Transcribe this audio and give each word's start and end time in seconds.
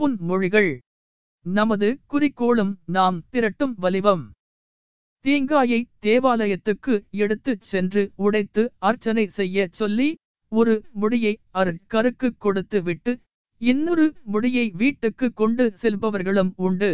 புன்மொழிகள் 0.00 0.68
நமது 1.46 1.88
குறிக்கோளும் 2.06 2.70
நாம் 2.86 3.16
திரட்டும் 3.32 3.74
வலிவம். 3.76 4.22
தீங்காயை 5.24 5.80
தேவாலயத்துக்கு 6.02 6.94
எடுத்துச் 7.10 7.66
சென்று 7.70 8.02
உடைத்து 8.16 8.62
அர்ச்சனை 8.78 9.24
செய்ய 9.38 9.66
சொல்லி 9.70 10.08
ஒரு 10.52 10.74
முடியை 10.92 11.34
அருட்கருக்கு 11.54 12.28
கொடுத்து 12.38 12.82
விட்டு 12.82 13.12
இன்னொரு 13.60 14.06
முடியை 14.24 14.66
வீட்டுக்கு 14.74 15.32
கொண்டு 15.32 15.66
செல்பவர்களும் 15.82 16.52
உண்டு. 16.56 16.90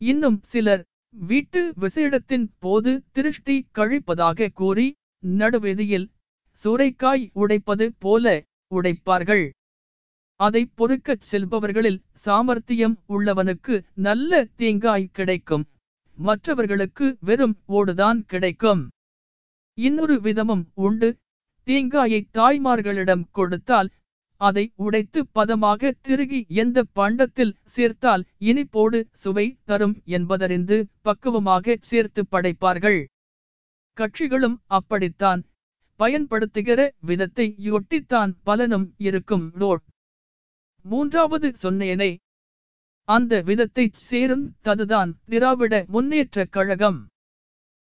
இன்னும் 0.00 0.38
சிலர் 0.42 0.84
வீட்டு 1.14 1.62
விசேடத்தின் 1.80 2.46
போது 2.58 2.92
திருஷ்டி 3.12 3.56
கழிப்பதாக 3.74 4.48
கூறி 4.52 4.86
நடுவெதியில் 5.22 6.08
சூறைக்காய் 6.64 7.26
உடைப்பது 7.34 7.88
போல 7.98 8.42
உடைப்பார்கள். 8.70 9.46
அதை 10.40 10.62
பொறுக்கச் 10.78 11.26
செல்பவர்களில் 11.30 12.00
சாமர்த்தியம் 12.14 12.96
உள்ளவனுக்கு 13.08 13.74
நல்ல 13.94 14.44
தீங்காய் 14.58 15.12
கிடைக்கும். 15.12 15.64
மற்றவர்களுக்கு 16.18 17.16
வெறும் 17.20 17.56
ஓடுதான் 17.66 18.24
கிடைக்கும். 18.26 18.82
இன்னொரு 19.78 20.16
விதமும் 20.20 20.64
உண்டு. 20.74 21.10
தீங்காயை 21.66 22.20
தாய்மார்களிடம் 22.32 23.24
கொடுத்தால் 23.30 23.90
அதை 24.40 24.72
உடைத்து 24.76 25.20
பதமாக 25.32 25.92
திருகி 26.00 26.40
எந்த 26.48 26.78
பண்டத்தில் 26.92 27.54
சேர்த்தால் 27.76 28.24
இனிப்போடு 28.40 28.98
சுவை 29.12 29.46
தரும் 29.64 29.96
என்பதறிந்து 30.04 30.76
பக்குவமாக 31.02 31.76
சேர்த்து 31.80 32.22
படைப்பார்கள். 32.32 33.00
கட்சிகளும் 33.96 34.56
அப்படித்தான். 34.66 35.42
பயன்படுத்துகிற 36.00 36.80
விதத்தை 37.00 37.56
ஒட்டித்தான் 37.70 38.32
பலனும் 38.42 38.94
இருக்கும் 38.98 39.52
லோட். 39.58 39.84
மூன்றாவது 40.86 41.52
சொன்னேனே. 41.62 42.16
அந்த 43.08 43.40
விதத்தைச் 43.40 43.94
சேரும் 43.94 44.56
ததுதான் 44.64 45.12
திராவிட 45.24 45.84
முன்னேற்ற 45.88 46.44
கழகம். 46.44 47.06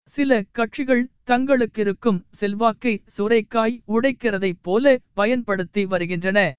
சில 0.10 0.44
கட்சிகள் 0.52 1.10
தங்களுக்கிருக்கும் 1.28 2.26
செல்வாக்கை 2.32 3.04
சுரைக்காய் 3.18 3.82
உடைக்கிறதைப் 3.88 4.60
போல 4.62 5.00
பயன்படுத்தி 5.14 5.86
வருகின்றன. 5.86 6.54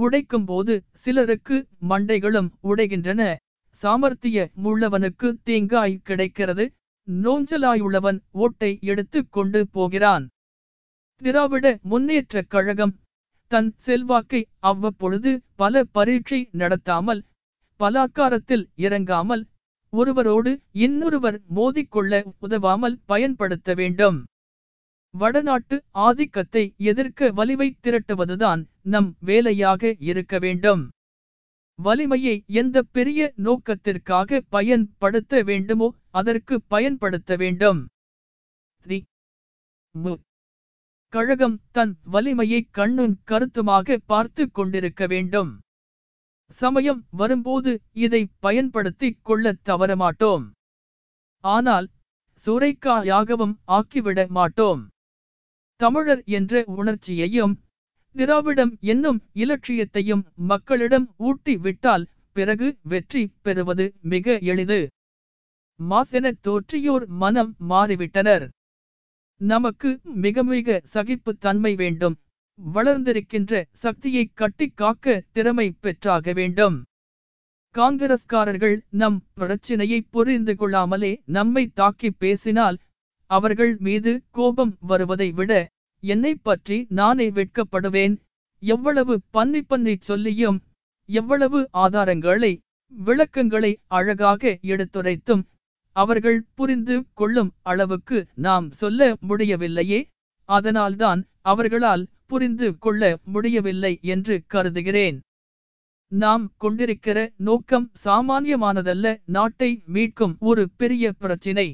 உடைக்கும்போது 0.00 0.80
சிலருக்கு 0.92 1.68
மண்டைகளும் 1.88 2.50
உடைகின்றன. 2.62 3.36
சாமர்த்திய 3.82 4.50
முள்ளவனுக்கு 4.64 5.36
தேங்காய் 5.42 6.00
கிடைக்கிறது. 6.04 6.72
நோஞ்சலாயுள்ளவன் 7.10 8.20
ஓட்டை 8.30 8.78
எடுத்துக் 8.80 9.32
கொண்டு 9.32 9.68
போகிறான். 9.68 10.28
திராவிட 11.16 11.78
முன்னேற்ற 11.82 12.42
கழகம் 12.42 13.00
தன் 13.50 13.70
செல்வாக்கை 13.78 14.40
அவ்வப்பொழுது 14.60 15.30
பல 15.54 15.82
பரீட்சை 15.92 16.40
நடத்தாமல் 16.52 17.22
பலாக்காரத்தில் 17.80 18.64
இறங்காமல் 18.76 19.42
ஒருவரோடு 19.92 20.50
இன்னொருவர் 20.76 21.38
மோதிக்கொள்ள 21.56 22.12
உதவாமல் 22.38 22.96
பயன்படுத்த 23.04 23.74
வேண்டும். 23.74 24.18
வடநாட்டு 25.14 25.76
ஆதிக்கத்தை 26.06 26.64
எதிர்க்க 26.90 27.30
வலிவை 27.30 27.68
திரட்டுவதுதான் 27.82 28.60
நம் 28.92 29.10
வேலையாக 29.20 29.92
இருக்க 30.10 30.34
வேண்டும். 30.38 30.82
வலிமையை 31.78 32.36
எந்த 32.60 32.78
பெரிய 32.96 33.20
நோக்கத்திற்காக 33.46 34.40
பயன்படுத்த 34.48 35.42
வேண்டுமோ 35.42 35.88
அதற்கு 36.10 36.56
பயன்படுத்த 36.68 37.36
வேண்டும். 37.36 37.80
தி 38.84 38.98
மு 39.94 40.12
கழகம் 41.14 41.60
தன் 41.72 41.98
வலிமையை 42.04 42.68
கண்ணும் 42.70 43.20
கருத்துமாக 43.24 43.98
பார்த்து 44.06 44.50
கொண்டிருக்க 44.50 45.06
வேண்டும். 45.06 45.58
சமயம் 46.50 47.06
வரும்போது 47.10 47.80
இதை 47.92 48.28
பயன்படுத்திக் 48.38 49.18
கொள்ளத் 49.22 49.58
தவறமாட்டோம். 49.64 50.44
ஆனால் 51.44 51.88
சூறைக்காயாகவும் 52.46 53.54
ஆக்கிவிட 53.68 54.28
மாட்டோம். 54.28 54.88
தமிழர் 55.76 56.22
என்ற 56.24 56.62
உணர்ச்சியையும் 56.66 57.60
திராவிடம் 58.16 58.76
என்னும் 58.80 59.20
இலட்சியத்தையும் 59.34 60.24
மக்களிடம் 60.34 61.14
ஊட்டி 61.16 61.56
விட்டால் 61.56 62.06
பிறகு 62.32 62.76
வெற்றி 62.82 63.32
பெறுவது 63.42 63.94
மிக 64.02 64.38
எளிது. 64.42 64.80
மாசென 65.80 66.32
தோற்றியோர் 66.44 67.06
மனம் 67.06 67.56
மாறிவிட்டனர். 67.68 68.48
நமக்கு 69.40 69.90
மிக 70.02 70.42
மிக 70.42 70.80
சகிப்பு 70.84 71.32
தன்மை 71.36 71.74
வேண்டும். 71.74 72.16
வளர்ந்திருக்கின்ற 72.58 73.62
சக்தியை 73.82 74.24
கட்டி 74.34 74.66
காக்க 74.74 75.22
திறமை 75.32 75.66
பெற்றாக 75.80 76.32
வேண்டும். 76.32 76.76
காங்கிரஸ்காரர்கள் 77.74 78.76
நம் 78.90 79.18
பிரச்சினையை 79.34 80.00
புரிந்து 80.10 80.54
கொள்ளாமலே 80.56 81.12
நம்மை 81.26 81.64
தாக்கி 81.74 82.10
பேசினால் 82.10 82.78
அவர்கள் 83.30 83.72
மீது 83.78 84.12
கோபம் 84.30 84.74
வருவதை 84.80 85.28
விட 85.30 85.52
என்னை 86.02 86.34
பற்றி 86.34 86.78
நானே 86.88 87.28
வெட்கப்படுவேன். 87.30 88.16
எவ்வளவு 88.62 89.14
பன்னி 89.32 89.62
பன்னி 89.70 89.94
சொல்லியும் 90.00 90.58
எவ்வளவு 91.08 91.60
ஆதாரங்களை 91.74 92.52
விளக்கங்களை 92.92 93.72
அழகாக 93.88 94.52
எடுத்துரைத்தும் 94.62 95.42
அவர்கள் 95.96 96.38
புரிந்து 96.54 96.96
கொள்ளும் 97.14 97.50
அளவுக்கு 97.62 98.18
நாம் 98.34 98.66
சொல்ல 98.72 99.16
முடியவில்லையே? 99.20 100.00
அதனால்தான் 100.48 101.20
அவர்களால் 101.40 102.04
புரிந்து 102.26 102.78
கொள்ள 102.78 103.18
முடியவில்லை 103.24 103.98
என்று 104.02 104.42
கருதுகிறேன். 104.46 105.18
நாம் 106.12 106.44
கொண்டிருக்கிற 106.56 107.18
நோக்கம் 107.36 107.86
சாமானியமானதல்ல 108.04 109.20
நாட்டை 109.26 109.70
மீட்கும் 109.92 110.34
ஒரு 110.38 110.70
பெரிய 110.76 111.12
பிரச்சினை. 111.12 111.68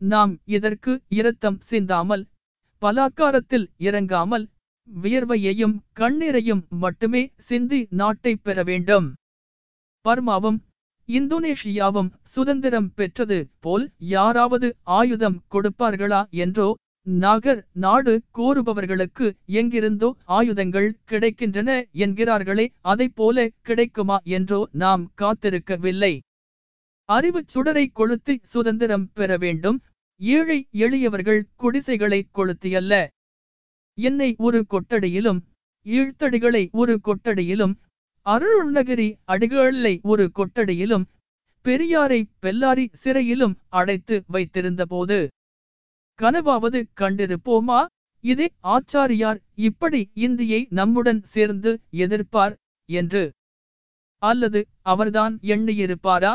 நாம் 0.00 0.32
இதற்கு 0.44 0.92
இரத்தம் 1.08 1.58
சிந்தாமல் 1.60 2.24
பலாக்காரத்தில் 2.82 3.66
இறங்காமல் 3.78 4.46
வியர்வையையும் 4.88 5.76
கண்ணீரையும் 5.96 6.62
மட்டுமே 6.68 7.22
சிந்தி 7.36 7.86
நாட்டை 7.90 8.36
பெற 8.36 8.62
வேண்டும். 8.62 9.06
பர்மாவும் 10.04 10.58
இந்தோனேஷியாவும் 11.08 12.10
சுதந்திரம் 12.22 12.88
பெற்றது 12.94 13.38
போல் 13.60 13.84
யாராவது 14.08 14.68
ஆயுதம் 14.98 15.38
கொடுப்பார்களா 15.50 16.20
என்றோ 16.36 16.68
நாகர் 17.06 17.60
நாடு 17.76 18.12
கோருபவர்களுக்கு 18.38 19.26
எங்கிருந்தோ 19.52 20.08
ஆயுதங்கள் 20.38 20.88
கிடைக்கின்றன 21.10 21.70
என்கிறார்களே 21.96 22.66
அதை 22.84 23.06
போல 23.08 23.46
கிடைக்குமா 23.60 24.16
என்றோ 24.28 24.60
நாம் 24.74 25.04
காத்திருக்கவில்லை. 25.20 26.12
அறிவு 27.08 27.40
சுடரை 27.54 27.84
கொளுத்தி 27.92 28.34
சுதந்திரம் 28.44 29.06
பெற 29.12 29.36
வேண்டும். 29.36 29.78
ஏழை 30.20 30.58
எளியவர்கள் 30.76 31.42
குடிசைகளை 31.56 32.20
கொளுத்தியல்ல. 32.34 32.94
என்னை 33.98 34.30
ஒரு 34.38 34.60
கொட்டடியிலும் 34.70 35.40
ஈழ்த்தடிகளை 35.86 36.62
ஒரு 36.72 36.94
கொட்டடியிலும் 37.04 37.74
அருள்நகரி 38.26 39.08
அடிகளை 39.28 39.92
ஒரு 40.02 40.24
கொட்டடியிலும் 40.34 41.04
பெரியாரை 41.64 42.18
பெல்லாரி 42.42 42.84
சிறையிலும் 43.02 43.54
அடைத்து 43.70 44.16
வைத்திருந்த 44.26 44.82
போது 44.86 45.18
கனவாவது 46.18 46.80
கண்டிருப்போமா? 47.00 47.80
இதே 48.24 48.46
ஆச்சாரியார் 48.74 49.38
இப்படி 49.60 50.00
இந்தியை 50.26 50.60
நம்முடன் 50.70 51.20
சேர்ந்து 51.26 51.70
எதிர்ப்பார் 51.96 52.54
என்று 52.88 53.22
அல்லது 54.22 54.60
அவர்தான் 54.86 55.34
எண்ணியிருப்பாரா? 55.46 56.34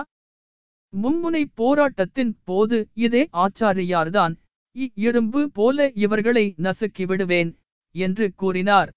மும்முனை 0.94 1.44
போராட்டத்தின் 1.56 2.34
போது 2.44 2.78
இதே 3.00 3.24
ஆச்சாரியார்தான் 3.44 4.34
இ 4.76 4.88
எறும்பு 5.08 5.42
போல 5.52 5.78
இவர்களை 5.98 6.46
நசுக்கி 6.58 7.06
விடுவேன் 7.06 7.52
என்று 7.96 8.26
கூறினார். 8.36 8.90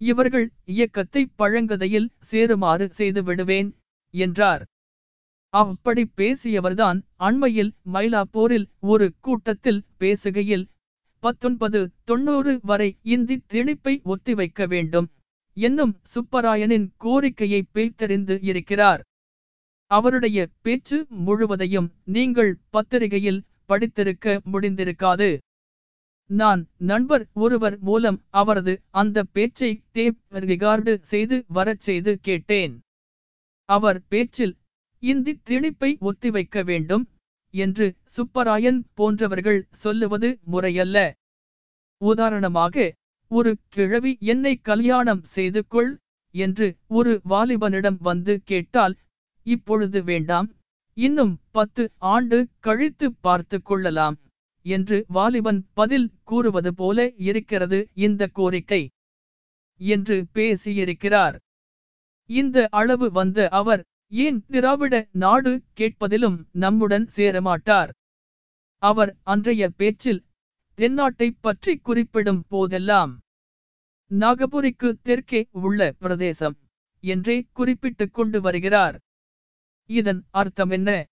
இவர்கள் 0.00 0.46
இயக்கத்தை 0.74 1.22
பழங்கதையில் 1.38 2.08
சேருமாறு 2.30 2.86
செய்து 2.92 3.22
விடுவேன் 3.22 3.70
என்றார். 4.14 4.62
அப்படி 5.54 6.02
பேசியவர்தான் 6.16 6.98
அண்மையில் 7.20 7.72
மயிலாப்பூரில் 7.92 8.66
ஒரு 8.92 9.06
கூட்டத்தில் 9.20 9.80
பேசுகையில் 10.00 10.66
பத்தொன்பது 11.22 11.80
தொண்ணூறு 12.04 12.52
வரை 12.62 12.90
இந்தி 13.14 13.36
திணிப்பை 13.52 13.94
ஒத்திவைக்க 14.04 14.68
வேண்டும் 14.68 15.08
என்னும் 15.56 15.94
சுப்பராயனின் 16.12 16.86
கோரிக்கையை 16.96 17.60
பேய்த்தறிந்து 17.74 18.34
இருக்கிறார். 18.40 19.02
அவருடைய 19.90 20.38
பேச்சு 20.62 20.98
முழுவதையும் 21.26 21.88
நீங்கள் 22.16 22.52
பத்திரிகையில் 22.70 23.44
படித்திருக்க 23.70 24.40
முடிந்திருக்காது. 24.52 25.28
நான் 26.30 26.60
நண்பர் 26.76 27.26
ஒருவர் 27.34 27.76
மூலம் 27.78 28.18
அவரது 28.30 28.72
அந்த 28.90 29.24
பேச்சை 29.32 29.70
டேப் 29.92 30.18
ரிகார்டு 30.30 30.92
செய்து 31.02 31.44
வரச் 31.48 31.80
செய்து 31.80 32.12
கேட்டேன். 32.20 32.74
அவர் 33.68 33.98
பேச்சில் 34.08 34.54
இந்தி 35.02 35.32
திணிப்பை 35.50 35.90
ஒத்திவைக்க 36.00 36.64
வேண்டும் 36.64 37.04
என்று 37.54 37.86
சுப்பராயன் 38.16 38.80
போன்றவர்கள் 38.94 39.60
சொல்லுவது 39.82 40.30
முறையல்ல. 40.52 40.96
உதாரணமாக 42.00 42.94
ஒரு 43.30 43.52
கிழவி 43.68 44.16
என்னை 44.32 44.54
கல்யாணம் 44.60 45.22
செய்து 45.34 45.66
கொள் 45.66 45.92
என்று 46.34 46.66
ஒரு 46.86 47.12
வாலிபனிடம் 47.28 48.00
வந்து 48.00 48.34
கேட்டால் 48.44 48.96
இப்பொழுது 49.46 50.02
வேண்டாம் 50.04 50.48
இன்னும் 50.96 51.34
பத்து 51.50 51.82
ஆண்டு 51.98 52.38
கழித்து 52.60 53.06
பார்த்து 53.20 53.62
கொள்ளலாம். 53.62 54.16
என்று 54.62 55.04
வாலிபன் 55.08 55.66
பதில் 55.72 56.10
கூறுவது 56.24 56.74
போல 56.74 57.12
இருக்கிறது 57.16 57.88
இந்த 57.94 58.26
கோரிக்கை 58.26 58.90
என்று 59.80 60.26
பேசியிருக்கிறார். 60.34 61.36
இந்த 62.26 62.68
அளவு 62.70 63.10
வந்த 63.10 63.48
அவர் 63.48 63.84
ஏன் 64.08 64.44
திராவிட 64.46 65.08
நாடு 65.12 65.62
கேட்பதிலும் 65.76 66.44
நம்முடன் 66.52 67.10
சேரமாட்டார்? 67.16 67.90
அவர் 68.76 69.16
அன்றைய 69.22 69.68
பேச்சில் 69.70 70.24
தென்னாட்டை 70.78 71.30
பற்றி 71.40 71.76
குறிப்பிடும் 71.76 72.44
போதெல்லாம் 72.48 73.18
நாகபுரிக்கு 74.10 74.88
தெற்கே 75.02 75.40
உள்ள 75.50 75.92
பிரதேசம் 75.98 76.56
என்றே 77.04 77.46
குறிப்பிட்டுக் 77.52 78.14
கொண்டு 78.14 78.40
வருகிறார். 78.40 78.96
இதன் 79.90 80.24
அர்த்தம் 80.30 80.70
என்ன? 80.70 81.09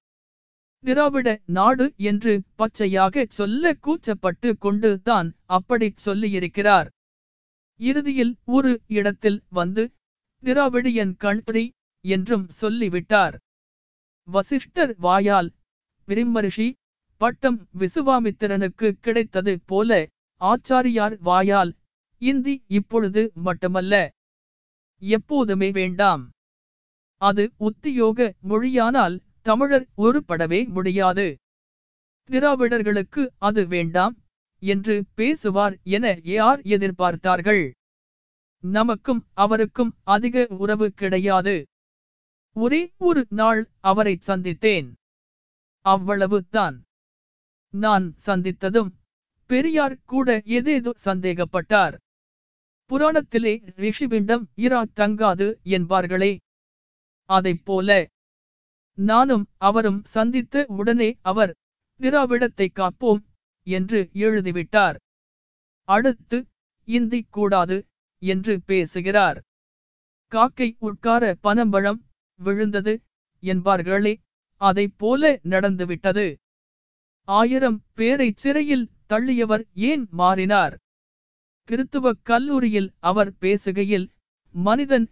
திராவிட 0.85 1.29
நாடு 1.47 1.87
என்று 2.11 2.33
பச்சையாக 2.55 3.25
சொல்ல 3.29 3.73
கூச்சப்பட்டு 3.87 4.49
கொண்டு 4.59 4.91
தான் 5.03 5.29
அப்படி 5.47 5.89
சொல்லியிருக்கிறார். 6.05 6.89
இறுதியில் 7.81 8.33
ஒரு 8.47 8.73
இடத்தில் 8.91 9.41
வந்து 9.49 9.83
திராவிடியன் 10.43 11.15
கண்ட்ரி 11.17 11.65
என்றும் 12.05 12.47
சொல்லிவிட்டார். 12.61 13.37
வசிஷ்டர் 14.29 14.93
வாயால் 14.99 15.51
பிரிம்மரிஷி 16.09 16.69
பட்டம் 17.21 17.59
விசுவாமித்திரனுக்கு 17.79 18.89
கிடைத்தது 19.01 19.53
போல 19.67 19.91
ஆச்சாரியார் 20.41 21.17
வாயால் 21.21 21.73
இந்தி 22.23 22.55
இப்பொழுது 22.69 23.23
மட்டுமல்ல 23.43 23.95
எப்போதுமே 25.03 25.69
வேண்டாம். 25.71 26.23
அது 27.23 27.45
உத்தியோக 27.59 28.29
மொழியானால் 28.49 29.17
தமிழர் 29.49 29.87
ஒருபடவே 29.97 30.61
முடியாது. 30.69 31.27
திராவிடர்களுக்கு 32.29 33.23
அது 33.39 33.63
வேண்டாம் 33.67 34.15
என்று 34.63 34.95
பேசுவார் 35.15 35.75
என 35.97 36.07
யார் 36.33 36.61
எதிர்பார்த்தார்கள்? 36.75 37.65
நமக்கும் 38.65 39.23
அவருக்கும் 39.35 39.93
அதிக 40.15 40.47
உறவு 40.59 40.87
கிடையாது. 40.93 41.57
ஒரே 42.57 42.83
ஒரு 42.99 43.23
நாள் 43.31 43.61
அவரை 43.91 44.15
சந்தித்தேன். 44.27 44.89
அவ்வளவு 45.85 46.39
தான் 46.51 46.77
நான் 47.75 48.07
சந்தித்ததும் 48.27 48.91
பெரியார் 49.51 49.97
கூட 50.05 50.29
எதேதோ 50.59 50.93
சந்தேகப்பட்டார். 51.05 51.97
புராணத்திலே 52.91 53.55
ரிஷிபிண்டம் 53.83 54.45
இரா 54.57 54.81
தங்காது 54.97 55.49
என்பார்களே. 55.77 56.33
அதைப் 57.31 57.65
போல 57.65 57.89
நானும் 58.99 59.45
அவரும் 59.57 60.01
சந்தித்து 60.05 60.61
உடனே 60.69 61.11
அவர் 61.23 61.53
திராவிடத்தை 62.01 62.67
காப்போம் 62.73 63.21
என்று 63.67 64.11
எழுதிவிட்டார். 64.15 64.97
அடுத்து 65.89 66.39
இந்தி 66.89 67.21
கூடாது 67.31 67.77
என்று 68.23 68.55
பேசுகிறார். 68.65 69.39
காக்கை 70.33 70.77
உட்கார 70.79 71.37
பனம்பழம் 71.43 72.01
விழுந்தது 72.41 72.95
என்பார்களே 73.43 74.15
அதைப் 74.61 74.97
போல 74.97 75.41
நடந்துவிட்டது. 75.43 76.27
ஆயிரம் 77.29 77.79
பேரை 77.95 78.29
சிறையில் 78.37 78.91
தள்ளியவர் 79.09 79.65
ஏன் 79.73 80.05
மாறினார்? 80.11 80.75
கிறித்துவ 81.69 82.13
கல்லூரியில் 82.23 82.91
அவர் 82.99 83.33
பேசுகையில் 83.41 84.07
மனிதன் 84.55 85.07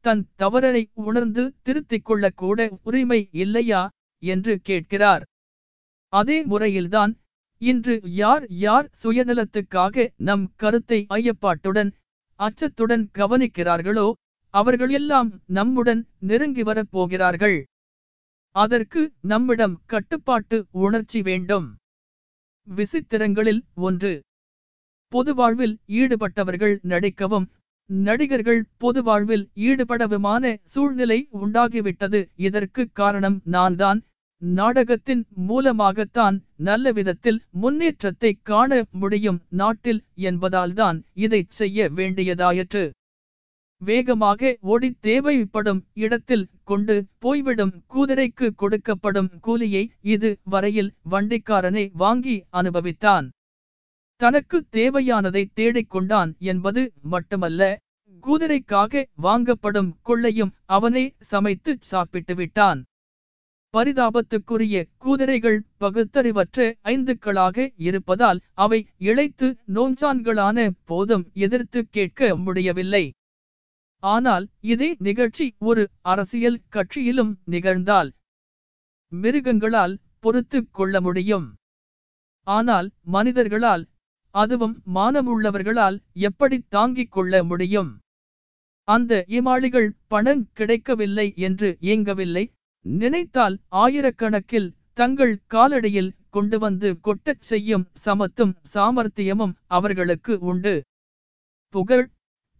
தன் 0.00 0.22
தவறரை 0.38 0.82
உணர்ந்து 0.92 1.42
திருத்திக் 1.62 2.06
கொள்ளக்கூட 2.10 2.68
உரிமை 2.82 3.28
இல்லையா? 3.32 3.82
என்று 4.22 4.60
கேட்கிறார். 4.62 5.24
அதே 6.12 6.44
முறையில்தான் 6.44 7.12
இன்று 7.62 8.00
யார் 8.02 8.44
யார் 8.48 8.90
சுயநலத்துக்காக 9.02 10.06
நம் 10.28 10.52
கருத்தை 10.56 11.06
ஐயப்பாட்டுடன் 11.10 11.90
அச்சத்துடன் 12.40 13.04
கவனிக்கிறார்களோ 13.14 14.12
அவர்கள் 14.54 14.90
எல்லாம் 14.90 15.30
நம்முடன் 15.46 16.00
நெருங்கி 16.18 16.62
வரப் 16.62 16.90
போகிறார்கள். 16.90 17.58
அதற்கு 18.56 19.12
நம்மிடம் 19.20 19.76
கட்டுப்பாட்டு 19.86 20.66
உணர்ச்சி 20.70 21.22
வேண்டும். 21.22 21.68
விசித்திரங்களில் 22.66 23.62
ஒன்று. 23.74 24.12
பொது 25.12 25.34
வாழ்வில் 25.34 25.76
ஈடுபட்டவர்கள் 25.88 26.74
நடிக்கவும் 26.82 27.46
நடிகர்கள் 27.90 28.60
பொது 28.76 29.02
வாழ்வில் 29.02 29.50
ஈடுபடவுமான 29.54 30.56
சூழ்நிலை 30.62 31.28
உண்டாகிவிட்டது. 31.40 32.20
இதற்கு 32.36 32.88
காரணம் 32.92 33.40
நான்தான். 33.44 34.00
நாடகத்தின் 34.42 35.26
மூலமாகத்தான் 35.48 36.36
நல்ல 36.56 36.92
விதத்தில் 36.92 37.40
முன்னேற்றத்தை 37.50 38.30
காண 38.42 38.84
முடியும் 38.90 39.40
நாட்டில் 39.48 40.00
என்பதால்தான் 40.20 40.98
இதைச் 41.14 41.50
செய்ய 41.50 41.88
வேண்டியதாயிற்று. 41.96 42.84
வேகமாக 43.80 44.56
ஓடி 44.72 44.96
தேவைப்படும் 45.00 45.82
இடத்தில் 45.94 46.46
கொண்டு 46.64 46.96
போய்விடும் 47.18 47.74
கூதிரைக்கு 47.94 48.48
கொடுக்கப்படும் 48.62 49.30
கூலியை 49.40 49.84
இது 50.14 50.30
வரையில் 50.44 50.90
வண்டிக்காரனை 51.10 51.90
வாங்கி 51.94 52.36
அனுபவித்தான். 52.50 53.28
தனக்கு 54.20 54.58
தேவையானதை 54.72 55.42
தேடிக் 55.54 55.90
கொண்டான் 55.90 56.30
என்பது 56.50 56.82
மட்டுமல்ல 57.12 57.62
குதிரைக்காக 58.24 59.02
வாங்கப்படும் 59.22 59.90
கொள்ளையும் 60.02 60.52
அவனே 60.66 61.04
சமைத்து 61.30 61.72
சாப்பிட்டு 61.90 62.34
விட்டான். 62.34 62.80
பரிதாபத்துக்குரிய 63.74 64.76
குதிரைகள் 64.98 65.58
பகுத்தறிவற்ற 65.80 66.58
ஐந்துக்களாக 66.84 67.66
இருப்பதால் 67.88 68.40
அவை 68.54 68.80
இழைத்து 69.00 69.48
நோஞ்சான்களான 69.74 70.58
போதும் 70.84 71.24
எதிர்த்து 71.44 71.82
கேட்க 71.90 72.30
முடியவில்லை. 72.36 73.04
ஆனால் 74.02 74.44
இதே 74.72 74.90
நிகழ்ச்சி 74.98 75.46
ஒரு 75.60 75.84
அரசியல் 76.12 76.60
கட்சியிலும் 76.76 77.32
நிகழ்ந்தால் 77.44 78.10
மிருகங்களால் 79.12 79.96
பொறுத்து 80.18 80.60
கொள்ள 80.70 80.94
முடியும். 81.00 81.48
ஆனால் 82.46 82.88
மனிதர்களால் 83.14 83.82
அதுவும் 84.34 84.82
மானமுள்ளவர்களால் 84.94 85.98
எப்படி 86.12 86.58
தாங்கிக் 86.68 87.12
கொள்ள 87.12 87.44
முடியும்? 87.44 87.90
அந்த 88.88 89.24
இமாளிகள் 89.28 89.90
பணம் 90.06 90.48
கிடைக்கவில்லை 90.52 91.32
என்று 91.36 91.76
ஏங்கவில்லை. 91.80 92.44
நினைத்தால் 92.84 93.56
ஆயிரக்கணக்கில் 93.72 94.70
தங்கள் 94.92 95.34
காலடியில் 95.50 96.12
கொண்டு 96.30 96.58
வந்து 96.58 96.88
கொட்டச் 97.04 97.44
செய்யும் 97.50 97.86
சமத்தும் 98.04 98.54
சாமர்த்தியமும் 98.74 99.54
அவர்களுக்கு 99.66 100.38
உண்டு. 100.40 100.74
புகழ் 101.74 102.06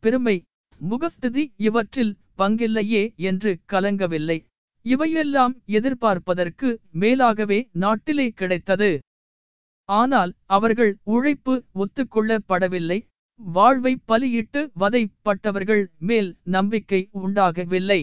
பெருமை 0.02 0.36
முகஸ்துதி 0.80 1.44
இவற்றில் 1.56 2.12
பங்கில்லையே 2.38 3.02
என்று 3.14 3.50
கலங்கவில்லை. 3.72 4.38
இவையெல்லாம் 4.84 5.54
எதிர்பார்ப்பதற்கு 5.68 6.68
மேலாகவே 7.00 7.58
நாட்டிலே 7.72 8.26
கிடைத்தது. 8.30 8.90
ஆனால் 9.90 10.32
அவர்கள் 10.46 10.92
உழைப்பு 11.04 11.54
ஒத்துக்கொள்ளப்படவில்லை. 11.74 12.98
வாழ்வை 13.40 13.92
பலியிட்டு 14.04 14.60
வதைப்பட்டவர்கள் 14.80 15.84
மேல் 15.98 16.30
நம்பிக்கை 16.46 17.00
உண்டாகவில்லை. 17.22 18.00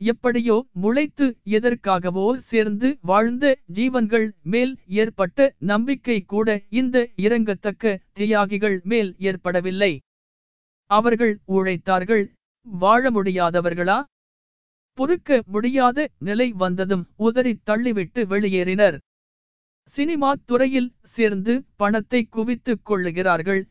எப்படியோ 0.00 0.56
முளைத்து 0.82 1.26
எதற்காகவோ 1.56 2.24
சேர்ந்து 2.50 2.88
வாழ்ந்த 3.02 3.44
ஜீவன்கள் 3.76 4.26
மேல் 4.52 4.72
ஏற்பட்ட 5.00 5.46
நம்பிக்கை 5.70 6.18
கூட 6.24 6.48
இந்த 6.70 7.06
இறங்கத்தக்க 7.16 7.94
தியாகிகள் 8.12 8.76
மேல் 8.84 9.10
ஏற்படவில்லை. 9.28 9.92
அவர்கள் 10.90 11.34
உழைத்தார்கள். 11.56 12.24
வாழ 12.66 13.10
முடியாதவர்களா? 13.10 13.98
பொறுக்க 14.98 15.40
முடியாத 15.46 15.98
நிலை 16.18 16.48
வந்ததும் 16.62 17.04
உதறி 17.16 17.54
தள்ளிவிட்டு 17.66 18.20
வெளியேறினர். 18.32 18.96
சினிமா 19.86 20.34
துறையில் 20.44 20.90
சேர்ந்து 21.02 21.64
பணத்தை 21.76 22.20
குவித்துக் 22.24 22.84
கொள்ளுகிறார்கள். 22.84 23.62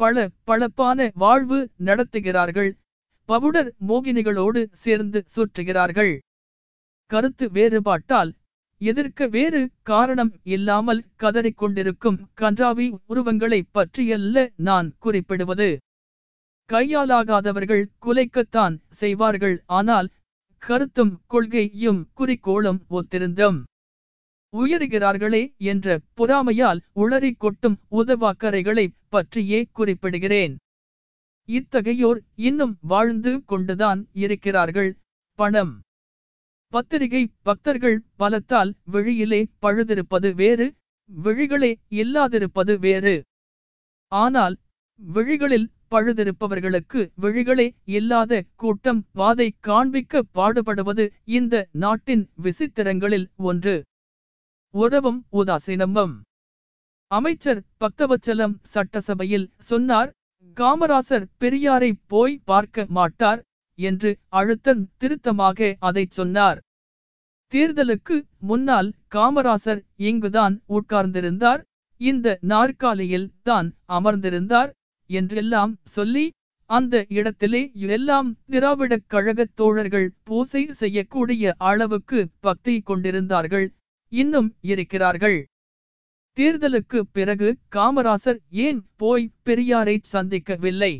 பல 0.00 0.28
பளப்பான 0.46 1.10
வாழ்வு 1.14 1.70
நடத்துகிறார்கள். 1.84 2.70
பவுடர் 3.28 3.74
மோகினிகளோடு 3.88 4.66
சேர்ந்து 4.72 5.24
சுற்றுகிறார்கள். 5.36 6.18
கருத்து 7.10 7.50
வேறுபாட்டால் 7.50 8.30
எதிர்க்க 8.80 9.26
வேறு 9.26 9.70
காரணம் 9.82 10.32
இல்லாமல் 10.42 11.04
கதறிக்கொண்டிருக்கும் 11.18 12.18
கன்றாவி 12.40 12.86
உருவங்களை 13.06 13.60
பற்றியல்ல 13.74 14.48
நான் 14.56 14.88
குறிப்பிடுவது. 14.98 15.78
கையாலாகாதவர்கள் 16.70 17.84
குலைக்கத்தான் 18.02 18.76
செய்வார்கள். 18.88 19.56
ஆனால் 19.66 20.08
கருத்தும் 20.58 21.14
கொள்கையும் 21.26 22.08
குறிக்கோளும் 22.16 22.80
ஒத்திருந்தும். 22.90 23.62
உயருகிறார்களே 24.60 25.42
என்ற 25.70 25.96
பொறாமையால் 26.16 26.80
உளறி 26.96 27.30
கொட்டும் 27.36 27.76
உதவாக்கரைகளை 27.90 28.86
பற்றியே 29.08 29.60
குறிப்பிடுகிறேன். 29.78 30.54
இத்தகையோர் 31.48 32.20
இன்னும் 32.34 32.74
வாழ்ந்து 32.92 33.32
கொண்டுதான் 33.44 34.00
இருக்கிறார்கள். 34.12 34.90
பணம். 35.38 35.72
பத்திரிகை 36.72 37.22
பக்தர்கள் 37.42 37.98
பலத்தால் 38.18 38.70
விழியிலே 38.92 39.40
பழுதிருப்பது 39.62 40.28
வேறு 40.34 40.66
விழிகளே 41.10 41.72
இல்லாதிருப்பது 41.92 42.74
வேறு. 42.78 43.16
ஆனால் 44.12 44.56
விழிகளில் 45.00 45.66
பழுதிருப்பவர்களுக்கு 45.90 47.00
விழிகளே 47.14 47.66
இல்லாத 47.84 48.42
கூட்டம் 48.56 49.00
வாதை 49.14 49.48
காண்பிக்க 49.60 50.22
பாடுபடுவது 50.34 51.06
இந்த 51.24 51.54
நாட்டின் 51.72 52.24
விசித்திரங்களில் 52.42 53.26
ஒன்று. 53.36 53.76
உறவும் 54.74 55.18
உதாசீனமும் 55.32 56.14
அமைச்சர் 57.10 57.60
பக்தவச்சலம் 57.80 58.54
சட்டசபையில் 58.62 59.46
சொன்னார் 59.62 60.10
காமராசர் 60.56 61.26
பெரியாரை 61.40 61.90
போய் 62.06 62.34
பார்க்க 62.44 62.86
மாட்டார் 62.88 63.40
என்று 63.78 64.10
அழுத்தன் 64.32 64.82
திருத்தமாக 64.96 65.76
அதைச் 65.78 66.10
சொன்னார். 66.10 66.58
தேர்தலுக்கு 67.52 68.16
முன்னால் 68.40 68.90
காமராசர் 69.14 69.82
இங்குதான் 70.00 70.56
உட்கார்ந்திருந்தார் 70.68 71.62
இந்த 72.00 72.36
நாற்காலியில் 72.42 73.28
தான் 73.42 73.68
அமர்ந்திருந்தார் 73.88 74.72
என்றெல்லாம் 75.10 75.72
சொல்லி 75.84 76.26
அந்த 76.70 77.04
இடத்திலே 77.08 77.62
எல்லாம் 77.88 78.28
திராவிடக் 78.50 79.06
கழகத் 79.06 79.54
தோழர்கள் 79.54 80.08
பூசை 80.24 80.64
செய்யக்கூடிய 80.72 81.54
அளவுக்கு 81.58 82.20
பக்தி 82.40 82.80
கொண்டிருந்தார்கள். 82.80 83.66
இன்னும் 84.20 84.48
இருக்கிறார்கள். 84.72 85.38
தேர்தலுக்கு 86.36 86.98
பிறகு 87.16 87.48
காமராசர் 87.76 88.40
ஏன் 88.66 88.80
போய் 88.96 89.26
பெரியாரை 89.46 89.96
சந்திக்கவில்லை? 90.12 90.92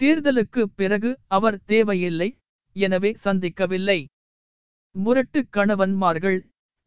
தேர்தலுக்கு 0.00 0.62
பிறகு 0.80 1.10
அவர் 1.36 1.58
தேவையில்லை 1.64 2.28
எனவே 2.76 3.10
சந்திக்கவில்லை. 3.24 4.00
முரட்டு 4.94 5.40
கணவன்மார்கள் 5.56 6.38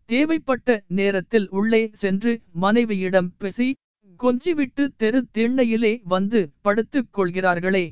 தேவைப்பட்ட 0.10 0.70
நேரத்தில் 1.00 1.48
உள்ளே 1.50 1.84
சென்று 2.02 2.32
மனைவியிடம் 2.64 3.30
பேசி 3.38 3.70
கொஞ்சிவிட்டு 4.20 4.84
தெரு 5.02 5.20
திண்ணையிலே 5.34 5.94
வந்து 6.14 6.42
படுத்துக் 6.62 7.12
கொள்கிறார்களே. 7.18 7.86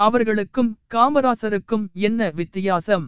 அவர்களுக்கும் 0.00 0.70
காமராசருக்கும் 0.94 1.84
என்ன 2.06 2.30
வித்தியாசம்? 2.30 3.06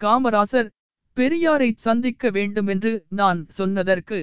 காமராசர் 0.00 0.68
பெரியாரை 1.16 1.68
சந்திக்க 1.76 2.30
வேண்டுமென்று 2.30 2.90
நான் 3.10 3.38
சொன்னதற்கு 3.48 4.18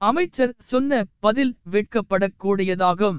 அமைச்சர் 0.00 0.52
சொன்ன 0.70 1.00
பதில் 1.18 1.50
வெட்கப்படக்கூடியதாகும். 1.70 3.18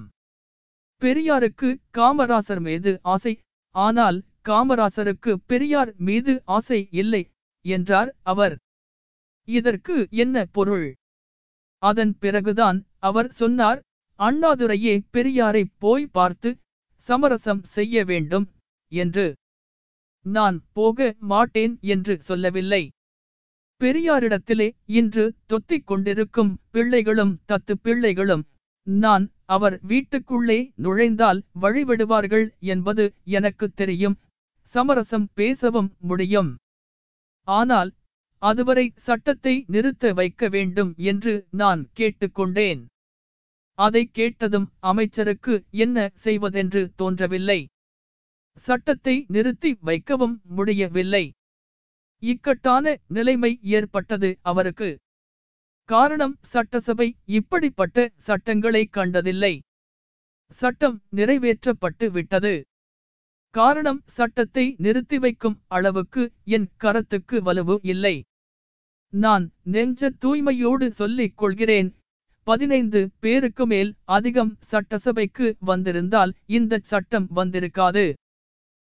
பெரியாருக்கு 1.02 1.70
காமராசர் 1.98 2.62
மீது 2.68 2.92
ஆசை 3.14 3.34
ஆனால் 3.76 4.20
காமராசருக்கு 4.50 5.34
பெரியார் 5.46 5.92
மீது 5.98 6.34
ஆசை 6.58 6.80
இல்லை 6.92 7.24
என்றார் 7.66 8.12
அவர். 8.24 8.56
இதற்கு 9.48 9.98
என்ன 10.24 10.46
பொருள்? 10.52 10.88
அதன் 11.84 12.14
பிறகுதான் 12.20 12.80
அவர் 13.10 13.30
சொன்னார் 13.32 13.82
அண்ணாதுரையே 14.20 14.96
பெரியாரை 15.14 15.66
போய் 15.78 16.10
பார்த்து 16.12 16.50
சமரசம் 17.10 17.64
செய்ய 17.76 18.06
வேண்டும் 18.06 18.48
என்று. 18.92 19.28
நான் 20.26 20.58
போக 20.72 21.16
மாட்டேன் 21.20 21.78
என்று 21.82 22.22
சொல்லவில்லை. 22.22 22.84
பெரியாரிடத்திலே 23.82 24.70
இன்று 24.86 25.26
தொத்திக் 25.50 25.86
கொண்டிருக்கும் 25.86 26.52
பிள்ளைகளும் 26.72 27.34
தத்து 27.48 27.74
பிள்ளைகளும் 27.82 28.44
நான் 28.84 29.26
அவர் 29.46 29.80
வீட்டுக்குள்ளே 29.82 30.60
நுழைந்தால் 30.76 31.40
வழிவிடுவார்கள் 31.62 32.48
என்பது 32.60 33.14
எனக்கு 33.24 33.72
தெரியும். 33.72 34.18
சமரசம் 34.76 35.28
பேசவும் 35.34 35.90
முடியும். 36.00 36.52
ஆனால் 37.48 37.92
அதுவரை 38.42 38.86
சட்டத்தை 38.96 39.64
நிறுத்த 39.68 40.14
வைக்க 40.14 40.50
வேண்டும் 40.50 40.92
என்று 40.96 41.34
நான் 41.52 41.82
கேட்டுக்கொண்டேன். 42.00 42.82
அதை 43.80 44.04
கேட்டதும் 44.12 44.68
அமைச்சருக்கு 44.80 45.56
என்ன 45.70 45.98
செய்வதென்று 46.14 46.82
தோன்றவில்லை. 46.96 47.60
சட்டத்தை 48.58 49.26
நிறுத்தி 49.28 49.78
வைக்கவும் 49.82 50.42
முடியவில்லை. 50.44 51.26
இக்கட்டான 52.24 52.96
நிலைமை 53.08 53.60
ஏற்பட்டது 53.62 54.40
அவருக்கு. 54.42 55.00
காரணம் 55.90 56.38
சட்டசபை 56.42 57.16
இப்படிப்பட்ட 57.26 58.10
சட்டங்களை 58.16 58.90
கண்டதில்லை. 58.92 59.54
சட்டம் 60.52 61.02
நிறைவேற்றப்பட்டு 61.16 62.08
விட்டது. 62.12 62.64
காரணம் 63.56 64.02
சட்டத்தை 64.06 64.76
நிறுத்தி 64.78 65.18
வைக்கும் 65.20 65.62
அளவுக்கு 65.68 66.32
என் 66.44 66.70
கரத்துக்கு 66.84 67.38
வலுவு 67.48 67.78
இல்லை. 67.82 68.16
நான் 69.14 69.52
நெஞ்ச 69.64 70.10
தூய்மையோடு 70.10 70.90
சொல்லிக் 70.90 71.38
கொள்கிறேன். 71.38 71.90
பதினைந்து 72.44 73.10
பேருக்கு 73.20 73.66
மேல் 73.66 73.96
அதிகம் 74.04 74.58
சட்டசபைக்கு 74.60 75.56
வந்திருந்தால் 75.60 76.34
இந்த 76.46 76.80
சட்டம் 76.84 77.28
வந்திருக்காது. 77.36 78.14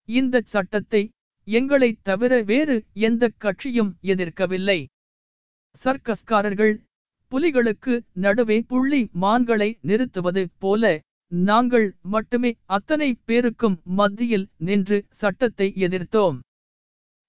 இந்த 0.08 0.40
சட்டத்தை 0.44 1.10
எங்களைத் 1.48 2.04
தவிர 2.04 2.42
வேறு 2.42 2.84
எந்த 2.92 3.28
கட்சியும் 3.36 3.96
எதிர்க்கவில்லை. 4.02 4.86
சர்க்கஸ்காரர்கள் 5.84 6.74
புலிகளுக்கு 7.32 7.94
நடுவே 8.12 8.60
புள்ளி 8.62 9.08
மான்களை 9.12 9.78
நிறுத்துவது 9.80 10.42
போல 10.58 11.00
நாங்கள் 11.32 11.86
மட்டுமே 12.02 12.50
அத்தனை 12.66 13.08
பேருக்கும் 13.24 13.80
மத்தியில் 13.84 14.48
நின்று 14.58 15.06
சட்டத்தை 15.10 15.72
எதிர்த்தோம். 15.76 16.38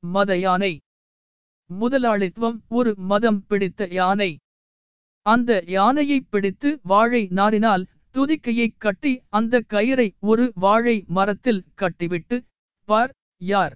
மத 0.03 0.37
யானை. 0.37 0.73
முதலாளித்துவம் 1.69 2.57
ஒரு 2.69 2.93
மதம் 2.97 3.45
பிடித்த 3.47 3.87
யானை. 3.91 4.31
அந்த 5.25 5.63
யானையை 5.67 6.21
பிடித்து 6.21 6.79
வாழை 6.83 7.27
நாரினால் 7.31 7.85
துதிக்கையை 8.15 8.67
கட்டி 8.77 9.13
அந்த 9.29 9.63
கயிறை 9.69 10.07
ஒரு 10.19 10.51
வாழை 10.55 11.03
மரத்தில் 11.07 11.63
கட்டிவிட்டு 11.75 12.37
பார் 12.89 13.11
யார்? 13.41 13.73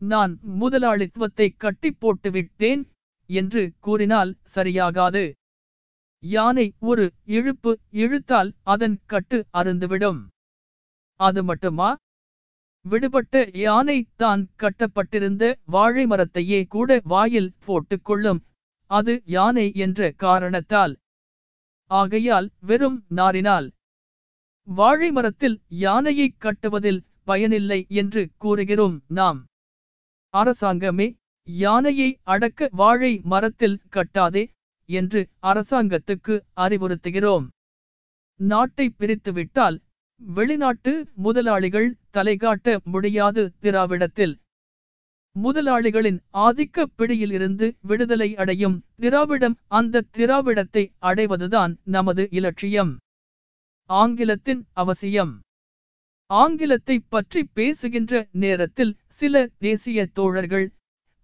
நான் 0.00 0.32
முதலாளித்துவத்தை 0.60 1.46
கட்டி 1.56 1.90
போட்டு 1.92 2.30
விட்டேன் 2.30 2.82
என்று 3.30 3.62
கூறினால் 3.78 4.32
சரியாகாது. 4.54 5.24
யானை 6.22 6.66
ஒரு 6.80 7.04
இழுப்பு 7.36 7.72
இழுத்தால் 8.02 8.50
அதன் 8.62 8.96
கட்டு 9.06 9.38
அருந்துவிடும் 9.52 10.20
அது 11.20 11.40
மட்டுமா? 11.44 11.90
விடுபட்ட 12.84 13.34
யானை 13.52 13.98
தான் 14.16 14.42
கட்டப்பட்டிருந்த 14.56 15.44
வாழை 15.64 16.04
மரத்தையே 16.06 16.60
கூட 16.68 17.00
வாயில் 17.04 17.50
போட்டுக்கொள்ளும். 17.66 18.40
அது 18.90 19.14
யானை 19.24 19.66
என்ற 19.74 20.10
காரணத்தால். 20.16 20.94
ஆகையால் 21.90 22.48
வெறும் 22.60 22.98
நாரினால். 23.08 23.68
வாழை 24.68 25.08
மரத்தில் 25.10 25.56
யானையை 25.84 26.28
கட்டுவதில் 26.38 27.00
பயனில்லை 27.24 27.86
என்று 27.88 28.30
கூறுகிறோம் 28.36 28.96
நாம். 29.08 29.40
அரசாங்கமே 30.34 31.08
யானையை 31.44 32.10
அடக்க 32.22 32.68
வாழை 32.72 33.20
மரத்தில் 33.24 33.80
கட்டாதே 33.92 34.44
என்று 34.88 35.28
அரசாங்கத்துக்கு 35.42 36.34
அறிவுறுத்துகிறோம். 36.56 37.48
நாட்டை 38.40 38.86
பிரித்துவிட்டால் 38.98 39.78
வெளிநாட்டு 40.20 40.92
முதலாளிகள் 41.14 41.96
தலைகாட்ட 42.12 42.76
முடியாது 42.84 43.52
திராவிடத்தில். 43.60 44.34
முதலாளிகளின் 45.36 46.18
ஆதிக்க 46.34 46.84
பிடியில் 46.96 47.32
இருந்து 47.32 47.66
விடுதலை 47.80 48.36
அடையும் 48.36 48.76
திராவிடம் 48.94 49.56
அந்த 49.66 50.04
திராவிடத்தை 50.12 50.84
அடைவதுதான் 51.02 51.76
நமது 51.84 52.28
இலட்சியம். 52.30 52.92
ஆங்கிலத்தின் 53.90 54.62
அவசியம். 54.72 55.32
ஆங்கிலத்தை 56.30 56.96
பற்றி 57.08 57.40
பேசுகின்ற 57.52 58.20
நேரத்தில் 58.42 58.92
சில 59.20 59.34
தேசிய 59.58 60.06
தோழர்கள் 60.12 60.66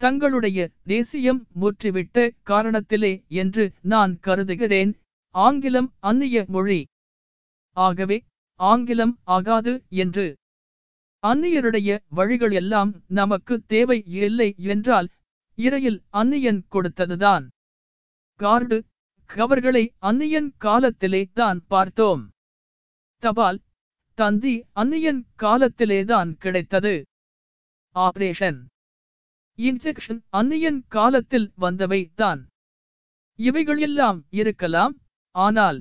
தங்களுடைய 0.01 0.61
தேசியம் 0.85 1.41
முற்றிவிட்ட 1.61 2.25
காரணத்திலே 2.43 3.13
என்று 3.35 3.65
நான் 3.83 4.15
கருதுகிறேன். 4.21 4.93
ஆங்கிலம் 5.35 5.89
அந்நிய 6.01 6.45
மொழி. 6.49 6.81
ஆகவே 7.77 8.19
ஆங்கிலம் 8.61 9.15
ஆகாது 9.37 9.73
என்று. 10.03 10.27
அந்நியருடைய 11.23 11.91
வழிகள் 12.09 12.53
எல்லாம் 12.53 12.91
நமக்கு 13.11 13.55
தேவை 13.67 13.99
இல்லை 14.07 14.51
என்றால் 14.73 15.09
இறையில் 15.59 16.01
அந்நியன் 16.11 16.61
கொடுத்ததுதான். 16.71 17.45
கார்டு 18.41 18.79
கவர்களை 19.31 19.85
அந்நியன் 19.99 20.51
காலத்திலே 20.57 21.23
தான் 21.35 21.61
பார்த்தோம். 21.67 22.23
தபால் 23.23 23.59
தந்தி 24.19 24.53
அந்நியன் 24.73 25.21
காலத்திலேதான் 25.43 26.31
கிடைத்தது. 26.39 26.93
ஆபரேஷன். 27.97 28.59
இன்ஜெக்ஷன் 29.59 30.21
அந்நியன் 30.31 30.79
காலத்தில் 30.89 31.49
வந்தவை 31.61 32.01
தான். 32.15 32.41
இவைகளெல்லாம் 33.39 34.21
இருக்கலாம் 34.33 34.95
ஆனால் 35.35 35.79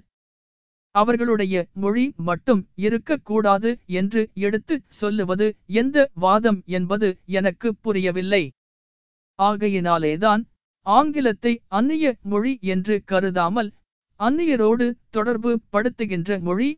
அவர்களுடைய 0.96 1.56
மொழி 1.74 2.06
மட்டும் 2.20 2.62
இருக்கக்கூடாது 2.86 3.72
என்று 4.00 4.22
எடுத்து 4.46 4.76
சொல்லுவது 5.00 5.48
எந்த 5.74 5.98
வாதம் 6.16 6.60
என்பது 6.78 7.08
எனக்கு 7.38 7.70
புரியவில்லை. 7.76 8.44
ஆகையினாலேதான் 9.40 10.44
ஆங்கிலத்தை 10.86 11.54
அந்நிய 11.70 12.06
மொழி 12.24 12.54
என்று 12.74 12.96
கருதாமல் 13.06 13.70
அந்நியரோடு 14.20 14.86
தொடர்பு 15.10 15.52
படுத்துகின்ற 15.74 16.40
மொழி 16.40 16.70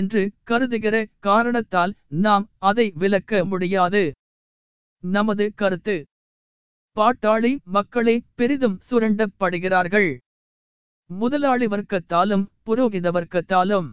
என்று 0.00 0.22
கருதுகிற 0.50 0.96
காரணத்தால் 1.26 1.92
நாம் 2.24 2.46
அதை 2.70 2.86
விலக்க 3.02 3.44
முடியாது. 3.44 4.02
நமது 5.04 5.46
கருத்து 5.60 5.96
பாட்டாளி 6.96 7.52
மக்களே 7.76 8.16
பெரிதும் 8.38 8.76
சுரண்டப்படுகிறார்கள். 8.90 10.10
முதலாளி 11.10 11.66
வர்க்கத்தாலும் 11.66 12.44
புரோகித 12.66 13.06
வர்க்கத்தாலும். 13.16 13.88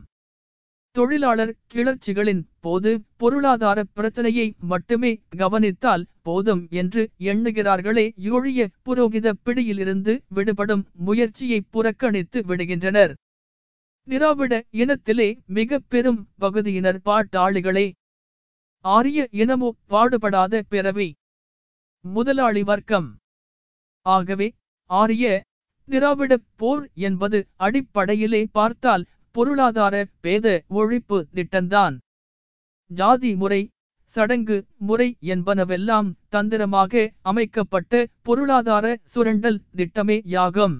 தொழிலாளர் 0.95 1.51
கிளர்ச்சிகளின் 1.73 2.41
போது 2.59 2.91
பொருளாதார 3.21 3.79
பிரச்சனையை 3.97 4.45
மட்டுமே 4.71 5.11
கவனித்தால் 5.41 6.03
போதும் 6.27 6.63
என்று 6.79 7.01
எண்ணுகிறார்களே 7.31 8.05
யோழிய 8.27 8.67
புரோகித 8.85 9.33
பிடியிலிருந்து 9.45 10.13
விடுபடும் 10.35 10.83
முயற்சியை 11.07 11.59
புறக்கணித்து 11.75 12.41
விடுகின்றனர். 12.49 13.13
திராவிட 14.09 14.53
இனத்திலே 14.71 15.27
மிக 15.57 15.79
பெரும் 15.93 16.21
பகுதியினர் 16.37 16.99
பாட்டாளிகளே. 17.05 17.87
ஆரிய 18.85 19.27
இனமோ 19.31 19.69
பாடுபடாத 19.89 20.61
பிறவி. 20.69 21.07
முதலாளி 22.05 22.63
வர்க்கம். 22.63 23.09
ஆகவே 24.05 24.47
ஆரிய 24.89 25.25
திராவிட 25.87 26.33
போர் 26.55 26.83
என்பது 27.07 27.39
அடிப்படையிலே 27.67 28.41
பார்த்தால் 28.57 29.05
பொருளாதார 29.35 29.95
பேத 30.21 30.47
ஒழிப்பு 30.79 31.19
திட்டம்தான். 31.35 31.95
ஜாதி 32.91 33.31
முறை 33.35 33.61
சடங்கு 34.15 34.59
முறை 34.89 35.09
என்பனவெல்லாம் 35.33 36.11
தந்திரமாக 36.29 37.09
அமைக்கப்பட்ட 37.21 38.05
பொருளாதார 38.21 38.85
சுரண்டல் 39.13 39.59
திட்டமே 39.77 40.19
யாகும். 40.37 40.77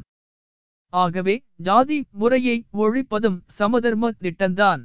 ஆகவே 0.93 1.35
ஜாதி 1.57 1.97
முறையை 2.11 2.55
ஒழிப்பதும் 2.73 3.39
சமதர்ம 3.59 4.11
திட்டம்தான். 4.21 4.81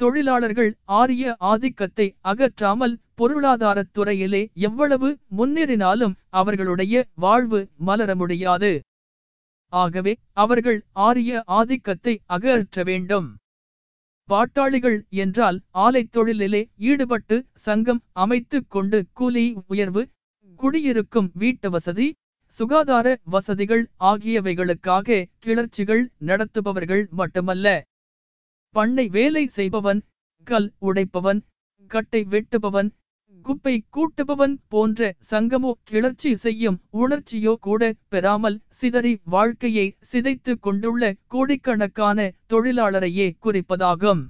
தொழிலாளர்கள் 0.00 0.70
ஆரிய 0.98 1.36
ஆதிக்கத்தை 1.44 2.06
அகற்றாமல் 2.20 2.94
பொருளாதாரத் 3.18 3.92
துறையிலே 3.92 4.42
எவ்வளவு 4.58 5.08
முன்னேறினாலும் 5.38 6.14
அவர்களுடைய 6.32 6.94
வாழ்வு 7.14 7.60
மலர 7.78 8.14
முடியாது. 8.14 8.72
ஆகவே 9.72 10.12
அவர்கள் 10.36 10.78
ஆரிய 11.00 11.42
ஆதிக்கத்தை 11.58 12.14
அகற்ற 12.26 12.82
வேண்டும். 12.82 13.28
பாட்டாளிகள் 14.28 14.98
என்றால் 15.08 15.58
ஆலை 15.78 16.02
தொழிலிலே 16.12 16.62
ஈடுபட்டு 16.82 17.36
சங்கம் 17.66 18.02
அமைத்துக் 18.12 18.70
கொண்டு 18.70 18.98
கூலி 19.12 19.44
உயர்வு 19.66 20.02
குடியிருக்கும் 20.60 21.30
வீட்டு 21.34 21.68
வசதி 21.70 22.06
சுகாதார 22.60 23.08
வசதிகள் 23.24 23.82
ஆகியவைகளுக்காக 24.00 25.26
கிளர்ச்சிகள் 25.44 26.02
நடத்துபவர்கள் 26.26 27.04
மட்டுமல்ல. 27.10 27.66
பண்ணை 28.74 29.04
வேலை 29.08 29.46
செய்பவன் 29.46 30.00
கல் 30.46 30.68
உடைப்பவன் 30.80 31.40
கட்டை 31.90 32.20
வெட்டுபவன் 32.24 32.90
குப்பை 33.46 33.74
கூட்டுபவன் 33.96 34.54
போன்ற 34.68 35.10
சங்கமோ 35.30 35.72
கிளர்ச்சி 35.82 36.32
செய்யும் 36.36 36.78
உணர்ச்சியோ 36.92 37.54
கூட 37.60 37.92
பெறாமல் 38.08 38.58
சிதறி 38.80 39.14
வாழ்க்கையை 39.24 39.86
சிதைத்து 40.12 40.54
கொண்டுள்ள 40.60 41.12
கோடிக்கணக்கான 41.26 42.28
தொழிலாளரையே 42.48 43.28
குறிப்பதாகும். 43.46 44.22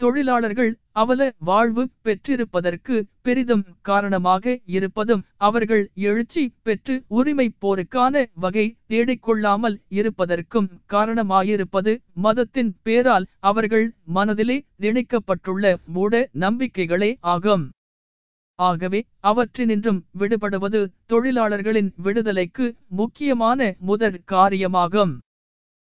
தொழிலாளர்கள் 0.00 0.70
அவல 0.92 1.20
வாழ்வு 1.38 1.82
பெற்றிருப்பதற்கு 2.04 2.94
பெரிதும் 3.22 3.62
காரணமாக 3.80 4.54
இருப்பதும் 4.66 5.22
அவர்கள் 5.38 5.84
எழுச்சி 6.02 6.42
பெற்று 6.62 6.94
உரிமை 7.08 7.46
போருக்கான 7.60 8.24
வகை 8.34 8.66
தேடிக்கொள்ளாமல் 8.88 9.76
இருப்பதற்கும் 9.90 10.68
காரணமாயிருப்பது 10.88 11.94
மதத்தின் 12.22 12.72
பேரால் 12.82 13.28
அவர்கள் 13.50 13.86
மனதிலே 14.18 14.58
திணிக்கப்பட்டுள்ள 14.80 15.74
மூட 15.94 16.28
நம்பிக்கைகளே 16.40 17.12
ஆகும். 17.34 17.64
ஆகவே 18.58 19.00
அவற்றினின்றும் 19.22 20.00
விடுபடுவது 20.18 20.80
தொழிலாளர்களின் 21.06 21.90
விடுதலைக்கு 21.96 22.66
முக்கியமான 23.00 23.60
முதற் 23.80 24.18
காரியமாகும். 24.32 25.14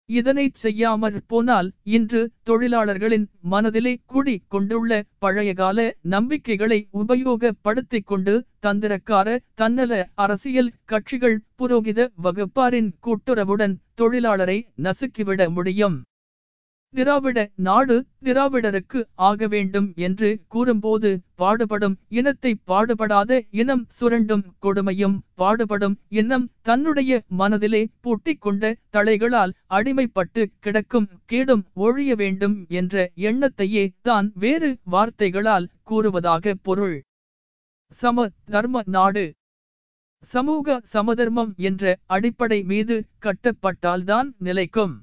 இதனைச் 0.10 0.58
செய்யாமற் 0.62 1.20
போனால் 1.28 1.68
இன்று 1.90 2.22
தொழிலாளர்களின் 2.44 3.26
மனதிலே 3.44 3.94
கூடி 4.06 4.36
கொண்டுள்ள 4.48 4.92
பழையகால 5.20 5.86
நம்பிக்கைகளை 6.10 6.80
உபயோகப்படுத்திக் 6.94 8.04
கொண்டு 8.04 8.34
தந்திரக்கார 8.64 9.28
தன்னல 9.56 10.02
அரசியல் 10.18 10.74
கட்சிகள் 10.86 11.38
புரோகித 11.60 12.10
வகுப்பாரின் 12.24 12.90
கூட்டுறவுடன் 13.04 13.78
தொழிலாளரை 13.98 14.60
நசுக்கிவிட 14.84 15.50
முடியும். 15.50 15.98
திராவிட 16.94 17.40
நாடு 17.58 17.96
திராவிடருக்கு 18.24 19.00
ஆக 19.28 19.48
வேண்டும் 19.48 19.88
என்று 19.98 20.30
கூறும்போது 20.48 21.10
பாடுபடும் 21.36 21.96
இனத்தை 22.10 22.52
பாடுபடாத 22.68 23.40
இனம் 23.52 23.84
சுரண்டும் 24.00 24.44
கொடுமையும் 24.62 25.18
பாடுபடும் 25.34 25.96
இனம் 26.22 26.46
தன்னுடைய 26.62 27.22
மனதிலே 27.42 27.84
பூட்டிக் 28.02 28.42
கொண்ட 28.42 28.74
தலைகளால் 28.92 29.54
அடிமைப்பட்டு 29.70 30.44
கிடக்கும் 30.60 31.08
கேடும் 31.26 31.64
ஒழிய 31.86 32.16
வேண்டும் 32.16 32.58
என்ற 32.72 33.06
எண்ணத்தையே 33.22 33.86
தான் 34.02 34.30
வேறு 34.36 34.70
வார்த்தைகளால் 34.96 35.70
கூறுவதாக 35.84 36.56
பொருள். 36.62 36.98
சம 38.02 38.28
தர்ம 38.52 38.84
நாடு. 38.88 39.26
சமூக 40.34 40.76
சமதர்மம் 40.94 41.52
என்ற 41.62 41.96
அடிப்படை 42.08 42.60
மீது 42.64 42.96
கட்டப்பட்டால்தான் 43.22 44.30
நிலைக்கும். 44.40 44.94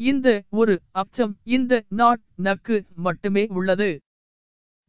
இந்த 0.00 0.28
ஒரு 0.50 0.74
அச்சம் 0.92 1.32
இந்த 1.44 1.72
நாட் 2.00 2.22
நக்கு 2.36 2.76
மட்டுமே 2.96 3.44
உள்ளது. 3.50 3.90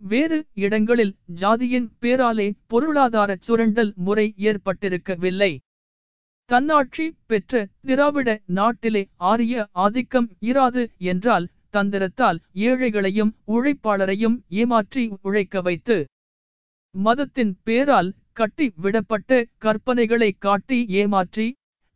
வேறு 0.01 0.37
இடங்களில் 0.55 1.13
ஜாதியின் 1.41 1.87
பேராலே 2.01 2.47
பொருளாதார 2.67 3.31
சுரண்டல் 3.39 3.91
முறை 3.97 4.27
ஏற்பட்டிருக்கவில்லை. 4.49 5.51
தன்னாட்சி 6.49 7.05
பெற்ற 7.25 7.53
திராவிட 7.81 8.29
நாட்டிலே 8.57 9.03
ஆரிய 9.31 9.65
ஆதிக்கம் 9.85 10.29
இராது 10.41 10.83
என்றால் 11.11 11.47
தந்திரத்தால் 11.73 12.39
ஏழைகளையும் 12.67 13.33
உழைப்பாளரையும் 13.47 14.37
ஏமாற்றி 14.61 15.03
உழைக்க 15.21 15.61
வைத்து 15.61 15.97
மதத்தின் 16.95 17.53
பேரால் 17.63 18.09
கட்டி 18.33 18.67
விடப்பட்ட 18.81 19.41
கற்பனைகளை 19.61 20.29
காட்டி 20.37 20.79
ஏமாற்றி 21.01 21.45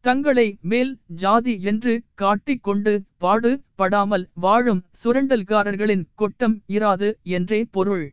தங்களை 0.04 0.46
மேல் 0.62 0.90
ஜாதி 1.22 1.54
என்று 1.62 1.94
காட்டிக் 2.14 2.64
கொண்டு 2.64 2.94
பாடு 3.18 3.52
படாமல் 3.76 4.26
வாழும் 4.34 4.82
சுரண்டல்காரர்களின் 5.04 6.04
கொட்டம் 6.16 6.56
இராது 6.68 7.10
என்றே 7.36 7.60
பொருள். 7.66 8.04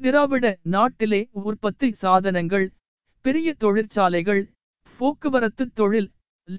திராவிட 0.00 0.58
நாட்டிலே 0.74 1.20
உற்பத்தி 1.42 1.88
சாதனங்கள் 2.02 2.66
பெரிய 3.24 3.54
தொழிற்சாலைகள் 3.54 4.42
போக்குவரத்து 4.98 5.64
தொழில் 5.72 6.10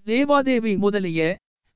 லேவாதேவி 0.06 0.74
முதலிய 0.78 1.22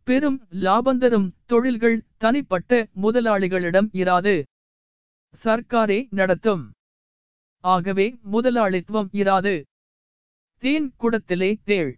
பெரும் 0.07 0.39
லாபந்தரும் 0.65 1.27
தொழில்கள் 1.45 1.97
தனிப்பட்ட 2.17 2.71
முதலாளிகளிடம் 3.01 3.89
இராது. 4.01 4.35
சர்க்காரே 5.43 5.99
நடத்தும். 6.09 6.63
ஆகவே 7.63 8.07
முதலாளித்துவம் 8.31 9.11
இராது. 9.13 9.55
தேன் 10.63 10.89
குடத்திலே 10.99 11.51
தேள். 11.63 11.93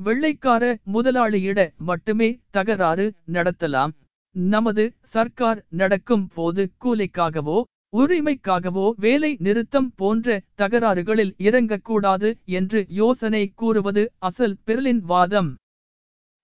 வெள்ளைக்கார 0.00 0.64
முதலாளியிட 0.94 1.60
மட்டுமே 1.78 2.28
தகராறு 2.50 3.06
நடத்தலாம். 3.32 3.92
நமது 4.34 4.84
சர்க்கார் 5.14 5.60
நடக்கும் 5.80 6.26
போது 6.34 6.62
கூலிக்காகவோ 6.84 7.58
உரிமைக்காகவோ 7.96 8.86
வேலை 8.96 9.30
நிறுத்தம் 9.38 9.90
போன்ற 9.96 10.36
தகராறுகளில் 10.56 11.32
இறங்கக்கூடாது 11.38 12.30
என்று 12.58 12.80
யோசனை 12.88 13.42
கூறுவது 13.54 14.02
அசல் 14.18 14.56
பெர்லின் 14.66 15.02
வாதம். 15.12 15.50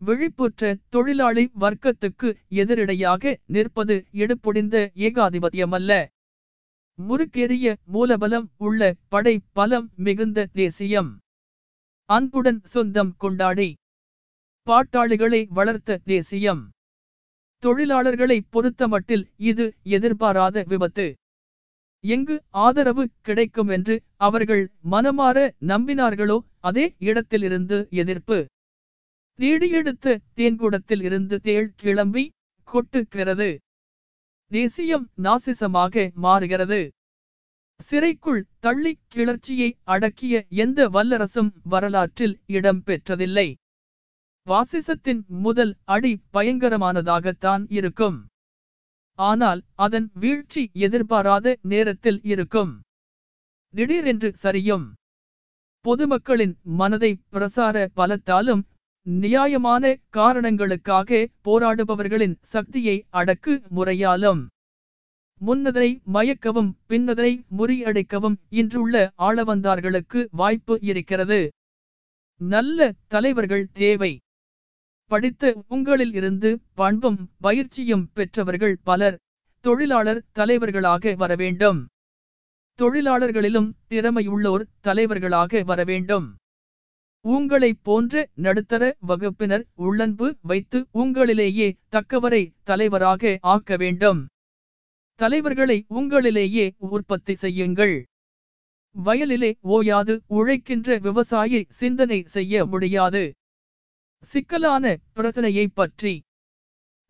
விழிப்புற்ற 0.01 0.75
தொழிலாளி 0.89 1.45
வர்க்கத்துக்கு 1.61 2.31
எதிரிடையாக 2.61 3.35
நிற்பது 3.47 3.97
எடுப்பொடிந்த 4.23 4.77
ஏகாதிபத்தியமல்ல. 5.07 5.93
முறுக்கேறிய 6.99 7.77
மூலபலம் 7.93 8.49
உள்ள 8.57 8.95
படை 9.09 9.37
பலம் 9.53 9.87
மிகுந்த 9.97 10.49
தேசியம். 10.53 11.11
அன்புடன் 12.09 12.61
சொந்தம் 12.65 13.13
கொண்டாடி. 13.17 13.69
பாட்டாளிகளை 14.67 15.41
வளர்த்த 15.49 16.01
தேசியம். 16.05 16.63
தொழிலாளர்களை 17.63 18.39
பொறுத்தமட்டில் 18.53 19.25
இது 19.51 19.67
எதிர்பாராத 19.97 20.65
விபத்து. 20.73 21.07
எங்கு 22.05 22.37
ஆதரவு 22.65 23.05
கிடைக்கும் 23.21 23.69
என்று 23.69 23.95
அவர்கள் 24.27 24.65
மனமாற 24.91 25.37
நம்பினார்களோ 25.67 26.39
அதே 26.61 26.85
இடத்திலிருந்து 26.99 27.79
எதிர்ப்பு. 28.03 28.39
தேடியெடுத்த 29.39 30.17
தேன்குடத்தில் 30.37 31.03
இருந்து 31.03 31.39
தேள் 31.41 31.71
கிளம்பி 31.77 32.25
கொட்டுக்கிறது 32.69 33.49
தேசியம் 34.51 35.07
நாசிசமாக 35.23 36.11
மாறுகிறது. 36.25 36.81
சிறைக்குள் 37.81 38.47
தள்ளி 38.61 38.93
கிளர்ச்சியை 39.09 39.69
அடக்கிய 39.85 40.35
எந்த 40.49 40.89
வல்லரசும் 40.89 41.51
வரலாற்றில் 41.63 42.35
இடம் 42.47 42.83
பெற்றதில்லை. 42.87 43.49
வாசிசத்தின் 44.47 45.21
முதல் 45.27 45.73
அடி 45.85 46.13
பயங்கரமானதாகத்தான் 46.33 47.65
இருக்கும். 47.69 48.19
ஆனால் 49.19 49.61
அதன் 49.75 50.11
வீழ்ச்சி 50.15 50.63
எதிர்பாராத 50.73 51.57
நேரத்தில் 51.63 52.21
இருக்கும். 52.23 52.73
திடீரென்று 53.75 54.31
சரியும். 54.43 54.87
பொதுமக்களின் 55.85 56.55
மனதை 56.63 57.13
பிரசார 57.33 57.87
பலத்தாலும் 57.97 58.63
நியாயமான 59.07 59.95
காரணங்களுக்காக 60.11 61.29
போராடுபவர்களின் 61.45 62.37
சக்தியை 62.41 62.97
அடக்கு 63.13 63.55
முறையாலும் 63.69 64.43
முன்னதை 65.41 65.89
மயக்கவும் 66.13 66.71
பின்னதனை 66.89 67.33
முறியடைக்கவும் 67.59 68.37
இன்றுள்ள 68.51 69.13
ஆளவந்தார்களுக்கு 69.19 70.21
வாய்ப்பு 70.31 70.79
இருக்கிறது. 70.81 71.41
நல்ல 72.41 72.93
தலைவர்கள் 73.07 73.67
தேவை. 73.73 74.13
படித்த 75.11 75.65
உங்களில் 75.69 76.15
இருந்து 76.15 76.51
பண்பும் 76.75 77.19
பயிற்சியும் 77.41 78.05
பெற்றவர்கள் 78.15 78.77
பலர் 78.83 79.19
தொழிலாளர் 79.65 80.23
தலைவர்களாக 80.33 81.15
வர 81.15 81.35
வேண்டும் 81.35 81.81
தொழிலாளர்களிலும் 82.79 83.69
திறமையுள்ளோர் 83.91 84.65
தலைவர்களாக 84.81 85.63
வர 85.63 85.81
வேண்டும் 85.85 86.27
உங்களை 87.25 87.71
போன்ற 87.83 88.25
நடுத்தர 88.35 88.85
வகுப்பினர் 89.01 89.65
உள்ளன்பு 89.75 90.37
வைத்து 90.43 90.87
உங்களிலேயே 90.95 91.69
தக்கவரை 91.89 92.43
தலைவராக 92.65 93.39
ஆக்க 93.41 93.77
வேண்டும். 93.77 94.21
தலைவர்களை 95.21 95.77
உங்களிலேயே 95.99 96.67
உற்பத்தி 96.95 97.35
செய்யுங்கள். 97.35 97.97
வயலிலே 98.97 99.51
ஓயாது 99.75 100.15
உழைக்கின்ற 100.39 100.97
விவசாயி 100.99 101.61
சிந்தனை 101.79 102.19
செய்ய 102.35 102.65
முடியாது. 102.67 103.23
சிக்கலான 104.33 104.95
பிரச்சனையை 105.13 105.67
பற்றி 105.69 106.15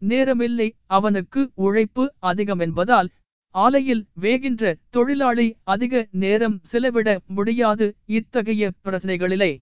நேரமில்லை 0.02 0.68
அவனுக்கு 0.96 1.40
உழைப்பு 1.66 2.04
அதிகம் 2.30 2.58
என்பதால் 2.58 3.08
ஆலையில் 3.54 4.04
வேகின்ற 4.20 4.72
தொழிலாளி 4.90 5.48
அதிக 5.74 6.02
நேரம் 6.22 6.56
செலவிட 6.70 7.08
முடியாது 7.36 7.86
இத்தகைய 8.18 8.70
பிரச்சனைகளிலே. 8.84 9.52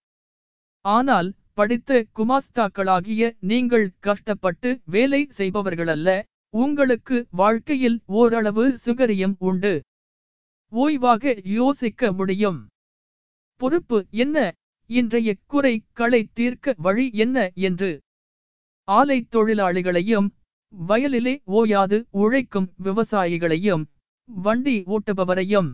ஆனால் 0.85 1.29
படித்த 1.59 1.91
குமாஸ்தாக்களாகிய 2.19 3.23
நீங்கள் 3.51 3.87
கஷ்டப்பட்டு 4.01 4.71
வேலை 4.95 5.21
செய்பவர்களல்ல 5.39 6.11
உங்களுக்கு 6.55 7.17
வாழ்க்கையில் 7.31 8.03
ஓரளவு 8.07 8.65
சுகரியம் 8.85 9.35
உண்டு. 9.39 9.73
ஓய்வாக 10.73 11.41
யோசிக்க 11.49 12.13
முடியும். 12.13 12.59
பொறுப்பு 13.61 13.99
என்ன? 14.11 14.37
இன்றைய 14.91 15.37
குறை 15.47 15.75
களை 15.93 16.21
தீர்க்க 16.33 16.75
வழி 16.79 17.07
என்ன 17.15 17.51
என்று. 17.55 17.91
ஆலை 18.89 19.19
தொழிலாளிகளையும் 19.31 20.29
வயலிலே 20.75 21.35
ஓயாது 21.53 21.99
உழைக்கும் 22.11 22.69
விவசாயிகளையும் 22.85 23.85
வண்டி 24.29 24.77
ஓட்டுபவரையும் 24.87 25.71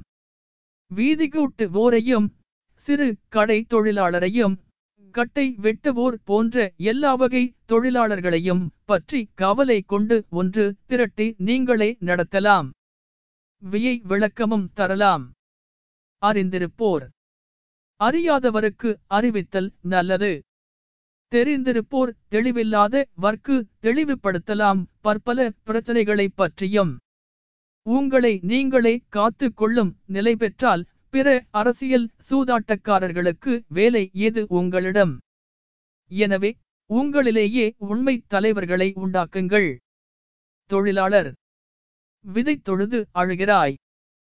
வீதிகூட்டு 0.91 1.67
ஓரையும் 1.83 2.29
சிறு 2.87 3.09
கடை 3.29 3.59
தொழிலாளரையும் 3.71 4.55
கட்டை 5.11 5.57
வெட்டுவோர் 5.62 6.16
போன்ற 6.25 6.73
எல்லா 6.77 7.14
வகை 7.14 7.55
தொழிலாளர்களையும் 7.68 8.66
பற்றி 8.85 9.31
கவலை 9.35 9.83
கொண்டு 9.83 10.27
ஒன்று 10.31 10.77
திரட்டி 10.87 11.35
நீங்களே 11.38 11.97
நடத்தலாம். 12.01 12.68
வியை 13.62 14.01
விளக்கமும் 14.05 14.71
தரலாம். 14.75 15.33
அறிந்திருப்போர். 16.23 17.09
அறியாதவருக்கு 18.05 18.97
அறிவித்தல் 19.07 19.73
நல்லது. 19.81 20.42
தெரிந்திருப்போர் 21.33 22.12
தெளிவில்லாத 22.31 23.05
வர்க்கு 23.23 23.57
தெளிவுபடுத்தலாம். 23.83 24.83
பற்பல 25.01 25.53
பிரச்சனைகளை 25.66 26.29
பற்றியும். 26.35 26.99
உங்களை 27.87 28.38
நீங்களே 28.42 28.94
காத்து 29.09 29.55
கொள்ளும் 29.55 29.97
நிலை 30.07 30.37
பெற்றால் 30.37 30.85
பிற 31.12 31.29
அரசியல் 31.51 32.07
சூதாட்டக்காரர்களுக்கு 32.29 33.53
வேலை 33.68 34.03
ஏது 34.27 34.47
உங்களிடம்? 34.49 35.14
எனவே 36.11 36.51
உங்களிலேயே 36.90 37.66
உண்மை 37.90 38.14
தலைவர்களை 38.27 38.88
உண்டாக்குங்கள். 38.97 39.71
தொழிலாளர் 40.71 41.31
விதை 42.25 42.55
தொழுது 42.59 42.99
அழுகிறாய். 43.14 43.75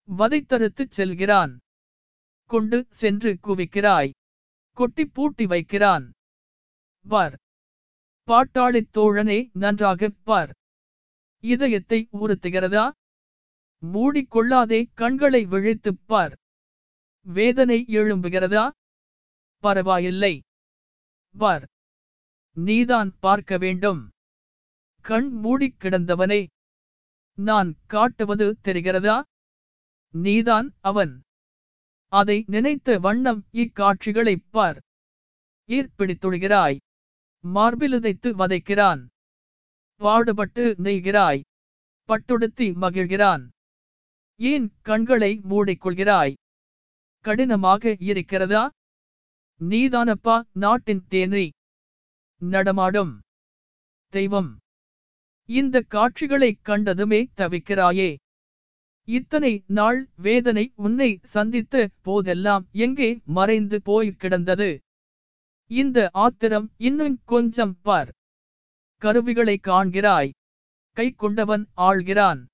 வதைத்தறுத்துச் 0.10 0.94
செல்கிறான். 0.98 1.54
கொண்டு 2.50 2.78
சென்று 3.02 3.32
குவிக்கிறாய். 3.44 4.12
கொட்டி 4.78 5.06
பூட்டி 5.08 5.46
வைக்கிறான். 5.46 6.06
பார். 7.06 7.36
பாட்டாளித் 8.28 8.92
தோழனே 8.98 9.40
நன்றாகப் 9.64 10.18
பார். 10.24 10.52
இதயத்தை 11.44 12.00
உறுத்துகிறதா? 12.22 12.86
மூடிக்கொள்ளாதே 13.84 14.82
கண்களை 14.94 15.46
விழித்துப் 15.46 16.02
பார். 16.06 16.36
வேதனை 17.26 17.86
எழும்புகிறதா? 17.88 18.70
பரவாயில்லை. 19.58 20.42
பார் 21.38 21.68
நீதான் 22.54 23.20
பார்க்க 23.20 23.58
வேண்டும். 23.58 24.10
கண் 25.02 25.28
மூடிக் 25.28 25.76
கிடந்தவனே. 25.80 26.48
நான் 27.36 27.76
காட்டுவது 27.88 28.58
தெரிகிறதா? 28.64 29.22
நீதான் 30.12 30.74
அவன். 30.82 31.22
அதை 32.08 32.44
நினைத்த 32.48 33.00
வண்ணம் 33.00 33.48
இக்காட்சிகளைப் 33.52 34.46
பார். 34.52 34.82
ஈர்ப்பிடித்துழுகிறாய் 35.68 36.78
மார்பிலுதைத்து 37.44 38.34
வதைக்கிறான். 38.34 39.08
பாடுபட்டு 39.96 40.76
நெய்கிறாய். 40.78 41.42
பட்டுடுத்தி 42.08 42.74
மகிழ்கிறான். 42.74 43.50
ஏன் 44.36 44.74
கண்களை 44.82 45.40
மூடிக்கொள்கிறாய் 45.50 46.34
கடினமாக 47.26 47.96
இருக்கிறதா? 48.00 48.70
நீதானப்பா 49.60 50.44
நாட்டின் 50.54 51.06
தேனி 51.08 51.50
நடமாடும். 52.38 53.20
தெய்வம் 54.10 54.58
இந்த 55.50 55.82
காட்சிகளைக் 55.82 56.62
கண்டதுமே 56.64 57.26
தவிக்கிறாயே. 57.38 58.16
இத்தனை 59.08 59.64
நாள் 59.68 60.10
வேதனை 60.16 60.72
உன்னை 60.76 61.20
சந்தித்த 61.24 61.90
போதெல்லாம் 62.02 62.68
எங்கே 62.72 63.10
மறைந்து 63.26 63.82
போய் 63.82 64.12
கிடந்தது? 64.12 64.82
இந்த 65.72 66.10
ஆத்திரம் 66.14 66.72
இன்னும் 66.78 67.20
கொஞ்சம் 67.26 67.78
பார். 67.82 68.12
கருவிகளை 68.98 69.60
காண்கிறாய். 69.64 70.32
கை 70.92 71.12
கொண்டவன் 71.12 71.70
ஆள்கிறான். 71.78 72.46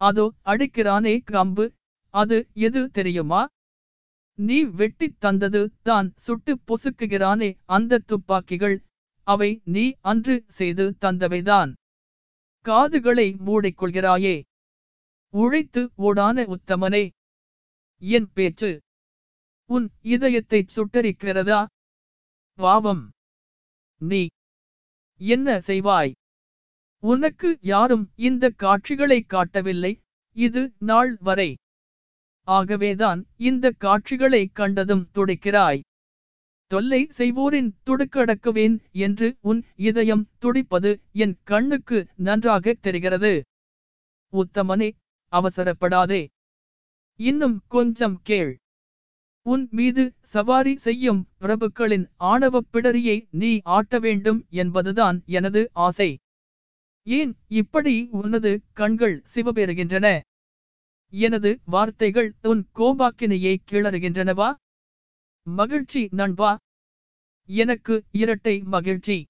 அதோ 0.00 0.32
அடிக்கிறானே 0.44 1.14
கம்பு. 1.32 1.66
அது 2.14 2.48
எது 2.52 2.90
தெரியுமா? 2.90 3.46
நீ 4.38 4.64
வெட்டித் 4.64 5.20
தந்தது 5.20 5.60
தான் 5.82 6.12
சுட்டு 6.16 6.58
பொசுக்குகிறானே 6.66 7.48
அந்த 7.66 7.98
துப்பாக்கிகள். 7.98 8.76
அவை 9.26 9.60
நீ 9.64 9.94
அன்று 10.00 10.44
செய்து 10.48 10.84
தந்தவைதான். 11.00 11.72
காதுகளை 12.64 13.36
மூடிக்கொள்கிறாயே. 13.46 14.36
உழைத்து 15.34 15.90
ஓடான 15.98 16.54
உத்தமனே. 16.56 17.10
என் 18.02 18.30
பேச்சு. 18.32 18.70
உன் 19.70 19.90
இதயத்தைச் 20.02 20.70
சுட்டரிக்கிறதா? 20.76 21.66
பாவம். 22.54 23.10
நீ. 24.00 24.26
என்ன 25.20 25.58
செய்வாய்? 25.66 26.14
உனக்கு 27.02 27.58
யாரும் 27.62 28.10
இந்த 28.14 28.50
காட்சிகளை 28.50 29.20
காட்டவில்லை. 29.26 29.92
இது 30.36 30.72
நாள் 30.78 31.16
வரை. 31.20 31.56
ஆகவேதான் 32.48 33.26
இந்த 33.36 33.70
காட்சிகளை 33.78 34.46
கண்டதும் 34.52 35.08
துடிக்கிறாய். 35.14 35.80
தொல்லை 36.66 37.06
செய்வோரின் 37.10 37.70
துடுக்கடக்குவேன் 37.86 38.76
என்று 38.90 39.36
உன் 39.40 39.60
இதயம் 39.76 40.28
துடிப்பது 40.42 40.90
என் 41.12 41.36
கண்ணுக்கு 41.42 41.98
நன்றாக 42.16 42.74
தெரிகிறது. 42.80 43.42
உத்தமனே 44.32 44.90
அவசரப்படாதே. 45.32 46.22
இன்னும் 47.20 47.56
கொஞ்சம் 47.68 48.20
கேள். 48.22 48.58
உன் 49.46 49.68
மீது 49.70 50.14
சவாரி 50.22 50.76
செய்யும் 50.76 51.20
பிரபுக்களின் 51.40 52.06
ஆணவப் 52.16 52.68
பிடரியை 52.72 53.18
நீ 53.30 53.60
ஆட்ட 53.64 53.98
வேண்டும் 53.98 54.40
என்பதுதான் 54.48 55.22
எனது 55.26 55.70
ஆசை. 55.72 56.10
ஏன் 57.06 57.36
இப்படி 57.48 58.08
உனது 58.10 58.60
கண்கள் 58.72 59.22
சிவபெறுகின்றன? 59.34 60.20
எனது 61.10 61.60
வார்த்தைகள் 61.64 62.34
உன் 62.42 62.68
கோபாக்கினையை 62.74 63.56
கிளறுகின்றனவா? 63.70 64.54
மகிழ்ச்சி 65.42 66.08
நண்பா. 66.10 66.56
எனக்கு 67.46 68.04
இரட்டை 68.10 68.62
மகிழ்ச்சி. 68.62 69.26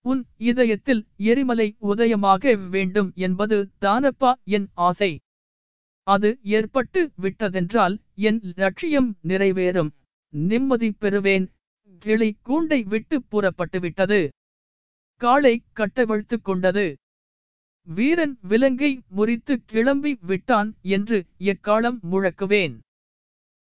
உன் 0.00 0.26
இதயத்தில் 0.36 1.06
எரிமலை 1.16 1.76
உதயமாக 1.82 2.68
வேண்டும் 2.68 3.12
என்பது 3.14 3.70
தானப்பா 3.80 4.32
என் 4.44 4.68
ஆசை. 4.74 5.18
அது 6.02 6.38
ஏற்பட்டு 6.42 7.10
விட்டதென்றால் 7.22 8.00
என் 8.14 8.40
லட்சியம் 8.56 9.16
நிறைவேறும். 9.28 9.90
நிம்மதி 10.28 10.88
பெறுவேன். 10.88 11.46
கிளி 11.98 12.36
கூண்டை 12.44 12.82
விட்டு 12.82 13.22
புறப்பட்டு 13.22 13.80
விட்டது 13.80 14.30
காளை 15.16 15.62
கட்டவிழ்த்துக் 15.72 16.44
கொண்டது. 16.44 16.96
வீரன் 17.94 18.38
விலங்கை 18.42 18.90
முறித்து 19.08 19.54
கிளம்பி 19.64 20.18
விட்டான் 20.20 20.70
என்று 20.82 21.18
எக்காலம் 21.38 21.98
முழக்குவேன். 22.12 22.74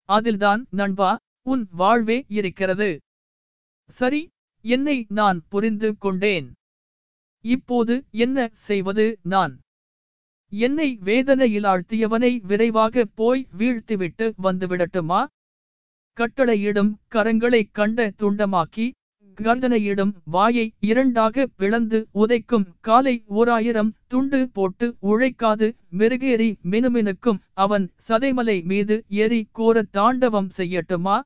அதில்தான் 0.10 0.62
நண்பா 0.70 1.12
உன் 1.44 1.68
வாழ்வே 1.72 2.18
இருக்கிறது. 2.28 2.90
சரி 3.90 4.22
என்னை 4.66 4.98
நான் 5.10 5.40
புரிந்து 5.50 5.98
கொண்டேன். 5.98 6.48
இப்போது 7.46 7.96
என்ன 8.12 8.48
செய்வது 8.52 9.06
நான்? 9.24 9.60
என்னை 10.52 10.90
வேதனையில் 11.02 11.64
ஆழ்த்தியவனை 11.64 12.32
விரைவாக 12.46 13.06
போய் 13.16 13.48
வீழ்த்திவிட்டு 13.58 14.28
வந்துவிடட்டுமா? 14.44 15.22
கட்டளையிடும் 16.18 16.92
கரங்களை 17.12 17.62
கண்ட 17.72 18.12
துண்டமாக்கி 18.18 18.88
கர்தனையிடம் 19.42 20.14
வாயை 20.26 20.74
இரண்டாக 20.80 21.46
பிளந்து 21.48 22.08
உதைக்கும் 22.14 22.66
காலை 22.80 23.24
ஓராயிரம் 23.30 23.92
துண்டு 24.08 24.50
போட்டு 24.50 24.96
உழைக்காது 25.02 25.68
மெருகேறி 25.98 26.50
மினுமினுக்கும் 26.72 27.40
அவன் 27.54 27.92
சதைமலை 28.08 28.64
மீது 28.64 29.06
ஏறி 29.10 29.48
கோர 29.52 29.84
தாண்டவம் 29.94 30.50
செய்யட்டுமா? 30.58 31.20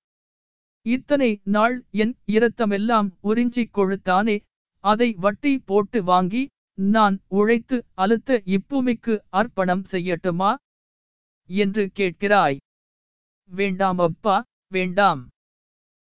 இத்தனை 0.85 1.41
நாள் 1.43 1.83
என் 1.91 2.15
இரத்தமெல்லாம் 2.31 3.09
உறிஞ்சிக் 3.23 3.73
கொழுத்தானே 3.73 4.37
அதை 4.83 5.09
வட்டி 5.17 5.59
போட்டு 5.65 6.03
வாங்கி 6.03 6.43
நான் 6.73 7.19
உழைத்து 7.27 7.77
அழுத்த 7.93 8.41
இப்பூமிக்கு 8.45 9.19
அர்ப்பணம் 9.29 9.83
செய்யட்டுமா? 9.91 10.51
என்று 11.49 11.91
கேட்கிறாய். 11.99 12.57
வேண்டாம் 13.49 13.99
அப்பா 13.99 14.43
வேண்டாம். 14.67 15.21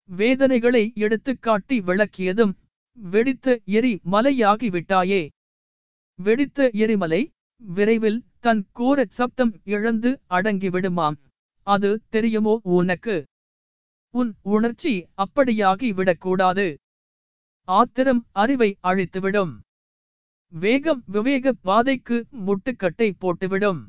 வேதனைகளை 0.08 0.92
எடுத்துக்காட்டி 0.96 1.78
விளக்கியதும் 1.88 2.52
வெடித்த 2.92 3.60
எரி 3.64 4.00
மலையாகிவிட்டாயே. 4.12 5.28
வெடித்த 6.18 6.70
எரிமலை 6.72 7.30
விரைவில் 7.56 8.24
தன் 8.40 8.66
கோர 8.72 9.04
சப்தம் 9.08 9.52
இழந்து 9.64 10.20
அடங்கிவிடுமாம். 10.30 11.18
அது 11.66 11.90
தெரியுமோ 12.08 12.60
உனக்கு? 12.62 13.16
உன் 14.14 14.34
உணர்ச்சி 14.42 15.06
அப்படியாகி 15.16 15.94
விடக்கூடாது. 15.94 16.76
ஆத்திரம் 17.68 18.26
அறிவை 18.32 18.70
அழித்துவிடும். 18.82 19.52
வேகம் 20.52 21.02
விவேக 21.06 21.52
பாதைக்கு 21.52 22.26
முட்டுக்கட்டை 22.46 23.10
போட்டுவிடும். 23.20 23.80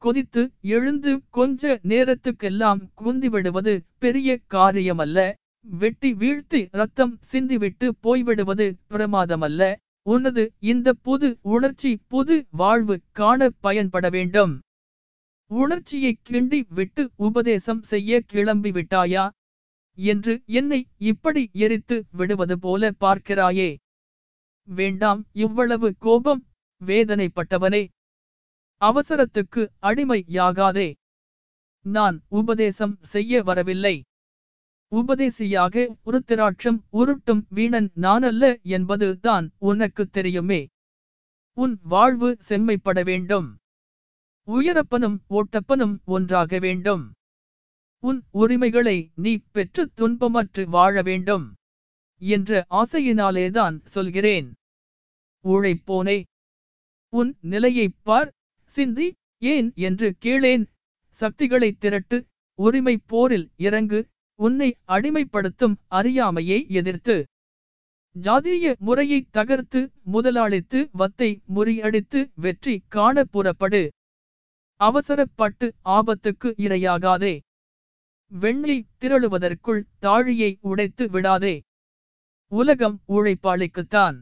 கொதித்து 0.00 0.42
எழுந்து 0.62 1.20
கொஞ்ச 1.30 1.78
நேரத்துக்கெல்லாம் 1.88 2.80
குந்திவிடுவது 3.04 3.72
பெரிய 3.98 4.38
காரியமல்ல. 4.50 5.18
வெட்டி 5.78 6.12
வீழ்த்தி 6.12 6.68
ரத்தம் 6.70 7.18
சிந்திவிட்டு 7.32 7.90
போய்விடுவது 8.02 8.66
பிரமாதமல்ல. 8.90 9.74
உனது 10.02 10.44
இந்த 10.58 10.92
புது 10.92 11.38
உணர்ச்சி 11.42 11.90
புது 12.08 12.36
வாழ்வு 12.50 13.00
காண 13.12 13.50
பயன்பட 13.60 14.08
வேண்டும். 14.08 14.60
உணர்ச்சியை 15.50 16.12
கிண்டி 16.30 16.60
விட்டு 16.68 17.10
உபதேசம் 17.16 17.82
செய்ய 17.82 18.20
கிளம்பி 18.26 18.70
விட்டாயா? 18.70 19.24
என்று 19.98 20.42
என்னை 20.46 20.80
இப்படி 20.96 21.50
எரித்து 21.52 22.04
விடுவது 22.10 22.58
போல 22.58 22.92
பார்க்கிறாயே. 23.00 23.70
வேண்டாம் 24.68 25.24
இவ்வளவு 25.32 25.94
கோபம் 25.98 26.44
வேதனைப்பட்டவனே. 26.86 27.82
அவசரத்துக்கு 28.80 29.68
அடிமையாகாதே. 29.82 30.94
நான் 31.84 32.22
உபதேசம் 32.28 32.98
செய்ய 33.02 33.42
வரவில்லை. 33.42 34.04
உபதேசியாக 34.94 35.96
உருத்திராட்சம் 36.06 36.80
உருட்டும் 36.92 37.44
வீணன் 37.48 37.90
நானல்ல 37.96 38.62
என்பது 38.62 39.18
தான் 39.18 39.52
உனக்கு 39.58 40.06
தெரியுமே. 40.06 40.66
உன் 41.52 41.78
வாழ்வு 41.82 42.36
செம்மைப்பட 42.48 43.02
வேண்டும். 43.02 43.58
உயரப்பனும் 44.48 45.18
ஓட்டப்பனும் 45.30 46.04
ஒன்றாக 46.04 46.58
வேண்டும். 46.58 47.12
உன் 48.02 48.22
உரிமைகளை 48.30 49.12
நீ 49.14 49.38
பெற்று 49.52 49.90
துன்பமற்று 49.94 50.68
வாழ 50.68 51.02
வேண்டும் 51.02 51.54
என்ற 52.20 52.66
ஆசையினாலேதான் 52.70 53.80
சொல்கிறேன். 53.84 54.54
உழைப்போனே. 55.44 56.24
உன் 57.08 57.36
நிலையைப் 57.40 57.96
பார். 58.02 58.32
சிந்தி 58.74 59.08
ஏன் 59.42 59.68
என்று 59.86 60.08
கேளேன். 60.24 60.64
சக்திகளை 61.20 61.70
திரட்டு 61.80 62.18
உரிமை 62.58 62.94
போரில் 63.06 63.46
இறங்கு 63.66 64.00
உன்னை 64.38 64.68
அடிமைப்படுத்தும் 64.88 65.76
அறியாமையை 65.88 66.58
எதிர்த்து. 66.70 67.16
ஜாதிய 68.16 68.72
முறையை 68.78 69.20
தகர்த்து 69.30 69.80
முதலாளித்து 70.12 70.80
வத்தை 70.92 71.30
முறியடித்து 71.54 72.20
வெற்றி 72.34 72.74
காண 72.88 73.24
புறப்படு. 73.24 73.82
அவசரப்பட்டு 74.80 75.66
ஆபத்துக்கு 75.84 76.48
இரையாகாதே. 76.66 77.34
வெண்ணை 78.32 78.76
திரளுவதற்குள் 79.00 79.82
தாழியை 80.02 80.50
உடைத்து 80.70 81.04
விடாதே. 81.10 81.54
உலகம் 82.52 82.96
உழைப்பாளிக்குத்தான். 83.08 84.18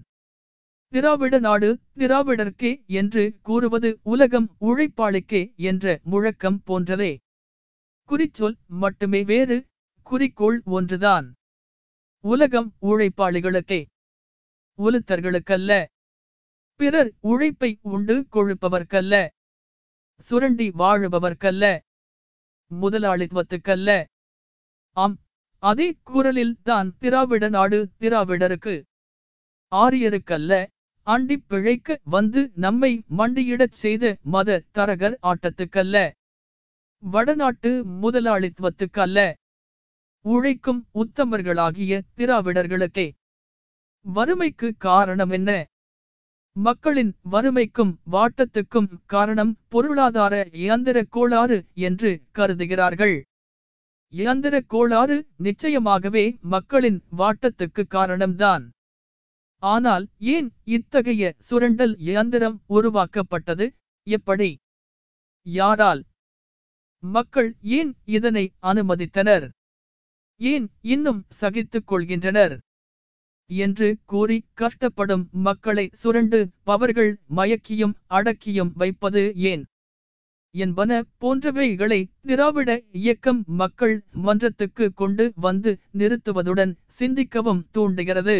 திராவிட 0.92 1.38
நாடு 1.38 1.80
திராவிடர்க்கே 1.96 2.86
என்று 2.86 3.38
கூறுவது 3.42 4.00
உலகம் 4.02 4.56
உழைப்பாளிக்கே 4.60 5.56
என்ற 5.56 6.00
முழக்கம் 6.02 6.62
போன்றதே. 6.66 7.18
குறிச்சொல் 8.08 8.56
மட்டுமே 8.66 9.24
வேறு 9.24 9.66
குறிக்கோள் 10.02 10.62
ஒன்றுதான். 10.64 11.34
உலகம் 12.24 12.70
உழைப்பாளிகளுக்கே. 12.82 13.80
உலுத்தர்களுக்கல்ல 14.78 15.86
பிறர் 16.74 17.12
உழைப்பை 17.20 17.78
உண்டு 17.82 18.26
கொழுப்பவர்க்கல்ல. 18.32 19.28
சுரண்டி 20.18 20.68
வாழுபவர்க்கல்ல. 20.70 21.64
முதலாளித்துவத்துக்கல்ல. 22.70 24.04
ஆம் 24.96 25.16
அதே 25.62 25.98
குரலில் 26.02 26.56
தான் 26.62 26.96
திராவிட 26.98 27.48
நாடு 27.48 27.78
திராவிடருக்கு. 28.00 28.74
ஆரியருக்கல்ல. 29.72 30.66
ஆண்டிப் 31.08 31.44
பிழைக்க 31.48 31.98
வந்து 32.04 32.50
நம்மை 32.54 32.90
மண்டியிடச் 33.18 33.76
செய்த 33.82 34.16
மத 34.24 34.62
தரகர் 34.74 35.16
ஆட்டத்துக்கல்ல. 35.22 35.96
வடநாட்டு 37.02 37.70
முதலாளித்துவத்துக்கல்ல. 38.02 39.18
உழைக்கும் 40.24 40.80
உத்தமர்களாகிய 40.94 42.00
திராவிடர்களுக்கே. 42.16 43.06
வறுமைக்கு 44.04 44.74
காரணம் 44.78 45.30
என்ன? 45.30 45.50
மக்களின் 46.56 47.12
வறுமைக்கும் 47.22 47.92
வாட்டத்துக்கும் 48.12 48.90
காரணம் 49.06 49.58
பொருளாதார 49.68 50.34
இயந்திர 50.52 51.04
கோளாறு 51.08 51.58
என்று 51.82 52.10
கருதுகிறார்கள். 52.34 53.16
இயந்திர 54.12 54.60
கோளாறு 54.66 55.16
நிச்சயமாகவே 55.42 56.24
மக்களின் 56.46 57.02
வாட்டத்துக்கு 57.18 57.84
காரணம்தான். 57.90 58.64
ஆனால் 59.62 60.04
ஏன் 60.18 60.48
இத்தகைய 60.64 61.34
சுரண்டல் 61.38 61.94
இயந்திரம் 61.98 62.62
உருவாக்கப்பட்டது? 62.66 63.66
எப்படி? 64.06 64.50
யாரால்? 65.46 66.02
மக்கள் 67.02 67.56
ஏன் 67.60 67.94
இதனை 68.04 68.44
அனுமதித்தனர்? 68.62 69.46
ஏன் 70.40 70.66
இன்னும் 70.80 71.20
சகித்துக் 71.30 71.92
கொள்கின்றனர்? 71.92 72.54
என்று 73.50 73.88
கூறி 74.04 74.38
கஷ்டப்படும் 74.56 75.24
மக்களை 75.30 75.88
சுரண்டு 75.92 76.38
பவர்கள் 76.66 77.12
மயக்கியும் 77.36 77.94
அடக்கியும் 78.10 78.72
வைப்பது 78.74 79.32
ஏன்? 79.36 79.64
என்பன 80.54 81.04
போன்றவைகளை 81.20 82.00
திராவிட 82.20 82.70
இயக்கம் 82.92 83.44
மக்கள் 83.46 83.96
மன்றத்துக்கு 84.10 84.92
கொண்டு 84.92 85.32
வந்து 85.36 85.72
நிறுத்துவதுடன் 85.98 86.72
சிந்திக்கவும் 86.98 87.62
தூண்டுகிறது. 87.70 88.38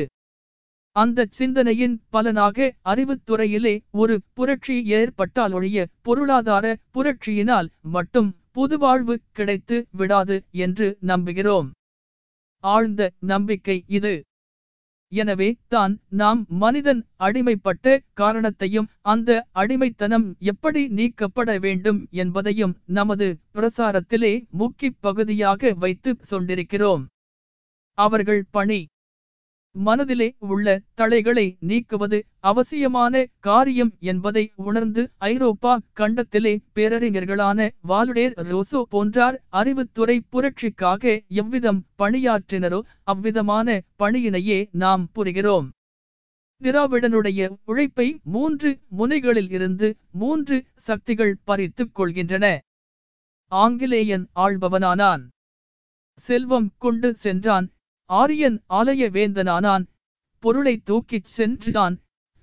அந்த 1.01 1.27
சிந்தனையின் 1.39 1.97
பலனாக 2.11 2.69
அறிவுத்துறையிலே 2.85 3.75
ஒரு 3.95 4.15
புரட்சி 4.33 4.77
ஏற்பட்டால் 4.99 5.53
ஒழிய 5.53 5.79
பொருளாதார 6.03 6.67
புரட்சியினால் 6.95 7.69
மட்டும் 7.89 8.31
புதுவாழ்வு 8.57 9.15
கிடைத்து 9.33 9.77
விடாது 9.93 10.37
என்று 10.65 10.87
நம்புகிறோம். 11.07 11.69
ஆழ்ந்த 12.65 13.03
நம்பிக்கை 13.33 13.77
இது. 13.99 14.15
எனவே 15.13 15.49
தான் 15.69 15.93
நாம் 16.21 16.41
மனிதன் 16.63 17.03
அடிமைப்பட்ட 17.19 17.87
காரணத்தையும் 18.13 18.89
அந்த 19.13 19.31
அடிமைத்தனம் 19.53 20.27
எப்படி 20.53 20.83
நீக்கப்பட 20.99 21.55
வேண்டும் 21.59 22.01
என்பதையும் 22.23 22.75
நமது 22.99 23.29
பிரசாரத்திலே 23.55 24.35
முக்கிய 24.61 24.97
பகுதியாக 25.01 25.73
வைத்து 25.85 26.13
சொண்டிருக்கிறோம் 26.31 27.05
அவர்கள் 27.99 28.43
பணி 28.51 28.81
மனதிலே 29.75 30.29
உள்ள 30.39 30.81
தளைகளை 30.97 31.57
நீக்குவது 31.69 32.19
அவசியமான 32.41 33.25
காரியம் 33.39 33.93
என்பதை 34.01 34.45
உணர்ந்து 34.57 35.03
ஐரோப்பா 35.19 35.73
கண்டத்திலே 36.01 36.55
பேரறிஞர்களான 36.75 37.69
வாலுடேர் 37.89 38.35
ரோசோ 38.51 38.83
போன்றார். 38.93 39.37
அறிவுத்துறை 39.53 40.17
புரட்சிக்காக 40.33 41.05
எவ்விதம் 41.29 41.81
பணியாற்றினரோ 41.99 42.81
அவ்விதமான 43.05 43.81
பணியினையே 43.99 44.59
நாம் 44.73 45.05
புரிகிறோம். 45.15 45.69
திராவிடனுடைய 46.63 47.41
உழைப்பை 47.65 48.09
மூன்று 48.25 48.71
முனைகளில் 48.99 49.51
இருந்து 49.51 49.89
மூன்று 50.13 50.57
சக்திகள் 50.75 51.35
பறித்துக் 51.45 51.95
கொள்கின்றன. 51.99 52.47
ஆங்கிலேயன் 53.53 54.25
ஆள்பவனானான். 54.37 55.23
செல்வம் 56.27 56.71
கொண்டு 56.79 57.09
சென்றான். 57.15 57.67
ஆரியன் 58.11 58.63
ஆலய 58.69 59.03
வேந்தனானான். 59.11 59.85
பொருளை 60.43 60.83
தூக்கிச் 60.85 61.31
சென்றான். 61.37 61.97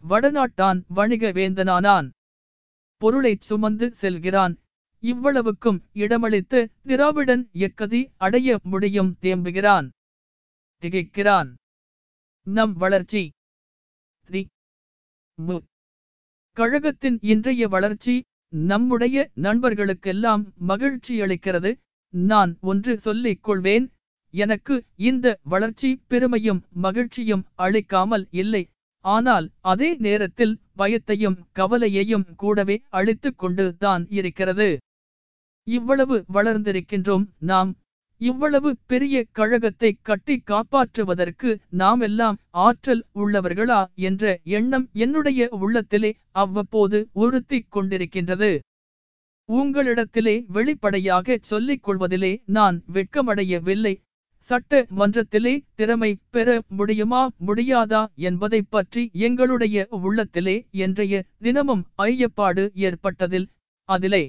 வடநாட்டான் 0.04 0.84
வணிக 0.88 1.32
வேந்தனானான். 1.32 2.08
பொருளைச் 3.02 3.42
சுமந்து 3.42 3.88
செல்கிறான். 3.92 4.54
இவ்வளவுக்கும் 5.04 5.80
இடமளித்து 5.94 6.60
திராவிடன் 6.88 7.50
எக்கதி 7.54 8.02
அடைய 8.18 8.60
முடியும் 8.64 9.18
தேம்புகிறான். 9.22 9.88
திகைக்கிறான். 10.84 11.50
நம் 12.48 12.74
வளர்ச்சி. 12.74 13.24
தி. 14.30 14.42
மு. 15.38 15.58
கழகத்தின் 16.58 17.18
இன்றைய 17.22 17.68
வளர்ச்சி 17.68 18.16
நம்முடைய 18.50 19.30
நண்பர்களுக்கெல்லாம் 19.34 20.54
மகிழ்ச்சி 20.56 21.22
அளிக்கிறது. 21.22 21.72
நான் 22.14 22.58
ஒன்று 22.62 23.00
சொல்லிக் 23.00 23.44
கொள்வேன். 23.44 23.86
எனக்கு 24.42 24.76
இந்த 25.10 25.28
வளர்ச்சி 25.54 25.90
பெருமையும் 26.08 26.62
மகிழ்ச்சியும் 26.86 27.44
அளிக்காமல் 27.66 28.26
இல்லை. 28.44 28.64
ஆனால் 29.06 29.48
அதே 29.72 29.90
நேரத்தில் 30.06 30.56
பயத்தையும் 30.78 31.38
கவலையையும் 31.60 32.28
கூடவே 32.36 32.78
அழித்து 32.90 33.30
கொண்டு 33.36 33.66
தான் 33.78 34.04
இருக்கிறது. 34.20 34.70
இவ்வளவு 35.68 36.16
வளர்ந்திருக்கின்றோம் 36.34 37.26
நாம். 37.52 37.72
இவ்வளவு 38.22 38.70
பெரிய 38.92 39.16
கழகத்தை 39.38 39.90
கட்டி 40.02 40.36
காப்பாற்றுவதற்கு 40.52 41.50
நாமெல்லாம் 41.82 42.38
ஆற்றல் 42.66 43.04
உள்ளவர்களா 43.24 43.82
என்ற 44.08 44.24
எண்ணம் 44.58 44.86
என்னுடைய 45.04 45.48
உள்ளத்திலே 45.60 46.12
அவ்வப்போது 46.44 47.00
உறுத்தி 47.24 47.60
கொண்டிருக்கின்றது. 47.76 48.52
உங்களிடத்திலே 49.50 50.36
வெளிப்படையாக 50.56 51.38
சொல்லிக் 51.52 51.84
கொள்வதிலே 51.84 52.32
நான் 52.58 52.78
வெட்கமடையவில்லை. 52.94 53.94
சட்ட 54.50 54.80
மன்றத்திலே 54.90 55.54
திறமை 55.76 56.10
பெற 56.30 56.48
முடியுமா 56.70 57.22
முடியாதா 57.48 58.02
என்பதை 58.22 58.60
பற்றி 58.70 59.04
எங்களுடைய 59.20 59.86
உள்ளத்திலே 60.00 60.56
என்றைய 60.78 61.22
தினமும் 61.38 61.84
ஐயப்பாடு 62.04 62.64
ஏற்பட்டதில் 62.88 63.48
அதிலே 63.90 64.24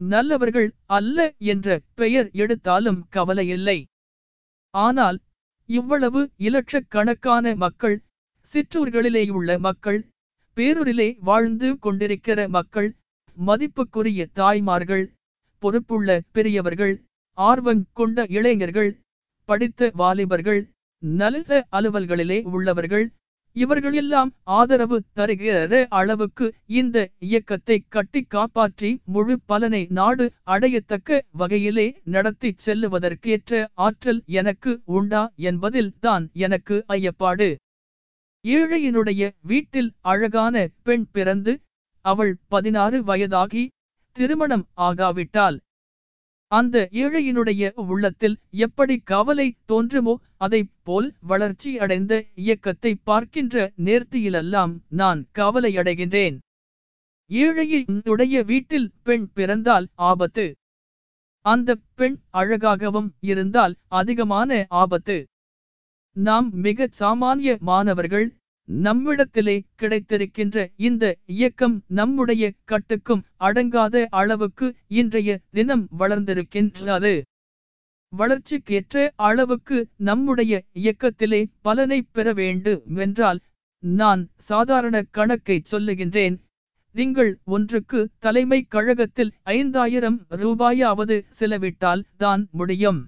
நல்லவர்கள் 0.00 0.68
அல்ல 0.90 1.18
என்ற 1.44 1.68
பெயர் 1.94 2.28
எடுத்தாலும் 2.34 3.00
கவலையில்லை 3.10 3.78
ஆனால் 4.74 5.18
இவ்வளவு 5.68 6.20
இலட்சக்கணக்கான 6.38 7.54
மக்கள் 7.56 7.96
சிற்றூர்களிலேயுள்ள 8.54 9.50
மக்கள் 9.58 10.00
பேரூரிலே 10.56 11.08
வாழ்ந்து 11.20 11.68
கொண்டிருக்கிற 11.78 12.40
மக்கள் 12.48 12.90
மதிப்புக்குரிய 13.36 14.26
தாய்மார்கள் 14.32 15.06
பொறுப்புள்ள 15.62 16.20
பெரியவர்கள் 16.32 16.94
ஆர்வங் 17.38 17.84
கொண்ட 17.92 18.26
இளைஞர்கள் 18.28 18.90
படித்த 19.44 19.90
வாலிபர்கள் 19.94 20.70
நல்ல 20.98 21.66
அலுவல்களிலே 21.72 22.42
உள்ளவர்கள் 22.42 23.12
இவர்களெல்லாம் 23.52 24.30
ஆதரவு 24.42 25.02
தருகிற 25.16 25.86
அளவுக்கு 25.88 26.54
இந்த 26.66 27.10
இயக்கத்தை 27.18 27.84
கட்டி 27.88 28.22
காப்பாற்றி 28.22 29.00
முழு 29.04 29.40
பலனை 29.46 29.86
நாடு 29.90 30.32
அடையத்தக்க 30.46 31.22
வகையிலே 31.30 32.00
நடத்தி 32.04 32.54
செல்லுவதற்கேற்ற 32.66 33.66
ஆற்றல் 33.74 34.22
எனக்கு 34.26 34.80
உண்டா 34.84 35.32
என்பதில் 35.36 35.98
தான் 36.00 36.30
எனக்கு 36.32 36.84
ஐயப்பாடு. 36.88 37.56
ஏழையினுடைய 38.44 39.30
வீட்டில் 39.40 39.92
அழகான 40.00 40.68
பெண் 40.82 41.06
பிறந்து 41.12 41.60
அவள் 42.00 42.36
பதினாறு 42.48 43.04
வயதாகி 43.04 43.68
திருமணம் 44.12 44.66
ஆகாவிட்டால் 44.76 45.58
அந்த 46.54 46.76
ஏழையினுடைய 47.02 47.62
உள்ளத்தில் 47.84 48.36
எப்படி 48.58 48.94
கவலை 49.04 49.46
தோன்றுமோ 49.68 50.14
அதைப் 50.36 50.72
போல் 50.82 51.08
வளர்ச்சி 51.22 51.70
அடைந்த 51.78 52.12
இயக்கத்தை 52.44 52.92
பார்க்கின்ற 53.02 53.64
நேர்த்தியிலெல்லாம் 53.84 54.72
நான் 54.92 55.20
கவலையடைகின்றேன் 55.34 56.36
ஏழையினுடைய 57.30 58.36
வீட்டில் 58.44 58.88
பெண் 59.02 59.26
பிறந்தால் 59.32 59.86
ஆபத்து. 60.08 60.46
அந்த 61.44 61.70
பெண் 61.94 62.16
அழகாகவும் 62.30 63.10
இருந்தால் 63.22 63.74
அதிகமான 63.92 64.50
ஆபத்து. 64.82 65.16
நாம் 66.16 66.48
மிக 66.64 66.88
சாமானிய 67.00 67.52
மாணவர்கள் 67.62 68.26
நம்மிடத்திலே 68.68 69.54
கிடைத்திருக்கின்ற 69.82 70.66
இந்த 70.76 71.04
இயக்கம் 71.26 71.76
நம்முடைய 71.86 72.44
கட்டுக்கும் 72.70 73.22
அடங்காத 73.38 74.04
அளவுக்கு 74.10 74.66
இன்றைய 74.86 75.38
தினம் 75.50 75.88
வளர்ந்திருக்கின்றது. 75.98 77.22
வளர்ச்சிக்கேற்ற 78.12 79.04
அளவுக்கு 79.16 79.78
நம்முடைய 79.96 80.62
இயக்கத்திலே 80.72 81.40
பலனை 81.60 82.02
பெற 82.02 82.32
வேண்டுமென்றால் 82.32 83.40
நான் 83.82 84.22
சாதாரண 84.50 84.96
கணக்கை 85.10 85.62
சொல்லுகின்றேன். 85.70 86.36
நீங்கள் 86.94 87.32
ஒன்றுக்கு 87.44 88.00
தலைமை 88.18 88.60
கழகத்தில் 88.74 89.32
ஐந்தாயிரம் 89.42 90.18
ரூபாயாவது 90.30 91.16
செலவிட்டால் 91.30 92.04
தான் 92.16 92.48
முடியும். 92.52 93.00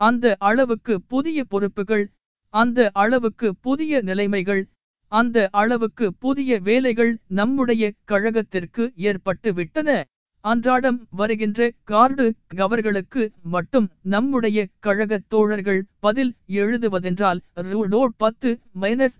அந்த 0.00 0.36
அளவுக்கு 0.38 0.94
புதிய 1.02 1.44
பொறுப்புகள் 1.44 2.04
அந்த 2.52 2.90
அளவுக்கு 2.92 3.56
புதிய 3.56 4.00
நிலைமைகள் 4.00 4.68
அந்த 5.12 5.48
அளவுக்கு 5.52 6.14
புதிய 6.14 6.58
வேலைகள் 6.58 7.18
நம்முடைய 7.26 7.92
கழகத்திற்கு 8.08 8.92
ஏற்பட்டு 8.96 9.54
விட்டன. 9.54 10.04
அன்றாடம் 10.44 11.06
வருகின்ற 11.10 11.72
கார்டு 11.84 12.34
கவர்களுக்கு 12.54 13.30
மட்டும் 13.42 13.88
நம்முடைய 14.02 14.66
கழகத் 14.80 15.28
தோழர்கள் 15.28 15.86
பதில் 15.98 16.34
எழுதுவதென்றால் 16.48 17.40
ரூடோ 17.56 18.06
பத்து 18.16 18.58
மைனஸ் 18.80 19.18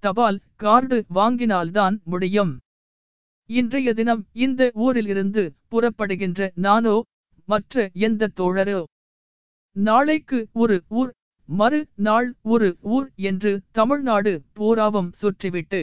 தபால் 0.00 0.40
கார்டு 0.56 1.04
வாங்கினால்தான் 1.14 1.96
முடியும். 2.04 2.58
இன்றைய 3.50 3.94
தினம் 3.94 4.26
இந்த 4.32 4.70
ஊரிலிருந்து 4.74 5.54
புறப்படுகின்ற 5.70 6.50
நானோ 6.54 7.02
மற்ற 7.48 7.90
எந்த 7.92 8.28
தோழரோ? 8.36 8.82
நாளைக்கு 9.76 10.46
ஒரு 10.52 10.82
ஊர் 10.88 11.12
மறு 11.50 11.78
நாள் 11.96 12.34
ஒரு 12.42 12.76
ஊர் 12.80 13.08
என்று 13.14 13.52
தமிழ்நாடு 13.70 14.32
பூராவும் 14.52 15.10
சுற்றிவிட்டு. 15.20 15.80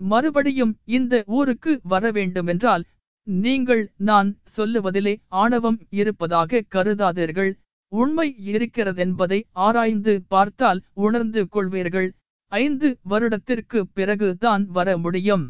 மறுபடியும் 0.00 0.72
இந்த 0.84 1.22
ஊருக்கு 1.26 1.80
வர 1.82 2.10
வேண்டுமென்றால் 2.10 2.84
நீங்கள் 3.26 3.82
நான் 3.96 4.30
சொல்லுவதிலே 4.56 5.14
ஆணவம் 5.28 5.78
இருப்பதாக 5.90 6.62
கருதாதீர்கள். 6.74 7.52
உண்மை 7.92 8.28
இருக்கிறதென்பதை 8.52 9.38
ஆராய்ந்து 9.52 10.22
பார்த்தால் 10.28 10.80
உணர்ந்து 10.92 11.42
கொள்வீர்கள். 11.52 12.08
ஐந்து 12.52 12.88
வருடத்திற்கு 13.02 13.80
பிறகு 13.86 14.36
தான் 14.36 14.64
வர 14.66 14.88
முடியும். 14.98 15.44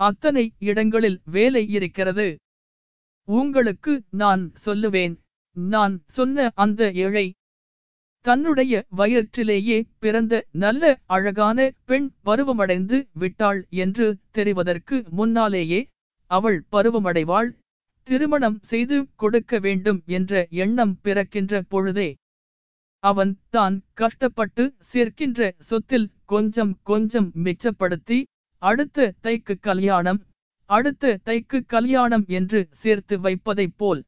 அத்தனை 0.00 0.44
இடங்களில் 0.58 1.20
வேலை 1.24 1.64
இருக்கிறது. 1.68 2.28
உங்களுக்கு 3.28 3.92
நான் 4.22 4.44
சொல்லுவேன். 4.64 5.14
நான் 5.56 5.94
சொன்ன 6.06 6.50
அந்த 6.54 6.90
ஏழை 7.04 7.26
தன்னுடைய 8.24 8.74
வயிற்றிலேயே 8.96 9.76
பிறந்த 9.98 10.34
நல்ல 10.54 10.82
அழகான 11.06 11.58
பெண் 11.84 12.08
பருவமடைந்து 12.24 12.98
விட்டாள் 13.12 13.60
என்று 13.76 14.06
தெரிவதற்கு 14.34 14.96
முன்னாலேயே 15.10 15.80
அவள் 16.30 16.58
பருவமடைவாள். 16.72 17.48
திருமணம் 18.08 18.58
செய்து 18.62 18.96
கொடுக்க 19.16 19.58
வேண்டும் 19.58 20.00
என்ற 20.06 20.42
எண்ணம் 20.62 20.94
பிறக்கின்ற 21.02 21.62
பொழுதே 21.68 22.08
அவன் 23.04 23.32
தான் 23.48 23.76
கஷ்டப்பட்டு 23.94 24.64
சேர்க்கின்ற 24.92 25.50
சொத்தில் 25.58 26.08
கொஞ்சம் 26.24 26.72
கொஞ்சம் 26.82 27.28
மிச்சப்படுத்தி 27.44 28.18
அடுத்த 28.62 29.08
தைக்கு 29.20 29.54
கல்யாணம் 29.58 30.20
அடுத்த 30.70 31.14
தைக்கு 31.24 31.58
கல்யாணம் 31.66 32.24
என்று 32.28 32.60
சேர்த்து 32.82 33.16
வைப்பதைப் 33.20 33.76
போல் 33.76 34.02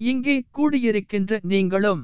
இங்கே 0.00 0.36
கூடியிருக்கின்ற 0.58 1.38
நீங்களும் 1.42 2.02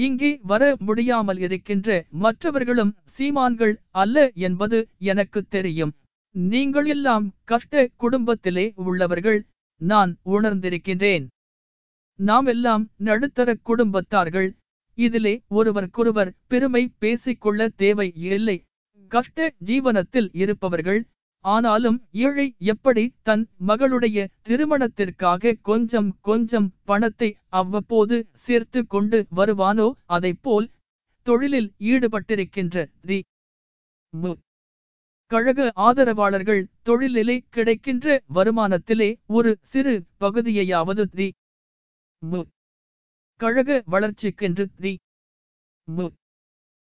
இங்கே 0.00 0.30
வர 0.42 0.62
முடியாமல் 0.86 1.40
இருக்கின்ற 1.46 1.88
மற்றவர்களும் 2.24 2.92
சீமான்கள் 3.16 3.74
அல்ல 4.02 4.16
என்பது 4.46 4.78
எனக்கு 5.10 5.40
தெரியும். 5.48 5.92
நீங்கள் 6.34 6.88
எல்லாம் 6.94 7.26
கஷ்ட 7.44 7.82
குடும்பத்திலே 7.96 8.66
உள்ளவர்கள் 8.84 9.40
நான் 9.80 10.12
உணர்ந்திருக்கின்றேன். 10.34 11.24
நாம் 12.18 12.48
எல்லாம் 12.52 12.82
நடுத்தர 13.08 13.50
குடும்பத்தார்கள் 13.68 14.48
இதிலே 14.98 15.34
ஒருவருக்கொருவர் 15.58 16.30
பெருமை 16.46 16.82
பேசிக்கொள்ள 16.98 17.68
தேவை 17.82 18.08
இல்லை 18.28 18.56
கஷ்ட 19.12 19.46
ஜீவனத்தில் 19.66 20.28
இருப்பவர்கள் 20.42 21.00
ஆனாலும் 21.44 21.98
ஏழை 22.20 22.46
எப்படி 22.72 23.04
தன் 23.22 23.44
மகளுடைய 23.66 24.18
திருமணத்திற்காக 24.42 25.52
கொஞ்சம் 25.62 26.10
கொஞ்சம் 26.20 26.68
பணத்தை 26.84 27.28
அவ்வப்போது 27.50 28.16
சேர்த்து 28.46 28.80
கொண்டு 28.86 29.18
வருவானோ 29.36 29.88
அதைப்போல் 30.08 30.68
தொழிலில் 31.26 31.70
ஈடுபட்டிருக்கின்ற 31.82 32.76
தி 33.00 33.18
மு. 34.12 34.32
கழக 35.30 35.70
ஆதரவாளர்கள் 35.78 36.62
தொழிலிலே 36.84 37.36
கிடைக்கின்ற 37.50 38.06
வருமானத்திலே 38.34 39.10
ஒரு 39.28 39.50
சிறு 39.62 39.94
பகுதியையாவது 40.20 41.04
தி 41.10 41.28
மு. 42.22 42.40
கழக 43.40 43.82
வளர்ச்சிக்கென்று 43.86 44.66
தி 44.80 44.92
மு. 45.88 46.06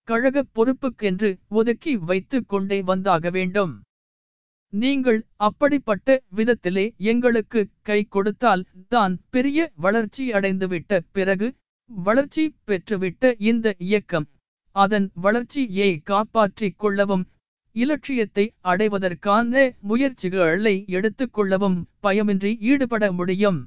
கழக 0.09 0.45
பொறுப்புக்கென்று 0.55 1.30
ஒதுக்கி 1.51 1.93
வைத்துக் 2.03 2.49
கொண்டே 2.49 2.80
வந்தாக 2.82 3.30
வேண்டும். 3.30 3.74
நீங்கள் 4.72 5.18
அப்படிப்பட்ட 5.46 6.08
விதத்திலே 6.36 6.84
எங்களுக்கு 6.96 7.60
கை 7.82 7.98
கொடுத்தால் 8.04 8.62
தான் 8.88 9.14
பெரிய 9.30 9.70
வளர்ச்சி 9.76 10.24
அடைந்துவிட்ட 10.32 11.00
பிறகு 11.12 11.48
வளர்ச்சி 11.90 12.44
பெற்றுவிட்ட 12.66 13.32
இந்த 13.50 13.74
இயக்கம். 13.78 14.26
அதன் 14.76 15.06
வளர்ச்சியை 15.14 15.90
காப்பாற்றிக் 16.10 16.78
கொள்ளவும் 16.78 17.24
இலட்சியத்தை 17.76 18.44
அடைவதற்கான 18.62 19.52
முயற்சிகளை 19.80 20.74
எடுத்துக்கொள்ளவும் 20.96 21.78
பயமின்றி 22.02 22.52
ஈடுபட 22.70 23.12
முடியும். 23.12 23.60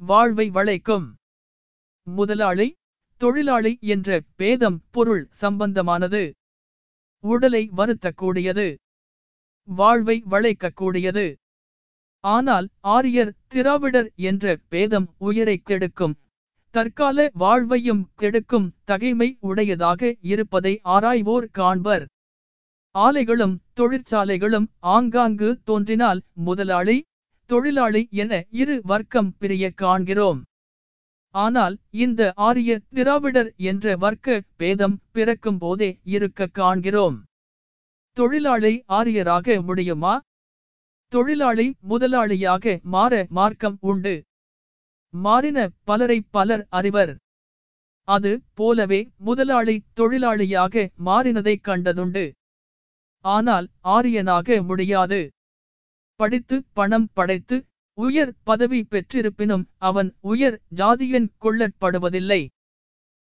வாழ்வை 0.00 0.46
வளைக்கும். 0.50 1.06
முதலாளி 2.06 2.68
தொழிலாளி 3.20 3.72
என்ற 3.94 4.20
பேதம் 4.36 4.78
பொருள் 4.90 5.24
சம்பந்தமானது. 5.40 6.22
உடலை 7.24 7.62
வருத்தக்கூடியது. 7.76 8.66
வாழ்வை 9.68 10.16
வளைக்கக்கூடியது. 10.30 11.26
ஆனால் 12.24 12.66
ஆரியர் 12.94 13.32
திராவிடர் 13.48 14.10
என்ற 14.28 14.54
பேதம் 14.68 15.08
உயிரை 15.18 15.56
கெடுக்கும். 15.62 16.14
தற்கால 16.74 17.26
வாழ்வையும் 17.34 18.04
கெடுக்கும் 18.20 18.68
தகைமை 18.84 19.28
உடையதாக 19.40 20.14
இருப்பதை 20.32 20.72
ஆராய்வோர் 20.84 21.46
காண்பர். 21.50 22.04
ஆலைகளும் 22.94 23.54
தொழிற்சாலைகளும் 23.78 24.66
ஆங்காங்கு 24.94 25.48
தோன்றினால் 25.64 26.20
முதலாளி 26.46 26.98
தொழிலாளி 27.50 28.02
என 28.22 28.32
இரு 28.62 28.76
வர்க்கம் 28.84 29.30
பிரிய 29.38 29.64
காண்கிறோம். 29.82 30.40
ஆனால் 31.34 31.76
இந்த 32.04 32.32
ஆரிய 32.46 32.72
திராவிடர் 32.88 33.50
என்ற 33.70 33.94
வர்க்க 33.96 34.36
பேதம் 34.56 34.96
பிறக்கும் 35.12 35.58
போதே 35.58 35.90
இருக்க 36.04 36.46
காண்கிறோம். 36.60 37.16
தொழிலாளி 38.14 38.84
ஆரியராக 38.88 39.62
முடியுமா? 39.62 40.14
தொழிலாளி 41.12 41.66
முதலாளியாக 41.88 42.74
மாற 42.82 43.26
மார்க்கம் 43.28 43.78
உண்டு. 43.80 44.14
மாறின 45.14 45.58
பலரை 45.84 46.18
பலர் 46.30 46.66
அறிவர். 46.70 47.12
அது 48.08 48.30
போலவே 48.54 49.00
முதலாளி 49.18 49.76
தொழிலாளியாக 49.96 50.86
மாறினதைக் 51.04 51.66
கண்டதுண்டு. 51.68 52.24
ஆனால் 53.24 53.66
ஆரியனாக 53.84 54.62
முடியாது. 54.62 55.20
படித்து 56.20 56.56
பணம் 56.72 57.08
படைத்து 57.12 57.56
உயர் 57.98 58.32
பதவி 58.44 58.80
பெற்றிருப்பினும் 58.90 59.64
அவன் 59.78 60.10
உயர் 60.20 60.60
ஜாதியன் 60.76 61.28
கொள்ளப்படுவதில்லை. 61.40 62.42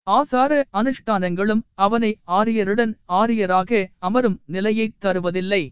ஆசார 0.06 0.52
அனுஷ்டானங்களும் 0.72 1.62
அவனை 1.74 2.10
ஆரியருடன் 2.24 2.92
ஆரியராக 3.12 3.70
அமரும் 3.98 4.36
நிலையைத் 4.46 4.96
தருவதில்லை. 5.00 5.62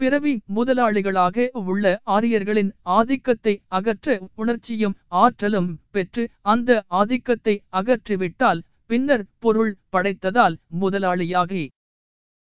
பிறவி 0.00 0.32
முதலாளிகளாக 0.54 1.46
உள்ள 1.64 2.00
ஆரியர்களின் 2.04 2.70
ஆதிக்கத்தை 2.82 3.54
அகற்ற 3.68 4.16
உணர்ச்சியும் 4.34 4.96
ஆற்றலும் 5.08 5.70
பெற்று 5.90 6.24
அந்த 6.42 6.84
ஆதிக்கத்தை 6.94 7.54
அகற்றிவிட்டால் 7.72 8.62
பின்னர் 8.86 9.26
பொருள் 9.38 9.76
படைத்ததால் 9.92 10.56
முதலாளியாகி 10.80 11.64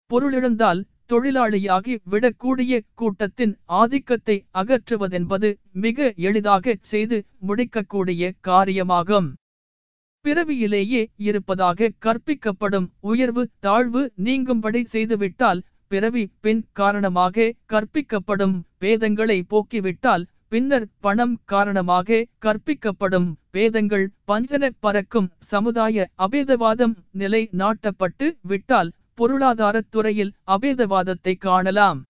பொருளிழந்தால் 0.10 0.82
தொழிலாளியாகி 1.10 1.96
விடக்கூடிய 2.12 2.80
கூட்டத்தின் 2.94 3.54
ஆதிக்கத்தை 3.66 4.38
அகற்றுவதென்பது 4.54 5.50
மிக 5.72 6.14
எளிதாக 6.16 6.76
செய்து 6.82 7.18
முடிக்கக்கூடிய 7.40 8.34
காரியமாகும். 8.48 9.30
பிறவியிலேயே 10.26 11.02
இருப்பதாக 11.28 11.90
கற்பிக்கப்படும். 12.06 12.88
உயர்வு 13.00 13.44
தாழ்வு 13.60 14.02
நீங்கும்படி 14.26 14.82
செய்துவிட்டால் 14.92 15.60
பிறவி 15.92 16.24
பின் 16.44 16.62
காரணமாக 16.72 17.54
கற்பிக்கப்படும். 17.74 18.56
பேதங்களை 18.82 19.38
போக்கிவிட்டால் 19.48 20.24
பின்னர் 20.48 20.88
பணம் 21.00 21.36
காரணமாக 21.46 22.26
கற்பிக்கப்படும். 22.46 23.30
பேதங்கள் 23.50 24.06
பஞ்சன 24.28 24.70
பறக்கும். 24.80 25.30
சமுதாய 25.52 26.08
அபேதவாதம் 26.26 26.96
நிலை 27.12 27.42
நாட்டப்பட்டு 27.58 28.30
விட்டால் 28.42 28.92
பொருளாதாரத் 29.18 29.90
துறையில் 29.90 30.34
அபேதவாதத்தை 30.48 31.36
காணலாம். 31.38 32.02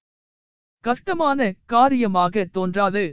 கஷ்டமான 0.86 1.54
காரியமாக 1.66 2.46
தோன்றாது. 2.52 3.06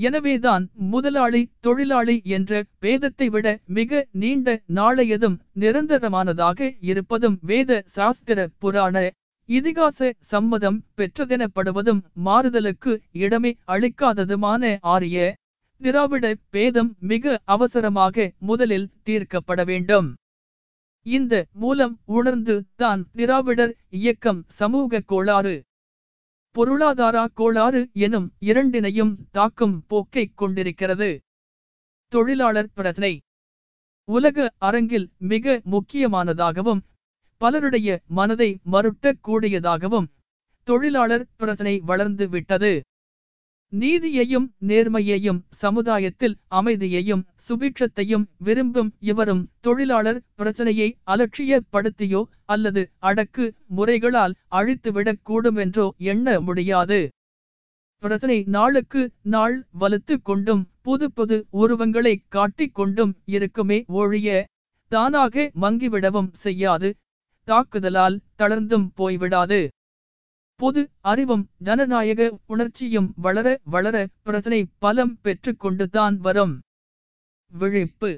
எனவேதான் 0.00 0.64
முதலாளி 0.90 1.40
தொழிலாளி 1.60 2.14
என்ற 2.36 2.60
பேதத்தை 2.82 3.26
விட 3.26 3.46
மிக 3.68 4.02
நீண்ட 4.22 4.48
நாளையதும் 4.74 5.36
நிரந்தரமானதாக 5.60 6.68
இருப்பதும் 6.90 7.36
வேத 7.42 7.80
சாஸ்திர 7.96 8.48
புராண 8.58 8.96
இதிகாச 9.48 10.08
சம்மதம் 10.32 10.78
பெற்றதெனப்படுவதும் 10.96 12.02
மாறுதலுக்கு 12.24 12.92
இடமே 13.22 13.52
அளிக்காததுமான 13.66 14.72
ஆரிய 14.92 15.18
திராவிட 15.80 16.26
பேதம் 16.50 16.90
மிக 17.10 17.34
அவசரமாக 17.44 18.26
முதலில் 18.40 18.90
தீர்க்கப்பட 19.02 19.60
வேண்டும். 19.64 20.08
இந்த 21.06 21.34
மூலம் 21.54 21.94
உணர்ந்து 22.10 22.56
தான் 22.76 23.02
திராவிடர் 23.12 23.74
இயக்கம் 23.98 24.40
சமூக 24.58 25.00
கோளாறு 25.06 25.54
பொருளாதார 26.52 27.16
கோளாறு 27.34 27.80
எனும் 27.94 28.32
இரண்டினையும் 28.40 29.12
தாக்கும் 29.30 29.84
போக்கைக் 29.86 30.36
கொண்டிருக்கிறது. 30.36 31.20
தொழிலாளர் 32.12 32.70
பிரச்சனை. 32.74 33.12
உலக 34.08 34.50
அரங்கில் 34.58 35.06
மிக 35.18 35.60
முக்கியமானதாகவும் 35.64 36.80
பலருடைய 37.40 38.00
மனதை 38.06 38.58
மறுட்டக்கூடியதாகவும் 38.72 40.08
தொழிலாளர் 40.62 41.26
பிரச்சனை 41.36 41.78
வளர்ந்து 41.90 42.28
விட்டது. 42.28 42.72
நீதியையும் 43.72 44.46
நேர்மையையும் 44.66 45.38
சமுதாயத்தில் 45.50 46.34
அமைதியையும் 46.50 47.22
சுபிட்சத்தையும் 47.48 48.24
விரும்பும் 48.38 48.90
இவரும் 49.00 49.42
தொழிலாளர் 49.60 50.20
பிரச்சனையை 50.34 50.88
அலட்சியப்படுத்தியோ 51.06 52.22
அல்லது 52.44 52.82
அடக்கு 53.02 53.44
முறைகளால் 53.76 54.34
அழித்துவிடக் 54.50 55.22
கூடுமென்றோ 55.28 55.86
எண்ண 56.04 56.40
முடியாது. 56.40 57.00
பிரச்சனை 58.02 58.38
நாளுக்கு 58.46 59.02
நாள் 59.22 59.56
வலுத்து 59.80 60.16
கொண்டும் 60.22 60.62
புது 60.82 61.12
புது 61.12 61.46
உருவங்களை 61.52 62.14
காட்டிக் 62.28 62.74
கொண்டும் 62.74 63.12
இருக்குமே 63.24 63.84
ஒழிய 63.86 64.46
தானாக 64.92 65.50
மங்கிவிடவும் 65.60 66.30
செய்யாது. 66.44 66.90
தாக்குதலால் 67.48 68.16
தளர்ந்தும் 68.38 68.88
போய்விடாது. 68.96 69.60
பொது 70.62 70.82
அறிவும் 71.10 71.44
ஜனநாயக 71.58 72.22
உணர்ச்சியும் 72.46 73.06
வளர 73.16 73.48
வளர 73.64 73.96
பிரச்சனை 74.22 74.58
பலம் 74.78 75.12
பெற்றுக்கொண்டுதான் 75.24 76.16
வரும். 76.16 76.54
விழிப்பு. 77.52 78.10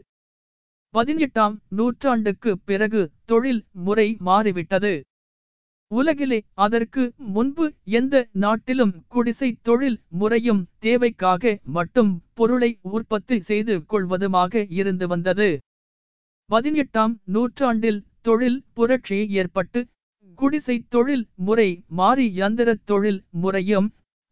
பதினெட்டாம் 0.95 1.55
நூற்றாண்டுக்கு 1.68 2.51
பிறகு 2.64 3.03
தொழில் 3.24 3.62
முறை 3.86 4.16
மாறிவிட்டது. 4.20 4.93
உலகிலே 5.90 6.38
அதற்கு 6.64 7.03
முன்பு 7.34 7.66
எந்த 7.99 8.24
நாட்டிலும் 8.45 8.95
குடிசை 9.09 9.51
தொழில் 9.62 9.99
முறையும் 10.20 10.62
தேவைக்காக 10.78 11.59
மட்டும் 11.76 12.12
பொருளை 12.34 12.72
உற்பத்தி 12.82 13.40
செய்து 13.40 13.76
கொள்வதுமாக 13.88 14.64
இருந்து 14.80 15.07
வந்தது. 15.07 15.51
பதினெட்டாம் 16.51 17.14
நூற்றாண்டில் 17.24 18.03
தொழில் 18.20 18.61
புரட்சி 18.74 19.18
ஏற்பட்டு 19.40 19.80
குடிசை 20.37 20.76
தொழில் 20.89 21.24
முறை 21.39 21.68
மாறி 21.91 22.26
யந்திரத் 22.37 22.85
தொழில் 22.85 23.20
முறையும் 23.43 23.89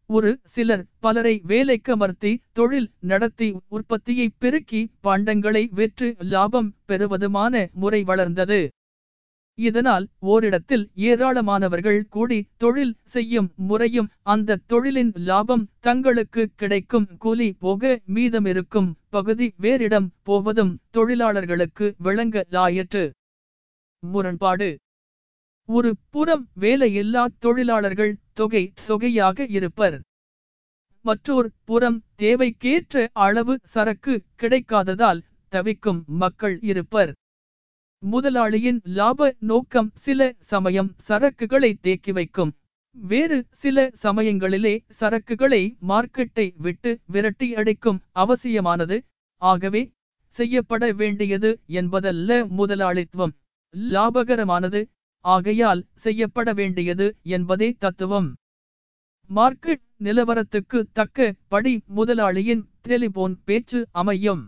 ஒரு 0.09 0.31
சிலர் 0.43 0.83
பலரை 0.99 1.33
வேலைக்கமர்த்தி 1.47 2.31
தொழில் 2.51 2.89
நடத்தி 3.01 3.47
உற்பத்தியை 3.67 4.27
பெருக்கி 4.37 4.81
பாண்டங்களை 5.03 5.63
விற்று 5.71 6.07
லாபம் 6.33 6.69
பெறுவதுமான 6.85 7.53
முறை 7.73 8.01
வளர்ந்தது. 8.03 8.59
இதனால் 9.57 10.05
ஓரிடத்தில் 10.25 10.85
ஏராளமானவர்கள் 11.09 12.01
கூடி 12.09 12.39
தொழில் 12.57 12.93
செய்யும் 13.05 13.49
முறையும் 13.69 14.09
அந்த 14.33 14.59
தொழிலின் 14.69 15.13
லாபம் 15.29 15.65
தங்களுக்கு 15.79 16.43
கிடைக்கும் 16.55 17.07
கூலி 17.17 17.49
போக 17.59 17.99
மீதமிருக்கும் 18.15 18.91
பகுதி 19.09 19.47
வேறிடம் 19.61 20.07
போவதும் 20.23 20.73
தொழிலாளர்களுக்கு 20.91 21.87
விளங்க 21.97 22.45
லாயிற்று. 22.51 23.03
முரண்பாடு 24.03 24.69
ஒரு 25.75 25.89
புறம் 26.09 26.43
வேலையில்லா 26.59 27.23
தொழிலாளர்கள் 27.39 28.13
தொகை 28.33 28.61
தொகையாக 28.85 29.45
இருப்பர். 29.57 29.97
மற்றோர் 31.05 31.49
புறம் 31.63 31.97
தேவைக்கேற்ற 32.21 33.03
அளவு 33.25 33.53
சரக்கு 33.73 34.13
கிடைக்காததால் 34.41 35.21
தவிக்கும் 35.53 36.01
மக்கள் 36.21 36.55
இருப்பர். 36.71 37.11
முதலாளியின் 38.03 38.79
லாப 38.97 39.29
நோக்கம் 39.51 39.89
சில 40.05 40.29
சமயம் 40.51 40.91
சரக்குகளை 41.07 41.71
தேக்கி 41.81 42.11
வைக்கும். 42.11 42.51
வேறு 42.95 43.37
சில 43.61 43.87
சமயங்களிலே 44.03 44.75
சரக்குகளை 44.99 45.63
மார்க்கெட்டை 45.87 46.47
விட்டு 46.57 46.93
விரட்டி 47.05 47.49
அடிக்கும் 47.55 47.99
அவசியமானது. 48.23 48.97
ஆகவே 49.41 49.83
செய்யப்பட 50.37 50.91
வேண்டியது 50.93 51.51
என்பதல்ல 51.79 52.45
முதலாளித்துவம். 52.59 53.35
லாபகரமானது 53.73 54.81
ஆகையால் 55.25 55.81
செய்யப்பட 55.93 56.53
வேண்டியது 56.53 57.07
என்பதே 57.21 57.69
தத்துவம். 57.79 58.29
மார்க்கெட் 59.29 59.83
நிலவரத்துக்கு 60.03 60.79
தக்க 60.93 61.33
படி 61.47 61.73
முதலாளியின் 61.87 62.63
டெலிபோன் 62.81 63.35
பேச்சு 63.45 63.87
அமையும். 63.91 64.41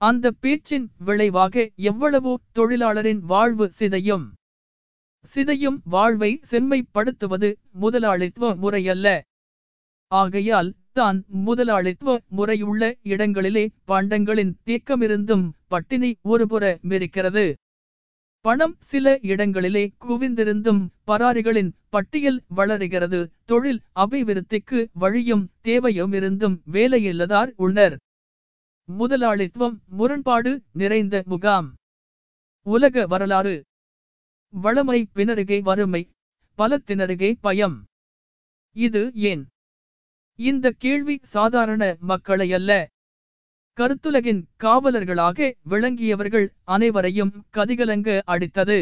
அந்த 0.00 0.32
பேச்சின் 0.40 0.86
விளைவாக 0.98 1.70
எவ்வளவோ 1.74 2.34
தொழிலாளரின் 2.54 3.22
வாழ்வு 3.32 3.66
சிதையும். 3.78 4.26
சிதையும் 5.34 5.78
வாழ்வை 5.84 6.30
செம்மைப்படுத்துவது 6.50 7.50
முதலாளித்துவ 7.72 8.54
முறையல்ல. 8.54 9.08
ஆகையால் 10.10 10.70
தான் 10.92 11.18
முதலாளித்துவ 11.46 12.12
முறையுள்ள 12.36 12.92
இடங்களிலே 13.02 13.64
பாண்டங்களின் 13.88 14.52
தேக்கமிருந்தும் 14.66 15.44
பட்டினி 15.66 16.10
ஒருபுற 16.24 16.64
மிருக்கிறது. 16.82 17.44
பணம் 18.40 18.76
சில 18.80 19.18
இடங்களிலே 19.22 19.92
குவிந்திருந்தும் 20.00 20.88
பராரிகளின் 21.04 21.72
பட்டியல் 21.88 22.42
வளருகிறது. 22.48 23.30
தொழில் 23.44 23.80
அபிவிருத்திக்கு 23.94 24.86
வழியும் 24.92 25.50
தேவையும் 25.60 26.12
இருந்தும் 26.12 26.62
வேலையில்லதார் 26.72 27.52
உள்ளனர். 27.56 27.98
முதலாளித்துவம் 28.84 29.82
முரண்பாடு 29.88 30.62
நிறைந்த 30.72 31.22
முகாம். 31.26 31.74
உலக 32.66 33.06
வரலாறு. 33.06 33.64
வளமை 34.62 35.04
பினருகே 35.14 35.60
வறுமை 35.60 36.02
பலத்தினருகே 36.58 37.34
பயம். 37.40 37.84
இது 38.76 39.10
ஏன்? 39.14 39.46
இந்த 40.38 40.74
கேள்வி 40.78 41.18
சாதாரண 41.22 41.96
மக்களையல்ல. 42.08 42.86
கருத்துலகின் 43.76 44.40
காவலர்களாக 44.62 45.48
விளங்கியவர்கள் 45.70 46.46
அனைவரையும் 46.64 47.32
கதிகலங்க 47.56 48.08
அடித்தது. 48.26 48.78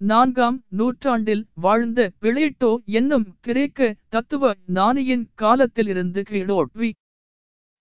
நான்காம் 0.00 0.56
நூற்றாண்டில் 0.78 1.42
வாழ்ந்த 1.54 2.00
பிளேட்டோ 2.22 2.70
என்னும் 2.98 3.26
கிரேக்க 3.40 3.94
தத்துவ 4.08 4.52
ஞானியின் 4.74 5.24
காலத்திலிருந்து 5.34 6.22
கிரீடோட் 6.30 6.72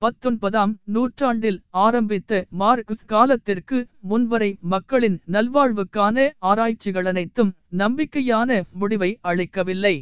பத்தொன்பதாம் 0.02 0.74
நூற்றாண்டில் 0.96 1.60
ஆரம்பித்த 1.84 2.46
மார்க்ஸ் 2.62 3.06
காலத்திற்கு 3.06 3.78
முன்வரை 4.10 4.50
மக்களின் 4.74 5.18
நல்வாழ்வுக்கான 5.36 6.28
ஆராய்ச்சிகள் 6.40 7.06
அனைத்தும் 7.06 7.52
நம்பிக்கையான 7.78 8.62
முடிவை 8.74 9.12
அளிக்கவில்லை. 9.22 9.96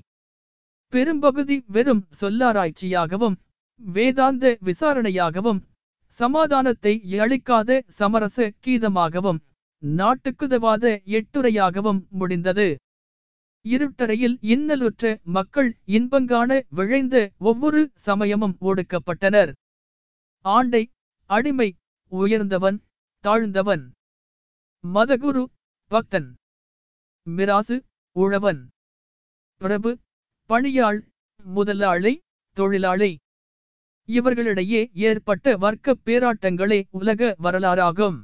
பெரும்பகுதி 0.94 1.58
வெறும் 1.68 2.04
சொல்லாராய்ச்சியாகவும் 2.22 3.38
வேதாந்த 3.96 4.58
விசாரணையாகவும் 4.66 5.62
சமாதானத்தை 6.20 6.94
அளிக்காத 7.20 7.84
சமரச 7.88 8.52
கீதமாகவும் 8.66 9.40
நாட்டுக்குதவாத 9.84 10.84
எட்டுரையாகவும் 11.18 12.02
முடிந்தது. 12.10 12.68
இருட்டறையில் 13.66 14.36
இன்னலுற்ற 14.54 15.22
மக்கள் 15.36 15.70
இன்பங்காண 15.88 16.50
விழைந்த 16.76 17.16
ஒவ்வொரு 17.40 17.82
சமயமும் 17.96 18.56
ஒடுக்கப்பட்டனர். 18.62 19.52
ஆண்டை 20.46 20.84
அடிமை 21.30 21.70
உயர்ந்தவன் 22.12 22.78
தாழ்ந்தவன். 23.24 23.84
மதகுரு 24.84 25.44
பக்தன். 25.92 26.30
மிராசு 27.28 27.78
உழவன். 28.16 28.62
பிரபு 29.62 29.92
பணியாள் 30.50 31.00
முதலாளி 31.44 32.14
தொழிலாளி. 32.58 33.12
இவர்களிடையே 34.10 34.82
ஏற்பட்ட 35.08 35.56
வர்க்க 35.58 35.96
பேராட்டங்களே 36.06 36.80
உலக 37.00 37.36
வரலாறாகும். 37.44 38.18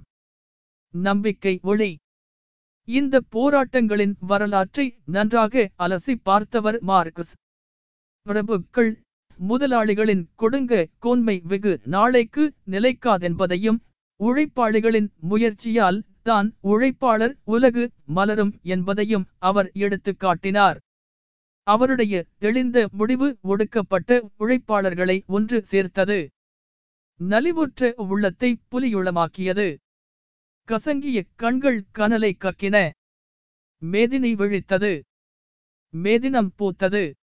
நம்பிக்கை 0.93 1.53
ஒளி. 1.61 1.91
இந்த 2.87 3.21
போராட்டங்களின் 3.35 4.15
வரலாற்றை 4.31 4.85
நன்றாக 5.05 5.69
அலசி 5.79 6.15
பார்த்தவர் 6.23 6.77
மார்க்ஸ். 6.81 7.33
பிரபுக்கள். 8.25 8.91
முதலாளிகளின் 9.39 10.23
கொடுங்க 10.35 10.73
கோன்மை 10.99 11.35
வெகு 11.51 11.73
நாளைக்கு 11.85 12.43
நிலைக்காதென்பதையும் 12.71 13.79
உழைப்பாளிகளின் 14.19 15.09
முயற்சியால் 15.29 15.99
தான் 16.21 16.47
உழைப்பாளர் 16.63 17.35
உலகு 17.45 17.83
மலரும் 18.17 18.53
என்பதையும் 18.65 19.25
அவர் 19.49 19.69
எடுத்து 19.85 20.11
காட்டினார் 20.17 20.79
அவருடைய 21.63 22.25
தெளிந்த 22.37 22.87
முடிவு 22.91 23.37
ஒடுக்கப்பட்ட 23.41 24.29
உழைப்பாளர்களை 24.39 25.25
ஒன்று 25.25 25.65
சேர்த்தது. 25.65 26.29
நலிவுற்ற 27.19 27.91
உள்ளத்தை 27.95 28.59
புலியுளமாக்கியது. 28.71 29.77
கசங்கிய 30.67 31.27
கண்கள் 31.35 31.85
கனலை 31.91 32.37
கக்கின. 32.39 32.89
மேதினி 33.81 34.31
விழித்தது. 34.35 35.01
மேதினம் 35.93 36.51
பூத்தது. 36.59 37.13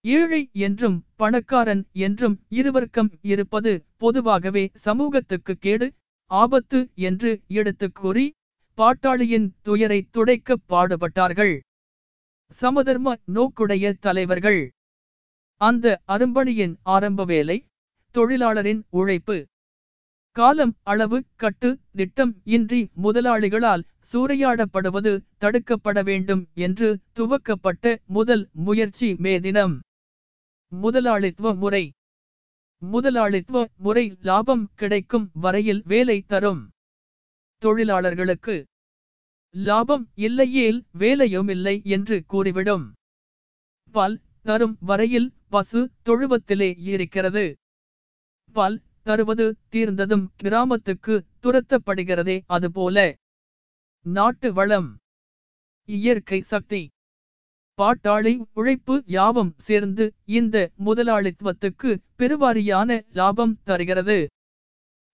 ஏழை 0.00 0.50
என்றும் 0.52 1.04
பணக்காரன் 1.16 1.88
என்றும் 1.92 2.44
இருவர்க்கம் 2.50 3.10
இருப்பது 3.20 3.84
பொதுவாகவே 3.96 4.70
சமூகத்துக்கு 4.74 5.56
கேடு 5.56 5.94
ஆபத்து 6.26 6.90
என்று 6.94 7.42
எடுத்துக் 7.46 7.94
கூறி 7.94 8.32
பாட்டாளியின் 8.76 9.50
துயரை 9.62 10.08
துடைக்க 10.10 10.56
பாடுபட்டார்கள். 10.68 11.60
சமதர்ம 12.52 13.14
நோக்குடைய 13.34 13.92
தலைவர்கள். 14.00 14.62
அந்த 15.60 16.00
அரும்பணியின் 16.08 16.74
ஆரம்ப 16.82 17.24
வேலை 17.24 17.56
தொழிலாளரின் 18.14 18.82
உழைப்பு. 18.90 19.36
காலம் 20.36 20.74
அளவு 20.82 21.18
கட்டு 21.36 21.70
திட்டம் 21.92 22.32
இன்றி 22.44 22.80
முதலாளிகளால் 23.02 23.82
சூறையாடப்படுவது 24.12 25.12
தடுக்கப்பட 25.40 25.98
வேண்டும் 26.04 26.42
என்று 26.54 26.88
துவக்கப்பட்ட 27.12 27.94
முதல் 28.06 28.44
முயற்சி 28.52 29.08
மேதினம் 29.12 29.74
முதலாளித்துவ 30.72 31.54
முறை. 31.54 31.84
முதலாளித்துவ 32.82 33.66
முறை 33.76 34.04
லாபம் 34.20 34.64
கிடைக்கும் 34.74 35.30
வரையில் 35.34 35.82
வேலை 35.84 36.18
தரும். 36.26 36.62
தொழிலாளர்களுக்கு 37.62 38.56
லாபம் 39.54 40.04
இல்லையேல் 40.16 40.78
வேலையும் 40.92 41.48
இல்லை 41.48 41.74
என்று 41.84 42.16
கூறிவிடும். 42.26 42.84
பால் 43.94 44.16
தரும் 44.42 44.76
வரையில் 44.80 45.28
பசு 45.48 45.80
தொழுவத்திலே 46.04 46.70
இருக்கிறது. 46.84 47.44
பால் 48.56 48.78
தருவது 49.02 49.46
தீர்ந்ததும் 49.68 50.24
கிராமத்துக்கு 50.36 51.14
துரத்தப்படுகிறதே 51.42 52.36
அதுபோல. 52.46 52.96
நாட்டு 54.06 54.52
வளம் 54.52 54.90
இயற்கை 55.88 56.40
சக்தி 56.42 56.82
பாட்டாளி 57.78 58.34
உழைப்பு 58.52 58.94
யாவும் 59.06 59.52
சேர்ந்து 59.58 60.04
இந்த 60.24 60.56
முதலாளித்துவத்துக்கு 60.84 61.90
பெருவாரியான 62.18 63.00
லாபம் 63.12 63.54
தருகிறது. 63.64 64.18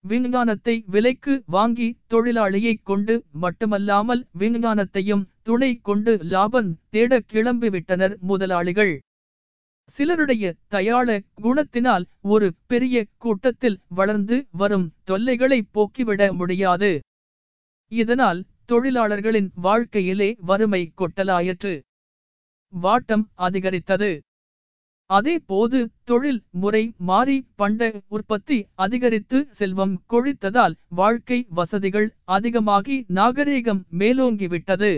விஞ்ஞானத்தை 0.03 0.83
விலைக்கு 0.87 1.33
வாங்கி 1.45 1.87
தொழிலாளியைக் 2.09 2.83
கொண்டு 2.83 3.23
மட்டுமல்லாமல் 3.31 4.21
விஞ்ஞானத்தையும் 4.39 5.23
துணை 5.41 5.79
கொண்டு 5.81 6.17
லாபம் 6.23 6.71
தேட 6.89 7.19
கிளம்பிவிட்டனர் 7.33 8.15
முதலாளிகள். 8.19 8.93
சிலருடைய 9.97 10.53
தயாள 10.67 11.19
குணத்தினால் 11.43 12.05
ஒரு 12.21 12.47
பெரிய 12.67 13.05
கூட்டத்தில் 13.17 13.77
வளர்ந்து 13.89 14.37
வரும் 14.51 14.87
தொல்லைகளை 15.03 15.59
போக்கிவிட 15.73 16.31
முடியாது. 16.33 16.91
இதனால் 17.91 18.41
தொழிலாளர்களின் 18.65 19.51
வாழ்க்கையிலே 19.55 20.35
வறுமை 20.39 20.81
கொட்டலாயிற்று. 20.97 21.73
வாட்டம் 22.73 23.25
அதிகரித்தது. 23.47 24.11
அதே 25.09 25.33
போது 25.39 25.79
தொழில் 26.03 26.41
முறை 26.63 26.81
மாறி 27.09 27.37
பண்ட 27.55 27.81
உற்பத்தி 28.07 28.57
அதிகரித்து 28.75 29.37
செல்வம் 29.51 29.95
கொழித்ததால் 30.09 30.75
வாழ்க்கை 30.99 31.39
வசதிகள் 31.49 32.07
அதிகமாகி 32.35 32.97
நாகரீகம் 33.15 33.81
மேலோங்கிவிட்டது. 34.01 34.91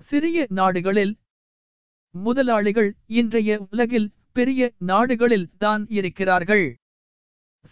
சிறிய 0.00 0.46
நாடுகளில் 0.50 1.14
முதலாளிகள் 2.14 2.90
இன்றைய 3.20 3.58
உலகில் 3.70 4.08
பெரிய 4.32 4.70
நாடுகளில் 4.90 5.48
தான் 5.58 5.84
இருக்கிறார்கள். 5.98 6.66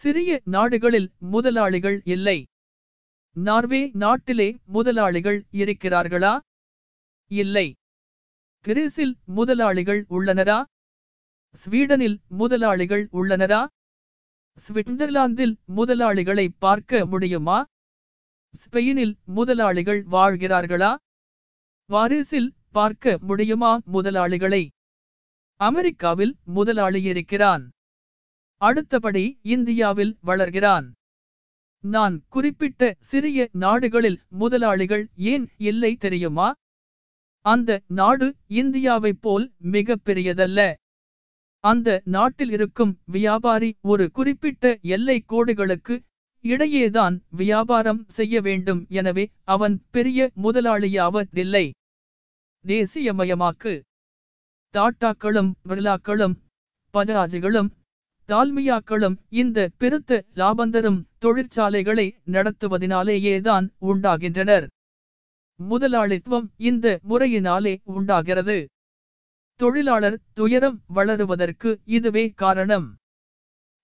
சிறிய 0.03 0.41
நாடுகளில் 0.45 1.09
முதலாளிகள் 1.35 1.99
இல்லை. 2.15 2.39
நார்வே 3.37 3.83
நாட்டிலே 3.95 4.49
முதலாளிகள் 4.77 5.45
இருக்கிறார்களா? 5.53 6.35
இல்லை. 7.31 7.69
கிரீஸில் 8.65 9.15
முதலாளிகள் 9.25 10.03
உள்ளனரா? 10.11 10.59
ஸ்வீடனில் 11.65 12.17
முதலாளிகள் 12.29 13.09
உள்ளனரா? 13.13 13.67
ஸ்விட்சர்லாந்தில் 14.67 15.55
முதலாளிகளை 15.65 16.49
பார்க்க 16.59 17.07
முடியுமா? 17.07 17.65
ஸ்பெயினில் 18.57 19.15
முதலாளிகள் 19.25 20.05
வாழ்கிறார்களா? 20.07 20.95
பாரிஸில் 21.85 22.55
பார்க்க 22.71 23.19
முடியுமா 23.21 23.81
முதலாளிகளை? 23.85 24.69
அமெரிக்காவில் 25.61 26.37
முதலாளி 26.45 27.03
இருக்கிறான். 27.03 27.71
அடுத்தபடி 28.61 29.39
இந்தியாவில் 29.43 30.19
வளர்கிறான். 30.21 30.93
நான் 31.85 32.25
குறிப்பிட்ட 32.29 32.97
சிறிய 33.01 33.49
நாடுகளில் 33.53 34.23
முதலாளிகள் 34.29 35.09
ஏன் 35.17 35.49
இல்லை 35.57 35.97
தெரியுமா? 35.97 36.53
அந்த 37.45 37.83
நாடு 37.87 38.37
இந்தியாவைப் 38.49 39.21
போல் 39.21 39.53
மிக 39.59 39.97
பெரியதல்ல. 40.05 40.75
அந்த 41.71 41.89
நாட்டில் 42.14 42.53
இருக்கும் 42.57 42.93
வியாபாரி 43.14 43.71
ஒரு 43.93 44.05
குறிப்பிட்ட 44.11 44.64
எல்லை 44.97 45.17
கோடுகளுக்கு 45.29 45.95
இடையேதான் 46.45 47.14
வியாபாரம் 47.41 48.03
செய்ய 48.09 48.41
வேண்டும். 48.41 48.81
எனவே 48.99 49.25
அவன் 49.55 49.77
பெரிய 49.91 50.29
முதலாளியாவதில்லை 50.43 51.64
தேசியமயமாக்கு. 52.64 53.73
டாட்டாக்களும் 54.75 55.51
பிர்லாக்களும் 55.69 56.37
பஜாஜுகளும் 56.95 57.71
தால்மியாக்களும் 58.29 59.17
இந்த 59.41 59.59
பெருத்த 59.81 60.21
லாபந்தரும் 60.41 61.01
தொழிற்சாலைகளை 61.25 62.07
நடத்துவதினாலேயேதான் 62.35 63.67
உண்டாகின்றனர். 63.91 64.67
முதலாளித்துவம் 65.61 66.49
இந்த 66.71 66.87
முறையினாலே 67.11 67.75
உண்டாகிறது. 67.97 68.59
தொழிலாளர் 69.57 70.19
துயரம் 70.33 70.79
வளருவதற்கு 70.95 71.71
இதுவே 71.85 72.25
காரணம். 72.37 72.87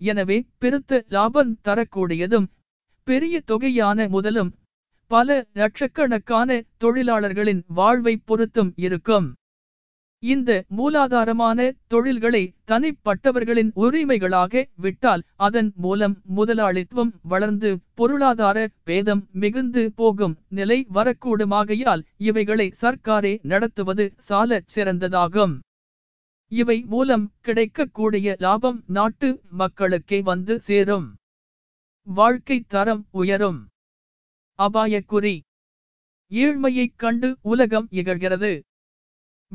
எனவே 0.01 0.39
பெருத்த 0.59 1.05
லாபம் 1.09 1.59
தரக்கூடியதும் 1.65 2.49
பெரிய 3.07 3.43
தொகையான 3.47 4.09
முதலும் 4.09 4.51
பல 5.11 5.47
லட்சக்கணக்கான 5.53 6.63
தொழிலாளர்களின் 6.79 7.63
வாழ்வை 7.69 8.17
பொருத்தும் 8.17 8.73
இருக்கும். 8.77 9.27
இந்த 10.23 10.51
மூலாதாரமான 10.77 11.61
தொழில்களை 11.87 12.43
தனிப்பட்டவர்களின் 12.67 13.71
உரிமைகளாக 13.75 14.63
விட்டால் 14.77 15.23
அதன் 15.37 15.71
மூலம் 15.77 16.15
முதலாளித்துவம் 16.37 17.13
வளர்ந்து 17.23 17.71
பொருளாதார 17.95 18.59
பேதம் 18.85 19.23
மிகுந்து 19.33 19.83
போகும் 19.93 20.37
நிலை 20.51 20.79
வரக்கூடுமாகையால் 20.95 22.05
இவைகளை 22.21 22.73
சர்க்காரே 22.81 23.35
நடத்துவது 23.43 24.07
சாலச் 24.29 24.69
சிறந்ததாகும். 24.75 25.55
இவை 26.53 26.79
மூலம் 26.85 27.27
கிடைக்கக்கூடிய 27.41 28.37
லாபம் 28.39 28.81
நாட்டு 28.89 29.29
மக்களுக்கே 29.53 30.21
வந்து 30.23 30.61
சேரும். 30.61 31.09
வாழ்க்கை 32.07 32.59
தரம் 32.69 33.07
உயரும். 33.13 33.61
அபாயக்குறி. 34.59 35.37
ஏழ்மையைக் 36.31 36.97
கண்டு 36.97 37.29
உலகம் 37.43 37.89
இகழ்கிறது. 37.93 38.53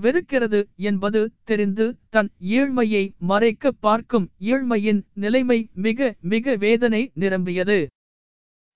வெறுக்கிறது 0.02 0.60
என்பது 0.88 1.22
தெரிந்து 1.44 1.86
தன் 2.10 2.30
ஏழ்மையை 2.58 3.04
மறைக்க 3.30 3.72
பார்க்கும் 3.86 4.28
ஏழ்மையின் 4.52 5.02
நிலைமை 5.14 5.60
மிக 5.86 6.10
மிக 6.34 6.56
வேதனை 6.56 7.02
நிரம்பியது. 7.14 7.80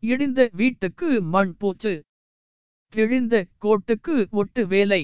இடிந்த 0.04 0.50
வீட்டுக்கு 0.52 1.10
மண் 1.34 1.54
பூச்சு. 1.58 1.94
கிழிந்த 2.94 3.36
கோட்டுக்கு 3.62 4.16
ஒட்டு 4.32 4.68
வேலை. 4.68 5.02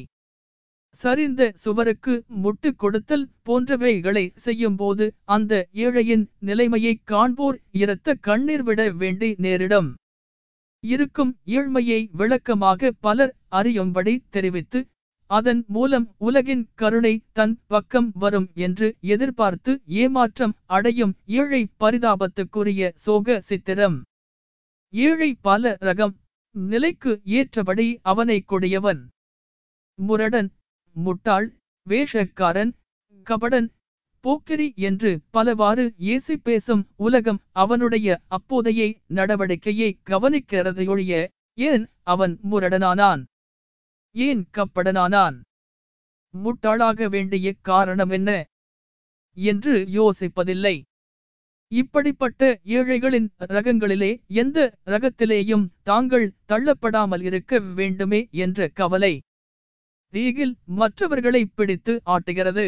சரிந்த 1.04 1.42
சுவருக்கு 1.64 2.14
முட்டு 2.44 2.70
கொடுத்தல் 2.76 3.26
போன்றவைகளை 3.46 4.24
செய்யும்போது 4.46 5.06
அந்த 5.36 5.54
ஏழையின் 5.86 6.26
நிலைமையை 6.40 6.94
காண்போர் 7.04 7.58
இரத்த 7.72 8.16
கண்ணீர் 8.28 8.64
விட 8.64 8.82
வேண்டி 8.92 9.30
நேரிடும். 9.38 9.90
இருக்கும் 10.84 11.32
ஏழ்மையை 11.58 12.02
விளக்கமாக 12.12 12.92
பலர் 13.00 13.34
அறியும்படி 13.52 14.14
தெரிவித்து 14.30 14.80
அதன் 15.30 15.62
மூலம் 15.68 16.06
உலகின் 16.18 16.64
கருணை 16.74 17.14
தன் 17.32 17.56
பக்கம் 17.68 18.10
வரும் 18.16 18.48
என்று 18.54 18.88
எதிர்பார்த்து 19.14 19.72
ஏமாற்றம் 19.86 20.54
அடையும் 20.66 21.14
ஏழை 21.26 21.62
பரிதாபத்துக்குரிய 21.80 22.92
சோக 23.06 23.38
சித்திரம். 23.42 23.98
ஏழை 24.94 25.30
பல 25.42 25.78
ரகம் 25.82 26.16
நிலைக்கு 26.56 27.14
ஏற்றபடி 27.24 27.88
அவனை 28.02 28.44
கொடியவன். 28.48 29.02
முரடன் 30.00 30.50
முட்டாள் 30.96 31.48
வேஷக்காரன் 31.88 32.72
கபடன் 33.28 33.68
போக்கிரி 34.24 34.74
என்று 34.76 35.12
பலவாறு 35.30 35.94
ஏசி 36.12 36.36
பேசும் 36.44 36.84
உலகம் 36.96 37.42
அவனுடைய 37.52 38.20
அப்போதைய 38.28 38.82
நடவடிக்கையை 39.10 39.90
கவனிக்கிறதையொழிய 40.06 41.14
ஏன் 41.54 41.86
அவன் 42.04 42.40
முரடனானான்? 42.52 43.22
ஏன் 44.26 44.42
கப்படனானான்? 44.58 45.36
முட்டாளாக 46.34 47.10
வேண்டிய 47.10 47.48
காரணம் 47.62 48.10
என்ன? 48.10 48.30
என்று 49.38 49.74
யோசிப்பதில்லை. 49.98 50.76
இப்படிப்பட்ட 51.72 52.42
ஏழைகளின் 52.76 53.28
ரகங்களிலே 53.54 54.12
எந்த 54.42 54.60
ரகத்திலேயும் 54.86 55.66
தாங்கள் 55.84 56.28
தள்ளப்படாமல் 56.48 57.24
இருக்க 57.24 57.60
வேண்டுமே 57.80 58.22
என்ற 58.44 58.68
கவலை 58.80 59.14
தீகில் 60.14 60.54
மற்றவர்களை 60.80 61.42
பிடித்து 61.56 61.94
ஆட்டுகிறது. 62.06 62.68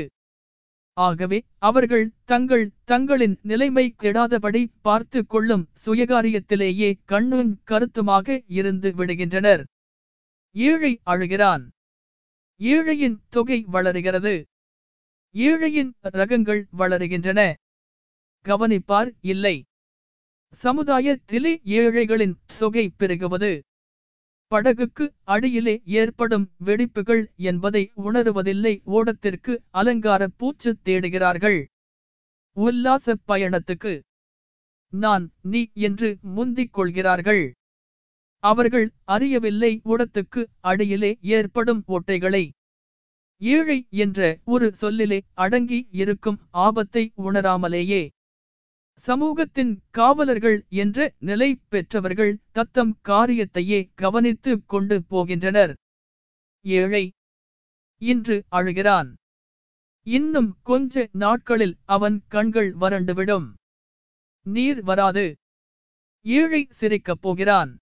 ஆகவே 0.97 1.39
அவர்கள் 1.59 2.05
தங்கள் 2.25 2.65
தங்களின் 2.83 3.35
நிலைமை 3.41 3.85
கெடாதபடி 4.01 4.61
பார்த்து 4.81 5.19
கொள்ளும் 5.25 5.65
சுயகாரியத்திலேயே 5.85 6.89
கண்ணும் 7.11 7.51
கருத்துமாக 7.63 8.41
இருந்து 8.59 8.89
விடுகின்றனர். 8.97 9.63
ஏழை 10.51 11.01
அழுகிறான். 11.05 11.69
ஏழையின் 12.59 13.19
தொகை 13.29 13.63
வளருகிறது. 13.67 14.45
ஏழையின் 15.33 15.93
ரகங்கள் 16.03 16.65
வளருகின்றன. 16.77 17.53
கவனிப்பார் 18.41 19.13
இல்லை. 19.21 19.65
சமுதாயத்திலே 20.63 21.61
ஏழைகளின் 21.63 22.39
தொகை 22.59 22.89
பெருகுவது. 22.89 23.61
படகுக்கு 24.51 25.13
அடியிலே 25.23 25.81
ஏற்படும் 25.85 26.51
வெடிப்புகள் 26.65 27.35
என்பதை 27.35 27.91
உணருவதில்லை 27.97 28.81
ஓடத்திற்கு 28.85 29.57
அலங்கார 29.69 30.27
பூச்சு 30.27 30.77
தேடுகிறார்கள். 30.85 31.65
உல்லாச 32.51 33.15
பயணத்துக்கு 33.27 34.01
நான் 34.89 35.31
நீ 35.41 35.69
என்று 35.73 36.17
முந்திக் 36.21 36.73
கொள்கிறார்கள். 36.73 37.53
அவர்கள் 38.43 38.91
அறியவில்லை 39.03 39.81
ஊடத்துக்கு 39.85 40.45
அடியிலே 40.59 41.17
ஏற்படும் 41.21 41.83
ஓட்டைகளை. 41.87 42.49
ஏழை 43.41 43.87
என்ற 43.89 44.39
ஒரு 44.43 44.75
சொல்லிலே 44.75 45.19
அடங்கி 45.33 45.87
இருக்கும் 45.91 46.39
ஆபத்தை 46.51 47.11
உணராமலேயே. 47.17 48.09
சமூகத்தின் 49.07 49.81
காவலர்கள் 49.89 50.65
என்ற 50.69 51.13
நிலை 51.19 51.59
பெற்றவர்கள் 51.67 52.39
தத்தம் 52.51 52.97
காரியத்தையே 53.09 53.89
கவனித்து 53.93 54.65
கொண்டு 54.65 55.03
போகின்றனர். 55.09 55.73
ஏழை 56.65 57.11
இன்று 58.01 58.43
அழுகிறான். 58.51 59.13
இன்னும் 60.07 60.57
கொஞ்ச 60.63 61.07
நாட்களில் 61.11 61.77
அவன் 61.85 62.23
கண்கள் 62.27 62.75
வறண்டுவிடும். 62.75 63.47
நீர் 64.45 64.83
வராது. 64.83 65.37
ஏழை 66.25 66.67
சிரிக்கப் 66.69 67.21
போகிறான். 67.21 67.77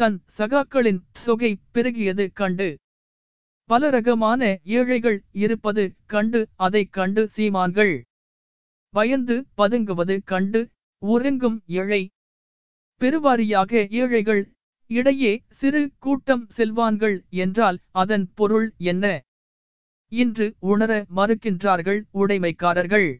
தன் 0.00 0.22
சகாக்களின் 0.38 0.98
தொகை 1.24 1.60
பெருகியது 1.74 2.32
கண்டு 2.32 2.66
பல 3.70 3.90
ரகமான 3.90 4.58
ஏழைகள் 4.64 5.18
இருப்பது 5.32 5.82
கண்டு 6.06 6.48
அதைக் 6.56 6.92
கண்டு 6.92 7.22
சீமான்கள். 7.36 7.92
பயந்து 8.94 9.36
பதுங்குவது 9.56 10.14
கண்டு 10.24 10.60
உறங்கும் 11.02 11.62
ஏழை. 11.66 12.00
பெருவாரியாக 13.00 13.72
ஏழைகள் 13.90 14.42
இடையே 14.90 15.32
சிறு 15.50 15.82
கூட்டம் 15.98 16.46
செல்வான்கள் 16.56 17.16
என்றால் 17.28 17.78
அதன் 17.90 18.26
பொருள் 18.34 18.68
என்ன? 18.76 19.04
இன்று 20.12 20.46
உணர 20.58 20.92
மறுக்கின்றார்கள் 21.16 22.00
உடைமைக்காரர்கள். 22.14 23.16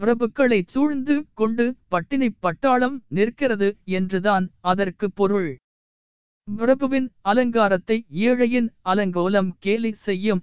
பிரபுக்களை 0.00 0.60
சூழ்ந்து 0.66 1.16
கொண்டு 1.34 1.66
பட்டினி 1.88 2.30
பட்டாளம் 2.42 2.96
நிற்கிறது 3.08 3.70
என்றுதான் 3.84 4.50
அதற்கு 4.60 5.12
பொருள். 5.12 5.50
பிரபுவின் 6.56 7.12
அலங்காரத்தை 7.20 8.06
ஏழையின் 8.10 8.68
அலங்கோலம் 8.84 9.50
கேலி 9.58 9.92
செய்யும். 9.92 10.42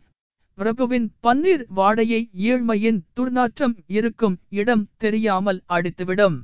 பிரபுவின் 0.57 1.07
பன்னீர் 1.23 1.63
வாடையை 1.75 2.19
ஏழ்மையின் 2.33 2.99
துர்நாற்றம் 3.15 3.75
இருக்கும் 3.87 4.37
இடம் 4.49 4.89
தெரியாமல் 4.97 5.63
அடித்துவிடும். 5.69 6.37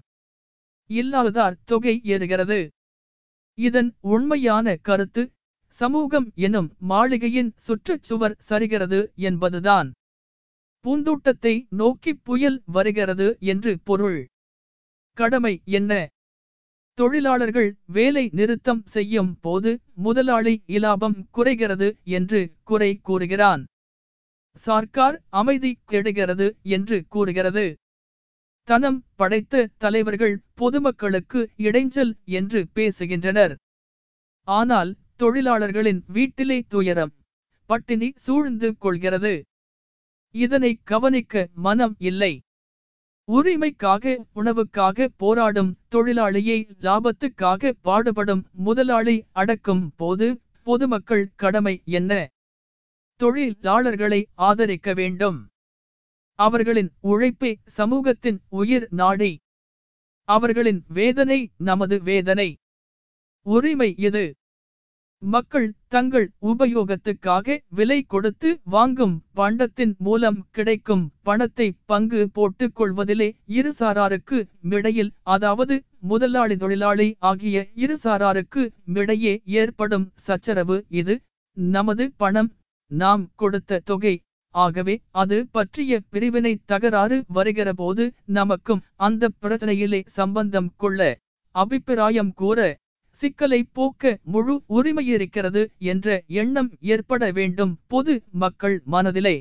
இல்லாததார் 0.89 1.57
தொகை 1.65 2.01
ஏறுகிறது. 2.03 2.69
இதன் 3.57 3.95
உண்மையான 3.99 4.75
கருத்து 4.81 5.23
சமூகம் 5.79 6.31
எனும் 6.35 6.69
மாளிகையின் 6.79 7.51
சுற்றுச்சுவர் 7.67 8.35
சரிகிறது 8.49 8.99
என்பதுதான். 9.15 9.91
பூந்தோட்டத்தை 10.85 11.65
நோக்கி 11.69 12.13
புயல் 12.13 12.61
வருகிறது 12.65 13.27
என்று 13.39 13.79
பொருள். 13.83 14.19
கடமை 15.17 15.61
என்ன? 15.65 15.91
தொழிலாளர்கள் 16.97 17.69
வேலை 17.87 18.29
நிறுத்தம் 18.31 18.81
செய்யும் 18.85 19.31
போது 19.41 19.71
முதலாளி 20.05 20.53
இலாபம் 20.65 21.17
குறைகிறது 21.31 21.87
என்று 22.17 22.39
குறை 22.63 22.89
கூறுகிறான். 23.01 23.63
சார்க்கார் 24.65 25.17
அமைதி 25.29 25.71
கெடுகிறது 25.85 26.47
என்று 26.75 26.97
கூறுகிறது. 27.07 27.65
தனம் 28.67 28.99
படைத்த 29.15 29.63
தலைவர்கள் 29.77 30.35
பொதுமக்களுக்கு 30.53 31.39
இடைஞ்சல் 31.57 32.13
என்று 32.37 32.59
பேசுகின்றனர். 32.75 33.55
ஆனால் 34.47 34.91
தொழிலாளர்களின் 35.15 36.01
வீட்டிலே 36.07 36.59
துயரம் 36.67 37.13
பட்டினி 37.69 38.09
சூழ்ந்து 38.15 38.69
கொள்கிறது. 38.77 39.33
இதனை 40.35 40.71
கவனிக்க 40.83 41.49
மனம் 41.65 41.95
இல்லை. 42.09 42.33
உரிமைக்காக 43.31 44.15
உணவுக்காக 44.35 45.07
போராடும் 45.17 45.77
தொழிலாளியை 45.91 46.57
லாபத்துக்காக 46.81 47.71
பாடுபடும் 47.81 48.47
முதலாளி 48.51 49.23
அடக்கும் 49.31 49.93
போது 49.95 50.41
பொதுமக்கள் 50.63 51.31
கடமை 51.35 51.81
என்ன? 51.85 52.29
தொழிலாளர்களை 53.19 54.25
ஆதரிக்க 54.33 54.93
வேண்டும். 54.93 55.49
அவர்களின் 56.39 56.91
உழைப்பே 56.99 57.59
சமூகத்தின் 57.65 58.39
உயிர் 58.49 58.87
நாடி. 58.91 59.39
அவர்களின் 60.23 60.83
வேதனை 60.87 61.51
நமது 61.57 62.01
வேதனை. 62.01 62.57
உரிமை 63.45 63.93
இது 63.97 64.35
மக்கள் 65.23 65.67
தங்கள் 65.87 66.25
உபயோகத்துக்காக 66.41 67.55
விலை 67.69 67.97
கொடுத்து 68.03 68.49
வாங்கும் 68.65 69.13
பண்டத்தின் 69.33 69.93
மூலம் 69.97 70.39
கிடைக்கும் 70.51 71.03
பணத்தை 71.21 71.67
பங்கு 71.85 72.21
போட்டுக் 72.33 72.75
கொள்வதிலே 72.75 73.29
இருசாராருக்கு 73.49 74.39
மிடையில் 74.69 75.11
அதாவது 75.25 75.75
முதலாளி 75.99 76.55
தொழிலாளி 76.55 77.07
ஆகிய 77.19 77.63
இருசாராருக்கு 77.75 78.63
மிடையே 78.93 79.33
ஏற்படும் 79.53 80.05
சச்சரவு 80.25 80.77
இது. 80.93 81.15
நமது 81.57 82.05
பணம் 82.17 82.51
நாம் 82.91 83.25
கொடுத்த 83.35 83.81
தொகை. 83.85 84.15
ஆகவே 84.55 84.95
அது 85.11 85.37
பற்றிய 85.51 86.01
பிரிவினை 86.09 86.53
தகராறு 86.65 87.17
வருகிறபோது 87.33 88.03
நமக்கும் 88.31 88.83
அந்த 88.99 89.29
பிரச்சனையிலே 89.41 90.01
சம்பந்தம் 90.11 90.71
கொள்ள 90.75 91.01
அபிப்பிராயம் 91.55 92.33
கூற 92.33 92.59
சிக்கலை 93.23 93.59
போக்க 93.71 94.13
முழு 94.33 94.53
உரிமையிருக்கிறது 94.77 95.61
என்ற 95.91 96.07
எண்ணம் 96.41 96.69
ஏற்பட 96.93 97.31
வேண்டும் 97.31 97.73
பொது 97.87 98.13
மக்கள் 98.43 98.77
மனதிலே. 98.93 99.35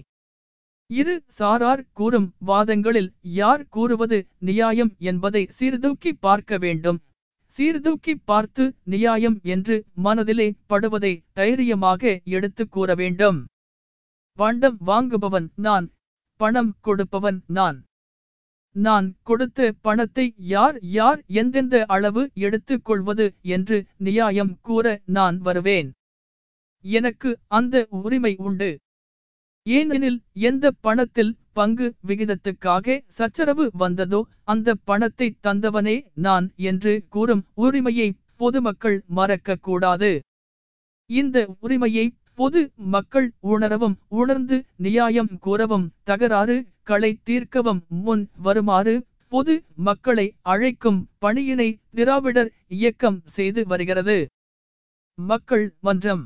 இரு 0.90 1.14
சாரார் 1.38 1.82
கூறும் 1.92 2.28
வாதங்களில் 2.50 3.10
யார் 3.38 3.64
கூறுவது 3.68 4.18
நியாயம் 4.48 4.92
என்பதை 5.10 5.42
சீர்தூக்கி 5.58 6.10
பார்க்க 6.26 6.58
வேண்டும். 6.64 6.98
சீர்தூக்கி 7.58 8.14
பார்த்து 8.30 8.64
நியாயம் 8.92 9.38
என்று 9.54 9.76
மனதிலே 10.06 10.48
படுவதை 10.66 11.12
தைரியமாக 11.38 12.12
எடுத்து 12.36 12.64
கூற 12.68 12.94
வேண்டும். 12.94 13.38
பண்டம் 14.38 14.78
வாங்குபவன் 14.86 15.48
நான் 15.66 15.86
பணம் 16.40 16.72
கொடுப்பவன் 16.80 17.40
நான். 17.58 17.78
நான் 18.76 19.06
கொடுத்த 19.22 19.72
பணத்தை 19.80 20.24
யார் 20.52 20.76
யார் 20.90 21.20
எந்தெந்த 21.32 21.76
அளவு 21.86 22.22
எடுத்துக் 22.34 22.84
கொள்வது 22.84 23.26
என்று 23.54 23.78
நியாயம் 23.98 24.54
கூற 24.60 24.94
நான் 25.08 25.36
வருவேன். 25.38 25.90
எனக்கு 26.84 27.30
அந்த 27.48 27.84
உரிமை 28.02 28.32
உண்டு. 28.38 28.70
ஏனெனில் 29.66 30.18
எந்த 30.40 30.66
பணத்தில் 30.80 31.32
பங்கு 31.52 31.86
விகிதத்துக்காக 32.06 32.96
சச்சரவு 33.08 33.64
வந்ததோ 33.74 34.20
அந்த 34.44 34.74
பணத்தை 34.84 35.28
தந்தவனே 35.42 35.96
நான் 36.18 36.46
என்று 36.70 36.92
கூறும் 37.08 37.44
உரிமையை 37.54 38.08
பொதுமக்கள் 38.36 38.98
மறக்கக்கூடாது. 39.16 40.12
இந்த 41.10 41.36
உரிமையை 41.60 42.06
பொது 42.38 42.60
மக்கள் 42.76 43.32
உணரவும் 43.40 43.96
உணர்ந்து 44.08 44.56
நியாயம் 44.76 45.38
கூறவும் 45.38 45.86
தகராறு 46.04 46.56
களை 46.82 47.10
தீர்க்கவும் 47.24 47.82
முன் 47.88 48.28
வருமாறு 48.36 48.94
பொது 49.28 49.54
மக்களை 49.74 50.26
அழைக்கும் 50.42 51.00
பணியினை 51.20 51.68
திராவிடர் 51.94 52.50
இயக்கம் 52.68 53.18
செய்து 53.26 53.66
வருகிறது. 53.66 54.16
மக்கள் 55.18 55.74
மன்றம். 55.80 56.24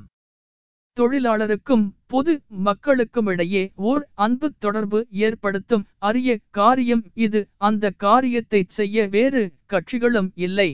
தொழிலாளருக்கும் 0.97 1.85
பொது 2.07 2.33
மக்களுக்கும் 2.49 3.27
இடையே 3.27 3.63
ஓர் 3.77 4.03
அன்பு 4.15 4.53
தொடர்பு 4.59 5.07
ஏற்படுத்தும் 5.11 5.85
அரிய 5.99 6.39
காரியம் 6.51 7.05
இது. 7.15 7.41
அந்த 7.57 7.91
காரியத்தை 7.97 8.65
செய்ய 8.69 9.07
வேறு 9.07 9.43
கட்சிகளும் 9.69 10.31
இல்லை. 10.35 10.71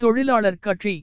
தொழிலாளர் 0.00 0.58
கட்சி. 0.58 0.94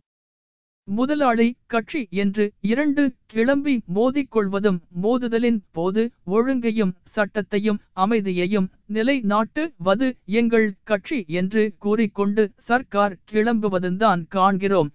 முதலாளி 0.87 1.45
கட்சி 1.65 2.07
என்று 2.09 2.43
இரண்டு 2.61 3.03
கிளம்பி 3.25 3.73
மோதிக்கொள்வதும் 3.95 4.77
மோதுதலின் 5.03 5.59
போது 5.71 6.01
ஒழுங்கையும் 6.25 6.93
சட்டத்தையும் 7.15 7.79
அமைதியையும் 7.93 8.67
நிலைநாட்டுவது 8.93 10.07
எங்கள் 10.39 10.67
கட்சி 10.83 11.19
என்று 11.27 11.63
கூறிக்கொண்டு 11.79 12.43
சர்க்கார் 12.67 13.17
கிளம்புவதும்தான் 13.31 14.23
காண்கிறோம். 14.27 14.91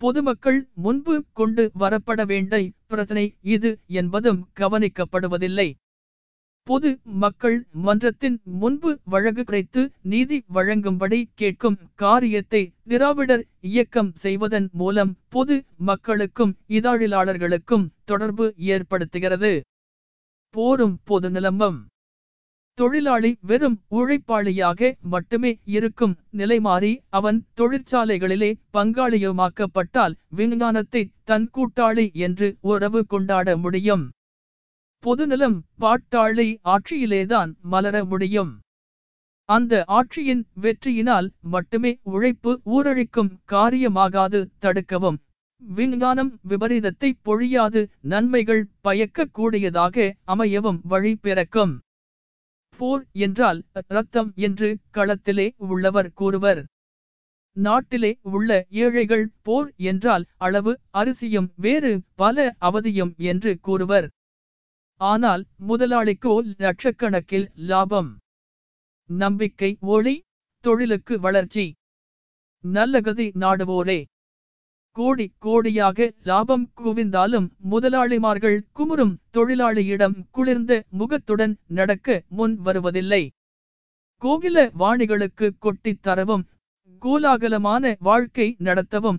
பொதுமக்கள் 0.00 0.60
முன்பு 0.74 1.24
கொண்டு 1.32 1.70
வரப்பட 1.78 2.22
வேண்டிய 2.26 2.70
பிரச்சனை 2.86 3.26
இது 3.40 3.78
என்பதும் 3.86 4.40
கவனிக்கப்படுவதில்லை. 4.60 5.68
பொது 6.66 6.90
மக்கள் 7.22 7.56
மன்றத்தின் 7.86 8.36
முன்பு 8.60 8.90
வழக்கு 9.04 9.42
குறைத்து 9.44 9.82
நீதி 10.12 10.38
வழங்கும்படி 10.54 11.18
கேட்கும் 11.34 11.76
காரியத்தை 11.94 12.62
திராவிடர் 12.88 13.44
இயக்கம் 13.72 14.10
செய்வதன் 14.14 14.66
மூலம் 14.72 15.12
பொது 15.28 15.56
மக்களுக்கும் 15.88 16.54
இதழிலாளர்களுக்கும் 16.68 17.84
தொடர்பு 18.04 18.46
ஏற்படுத்துகிறது. 18.72 19.52
போரும் 20.54 20.96
பொது 21.04 21.30
நிலம்பம். 21.30 21.78
தொழிலாளி 22.78 23.30
வெறும் 23.42 23.78
உழைப்பாளியாக 23.90 24.90
மட்டுமே 25.14 25.52
இருக்கும் 25.76 26.14
நிலை 26.30 26.58
மாறி 26.60 26.92
அவன் 27.10 27.38
தொழிற்சாலைகளிலே 27.60 28.50
பங்காளியுமாக்கப்பட்டால் 28.72 30.16
விஞ்ஞானத்தை 30.38 31.04
தன் 31.24 31.48
கூட்டாளி 31.54 32.06
என்று 32.26 32.48
உறவு 32.72 33.02
கொண்டாட 33.06 33.56
முடியும். 33.56 34.04
பொதுநலம் 35.06 35.56
பாட்டாளி 35.82 36.46
ஆட்சியிலேதான் 36.72 37.50
மலர 37.72 37.96
முடியும். 38.04 38.52
அந்த 39.48 39.72
ஆட்சியின் 39.98 40.40
வெற்றியினால் 40.62 41.28
மட்டுமே 41.52 41.92
உழைப்பு 42.14 42.52
ஊரழிக்கும் 42.76 43.30
காரியமாகாது 43.52 44.40
தடுக்கவும். 44.64 45.18
விஞ்ஞானம் 45.62 46.32
விபரீதத்தை 46.48 47.10
பொழியாது 47.28 47.82
நன்மைகள் 48.12 48.64
பயக்கக்கூடியதாக 48.86 50.08
அமையவும் 50.34 50.80
வழி 50.92 51.12
பிறக்கும். 51.16 51.74
போர் 52.80 53.04
என்றால் 53.26 53.60
ரத்தம் 53.96 54.32
என்று 54.46 54.70
களத்திலே 54.94 55.46
உள்ளவர் 55.68 56.10
கூறுவர். 56.22 56.60
நாட்டிலே 57.56 58.12
உள்ள 58.36 58.50
ஏழைகள் 58.82 59.26
போர் 59.42 59.70
என்றால் 59.90 60.26
அளவு 60.46 60.74
அரிசியும் 61.00 61.50
வேறு 61.56 61.94
பல 62.14 62.54
அவதியும் 62.68 63.14
என்று 63.30 63.52
கூறுவர். 63.60 64.08
ஆனால் 65.00 65.42
முதலாளிக்கோ 65.68 66.34
லட்சக்கணக்கில் 66.58 67.46
லாபம். 67.54 68.10
நம்பிக்கை 69.10 69.76
ஒளி 69.80 70.14
தொழிலுக்கு 70.64 71.20
வளர்ச்சி. 71.20 71.74
நல்லகதி 72.64 73.26
நாடுவோரே. 73.40 73.98
கோடி 74.96 75.26
கோடியாக 75.42 76.08
லாபம் 76.22 76.64
குவிந்தாலும் 76.76 77.48
முதலாளிமார்கள் 77.70 78.58
குமுறும் 78.72 79.14
தொழிலாளியிடம் 79.32 80.16
குளிர்ந்த 80.30 80.84
முகத்துடன் 80.90 81.56
நடக்க 81.68 82.22
முன் 82.28 82.56
வருவதில்லை. 82.56 83.22
கோகில 84.22 84.58
வாணிகளுக்கு 84.78 85.48
கொட்டித் 85.58 86.02
தரவும் 86.02 86.44
கோலாகலமான 87.02 87.96
வாழ்க்கை 87.98 88.56
நடத்தவும் 88.58 89.18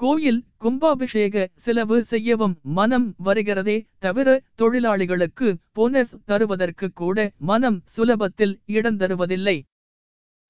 கோயில் 0.00 0.38
கும்பாபிஷேக 0.58 1.44
செலவு 1.54 1.96
செய்யவும் 2.02 2.54
மனம் 2.76 3.06
வருகிறதே 3.24 3.74
தவிர 3.98 4.28
தொழிலாளிகளுக்கு 4.58 5.48
போனஸ் 5.72 6.12
தருவதற்கு 6.24 6.86
கூட 6.92 7.16
மனம் 7.50 7.78
சுலபத்தில் 7.96 8.54
இடம் 8.76 8.96
தருவதில்லை. 8.96 9.56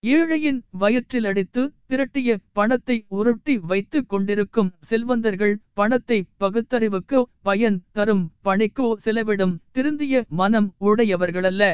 ஏழையின் 0.03 0.61
வயிற்றில் 0.83 1.25
அடித்து 1.25 1.63
திரட்டிய 1.89 2.37
பணத்தை 2.53 2.97
உருட்டி 3.09 3.55
வைத்துக் 3.71 4.09
கொண்டிருக்கும் 4.09 4.71
செல்வந்தர்கள் 4.81 5.57
பணத்தை 5.73 6.19
பகுத்தறிவுக்கோ 6.41 7.23
பயன் 7.43 7.79
தரும் 7.93 8.25
பணிக்கோ 8.45 8.89
செலவிடும் 9.05 9.59
திருந்திய 9.73 10.25
மனம் 10.41 10.71
உடையவர்களல்ல. 10.81 11.65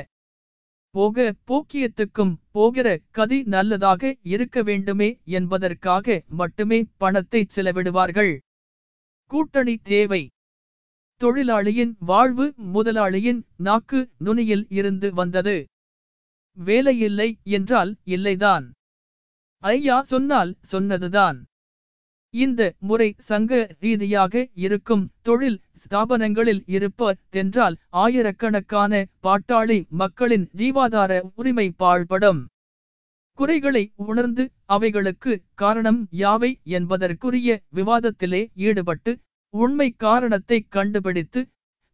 போக 0.94 1.24
போக்கியத்துக்கும் 1.48 2.34
போகிற 2.50 2.88
கதி 3.10 3.38
நல்லதாக 3.52 4.02
இருக்க 4.34 4.62
வேண்டுமே 4.62 5.08
என்பதற்காக 5.36 6.16
மட்டுமே 6.40 6.78
பணத்தை 6.96 7.40
செலவிடுவார்கள். 7.54 8.32
கூட்டணி 9.30 9.74
தேவை. 9.82 10.22
தொழிலாளியின் 11.20 11.92
வாழ்வு 12.10 12.46
முதலாளியின் 12.74 13.40
நாக்கு 13.56 14.00
நுனியில் 14.18 14.64
இருந்து 14.68 15.08
வந்தது. 15.14 15.56
வேலையில்லை 16.56 17.28
என்றால் 17.56 17.92
இல்லைதான். 18.06 18.66
ஐயா 19.62 19.98
சொன்னால் 20.12 20.52
சொன்னதுதான். 20.72 21.38
இந்த 22.34 22.60
முறை 22.80 23.10
சங்க 23.30 23.52
ரீதியாக 23.80 24.34
இருக்கும் 24.64 25.04
தொழில் 25.22 25.60
ஸ்தாபனங்களில் 25.84 26.62
இருப்ப 26.66 27.14
தென்றால் 27.30 27.76
ஆயிரக்கணக்கான 28.04 29.02
பாட்டாளி 29.22 29.78
மக்களின் 30.02 30.46
ஜீவாதார 30.56 31.20
உரிமை 31.34 31.68
பாழ்படும். 31.82 32.40
குறைகளை 33.38 33.84
உணர்ந்து 34.08 34.44
அவைகளுக்கு 34.74 35.32
காரணம் 35.54 36.00
யாவை 36.18 36.50
என்பதற்குரிய 36.76 37.58
விவாதத்திலே 37.76 38.42
ஈடுபட்டு 38.66 39.12
உண்மை 39.54 39.88
காரணத்தை 39.96 40.58
கண்டுபிடித்து 40.68 41.40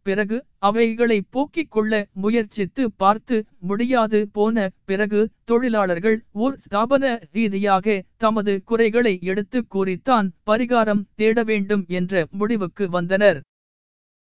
பிறகு 0.07 0.37
அவைகளை 0.59 1.17
போக்கிக் 1.31 1.71
கொள்ள 1.71 1.93
முயற்சித்து 2.13 2.83
பார்த்து 2.97 3.37
முடியாது 3.61 4.21
போன 4.33 4.69
பிறகு 4.85 5.21
தொழிலாளர்கள் 5.45 6.17
ஓர் 6.45 6.57
ஸ்தாபன 6.65 7.05
ரீதியாக 7.33 7.97
தமது 8.17 8.53
குறைகளை 8.65 9.15
எடுத்து 9.23 9.61
கூறித்தான் 9.67 10.29
பரிகாரம் 10.47 11.03
தேட 11.15 11.43
வேண்டும் 11.43 11.85
என்ற 11.99 12.27
முடிவுக்கு 12.33 12.87
வந்தனர். 12.91 13.41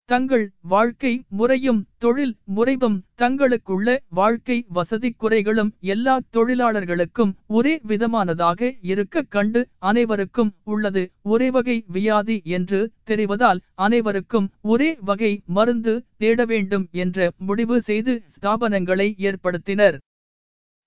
தங்கள் 0.10 0.44
வாழ்க்கை 0.64 1.12
முறையும் 1.30 1.80
தொழில் 1.98 2.34
முறைவும் 2.58 2.96
தங்களுக்குள்ள 3.18 3.96
வாழ்க்கை 4.10 4.56
வசதி 4.68 5.10
குறைகளும் 5.20 5.72
எல்லா 5.86 6.14
தொழிலாளர்களுக்கும் 6.32 7.32
ஒரே 7.48 7.74
விதமானதாக 7.88 8.70
இருக்க 8.82 9.24
கண்டு 9.36 9.62
அனைவருக்கும் 9.90 10.52
உள்ளது. 10.64 11.04
ஒரே 11.24 11.48
வகை 11.50 11.76
வியாதி 11.88 12.38
என்று 12.58 12.80
தெரிவதால் 13.08 13.60
அனைவருக்கும் 13.76 14.48
ஒரே 14.62 14.90
வகை 15.02 15.32
மருந்து 15.48 15.96
தேட 16.18 16.46
வேண்டும் 16.46 16.86
என்ற 17.04 17.28
முடிவு 17.48 17.80
செய்து 17.82 18.16
ஸ்தாபனங்களை 18.36 19.08
ஏற்படுத்தினர். 19.30 19.98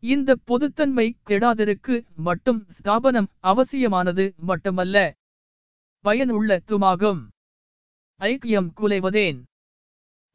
இந்த 0.03 0.37
பொதுத்தன்மை 0.45 1.07
கெடாதிருக்கு 1.29 1.97
மட்டும் 2.29 2.63
ஸ்தாபனம் 2.71 3.29
அவசியமானது 3.41 4.27
மட்டுமல்ல 4.51 4.97
பயனுள்ள 6.05 6.59
துமாகும் 6.69 7.21
ஐக்கியம் 8.21 8.67
குலைவதேன். 8.81 9.39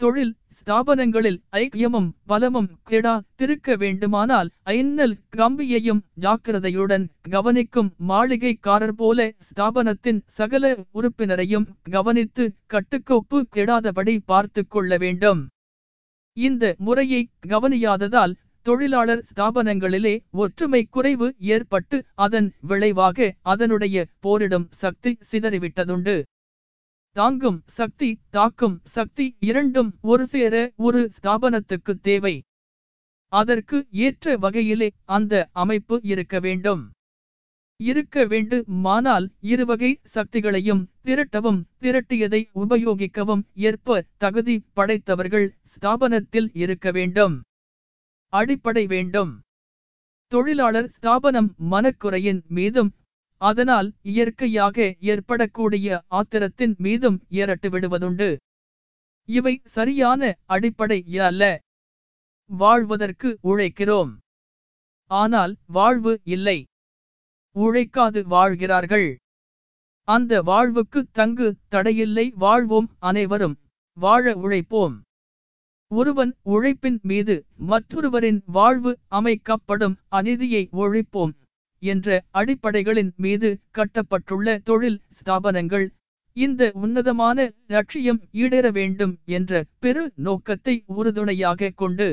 தொழில் 0.01 0.31
ஸ்தாபனங்களில் 0.57 1.37
ஐக்கியமும் 1.51 2.07
பலமும் 2.25 2.69
கெடா 2.89 3.13
திருக்க 3.35 3.75
வேண்டுமானால் 3.75 4.49
ஐன்னல் 4.65 5.13
கம்பியையும் 5.37 6.01
ஜாக்கிரதையுடன் 6.21 7.05
கவனிக்கும் 7.29 7.91
மாளிகைக்காரர் 8.09 8.95
போல 8.95 9.27
ஸ்தாபனத்தின் 9.47 10.21
சகல 10.37 10.73
உறுப்பினரையும் 10.91 11.67
கவனித்து 11.89 12.45
கட்டுக்கோப்பு 12.73 13.39
கெடாதபடி 13.55 14.15
பார்த்து 14.25 14.67
கொள்ள 14.67 14.97
வேண்டும். 14.97 15.47
இந்த 16.37 16.75
முறையை 16.77 17.21
கவனியாததால் 17.47 18.35
தொழிலாளர் 18.61 19.25
ஸ்தாபனங்களிலே 19.29 20.17
ஒற்றுமை 20.31 20.83
குறைவு 20.85 21.27
ஏற்பட்டு 21.39 21.97
அதன் 22.15 22.47
விளைவாக 22.61 23.33
அதனுடைய 23.41 24.05
போரிடும் 24.19 24.67
சக்தி 24.71 25.17
சிதறிவிட்டதுண்டு. 25.31 26.15
தாங்கும் 27.15 27.57
சக்தி 27.75 28.07
தாக்கும் 28.29 28.73
சக்தி 28.93 29.25
இரண்டும் 29.39 29.91
ஒரு 30.01 30.23
சேர 30.27 30.55
ஒரு 30.85 31.01
ஸ்தாபனத்துக்கு 31.15 31.93
தேவை. 32.07 32.33
அதற்கு 33.33 33.77
ஏற்ற 34.05 34.35
வகையிலே 34.37 34.89
அந்த 35.15 35.33
அமைப்பு 35.51 35.95
இருக்க 36.03 36.39
வேண்டும். 36.39 36.81
இருக்க 37.79 38.25
வேண்டுமானால் 38.25 39.27
இருவகை 39.51 39.91
சக்திகளையும் 40.15 40.83
திரட்டவும் 41.05 41.61
திரட்டியதை 41.81 42.41
உபயோகிக்கவும் 42.63 43.43
ஏற்ப 43.67 44.03
தகுதி 44.17 44.57
படைத்தவர்கள் 44.73 45.47
ஸ்தாபனத்தில் 45.73 46.49
இருக்க 46.63 46.91
வேண்டும். 46.91 47.35
அடிப்படை 48.33 48.85
வேண்டும். 48.87 49.33
தொழிலாளர் 50.31 50.89
ஸ்தாபனம் 50.89 51.49
மனக்குறையின் 51.71 52.43
மீதும் 52.49 52.91
அதனால் 53.49 53.87
இயற்கையாக 54.01 54.77
ஏற்படக்கூடிய 55.01 55.87
ஆத்திரத்தின் 56.09 56.75
மீதும் 56.77 57.17
ஏறட்டு 57.29 57.69
விடுவதுண்டு. 57.69 58.29
இவை 59.29 59.53
சரியான 59.65 60.21
அடிப்படை 60.45 60.99
அல்ல. 61.19 61.43
வாழ்வதற்கு 62.49 63.29
உழைக்கிறோம். 63.43 64.11
ஆனால் 65.11 65.53
வாழ்வு 65.77 66.13
இல்லை. 66.23 66.57
உழைக்காது 67.55 68.21
வாழ்கிறார்கள். 68.25 69.07
அந்த 70.07 70.41
வாழ்வுக்கு 70.41 70.99
தங்கு 71.11 71.47
தடையில்லை. 71.67 72.25
வாழ்வோம் 72.35 72.89
அனைவரும். 72.99 73.55
வாழ 73.97 74.33
உழைப்போம். 74.35 74.95
ஒருவன் 75.91 76.31
உழைப்பின் 76.45 76.99
மீது 77.01 77.35
மற்றொருவரின் 77.69 78.39
வாழ்வு 78.59 78.91
அமைக்கப்படும் 79.07 79.95
அநீதியை 80.09 80.63
ஒழிப்போம். 80.73 81.35
என்ற 81.91 82.17
அடிப்படைகளின் 82.39 83.11
மீது 83.23 83.49
கட்டப்பட்டுள்ள 83.77 84.57
தொழில் 84.69 84.99
ஸ்தாபனங்கள். 85.17 85.87
இந்த 86.37 86.61
உன்னதமான 86.83 87.37
லட்சியம் 87.73 88.19
ஈடேற 88.41 88.67
வேண்டும் 88.77 89.13
என்ற 89.37 89.63
பெரு 89.83 90.03
நோக்கத்தை 90.27 90.75
உறுதுணையாக 90.97 91.71
கொண்டு 91.81 92.07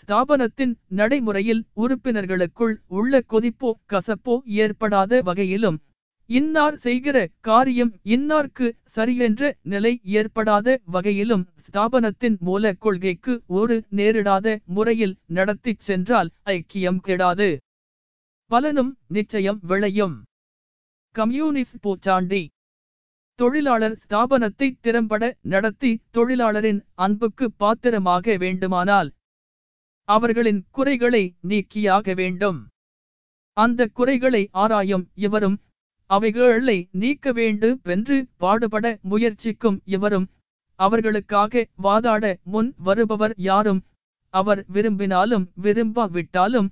ஸ்தாபனத்தின் 0.00 0.74
நடைமுறையில் 0.98 1.62
உறுப்பினர்களுக்குள் 1.82 2.74
உள்ள 2.98 3.20
கொதிப்போ 3.32 3.70
கசப்போ 3.92 4.34
ஏற்படாத 4.64 5.20
வகையிலும் 5.22 5.78
இன்னார் 6.30 6.76
செய்கிற 6.84 7.16
காரியம் 7.40 7.90
இன்னார்க்கு 8.14 8.66
சரியென்ற 8.96 9.50
நிலை 9.72 9.92
ஏற்படாத 10.18 10.76
வகையிலும் 10.94 11.44
ஸ்தாபனத்தின் 11.66 12.36
மூல 12.40 12.72
கொள்கைக்கு 12.84 13.34
ஒரு 13.58 13.76
நேரிடாத 13.96 14.56
முறையில் 14.76 15.14
நடத்திச் 15.38 15.84
சென்றால் 15.88 16.30
ஐக்கியம் 16.50 17.00
கெடாது. 17.08 17.48
பலனும் 18.52 18.90
நிச்சயம் 19.06 19.58
விளையும். 19.70 20.16
கம்யூனிஸ்ட் 21.14 21.78
பூச்சாண்டி. 21.84 22.40
தொழிலாளர் 23.38 23.94
ஸ்தாபனத்தை 24.02 24.68
திறம்பட 24.80 25.22
நடத்தி 25.52 25.90
தொழிலாளரின் 26.14 26.80
அன்புக்கு 26.94 27.46
பாத்திரமாக 27.62 28.36
வேண்டுமானால் 28.36 29.10
அவர்களின் 30.08 30.60
குறைகளை 30.70 31.22
நீக்கியாக 31.48 32.14
வேண்டும். 32.14 32.58
அந்த 33.56 33.86
குறைகளை 33.92 34.42
ஆராயும் 34.64 35.06
இவரும் 35.14 35.56
அவைகளை 36.10 36.78
நீக்க 36.92 37.32
வேண்டும் 37.32 37.80
வென்று 37.82 38.18
பாடுபட 38.36 38.86
முயற்சிக்கும் 39.02 39.80
இவரும் 39.84 40.28
அவர்களுக்காக 40.78 41.66
வாதாட 41.82 42.34
முன் 42.52 42.70
வருபவர் 42.78 43.36
யாரும்? 43.48 43.82
அவர் 44.34 44.64
விரும்பினாலும் 44.68 45.48
விரும்பாவிட்டாலும் 45.62 46.70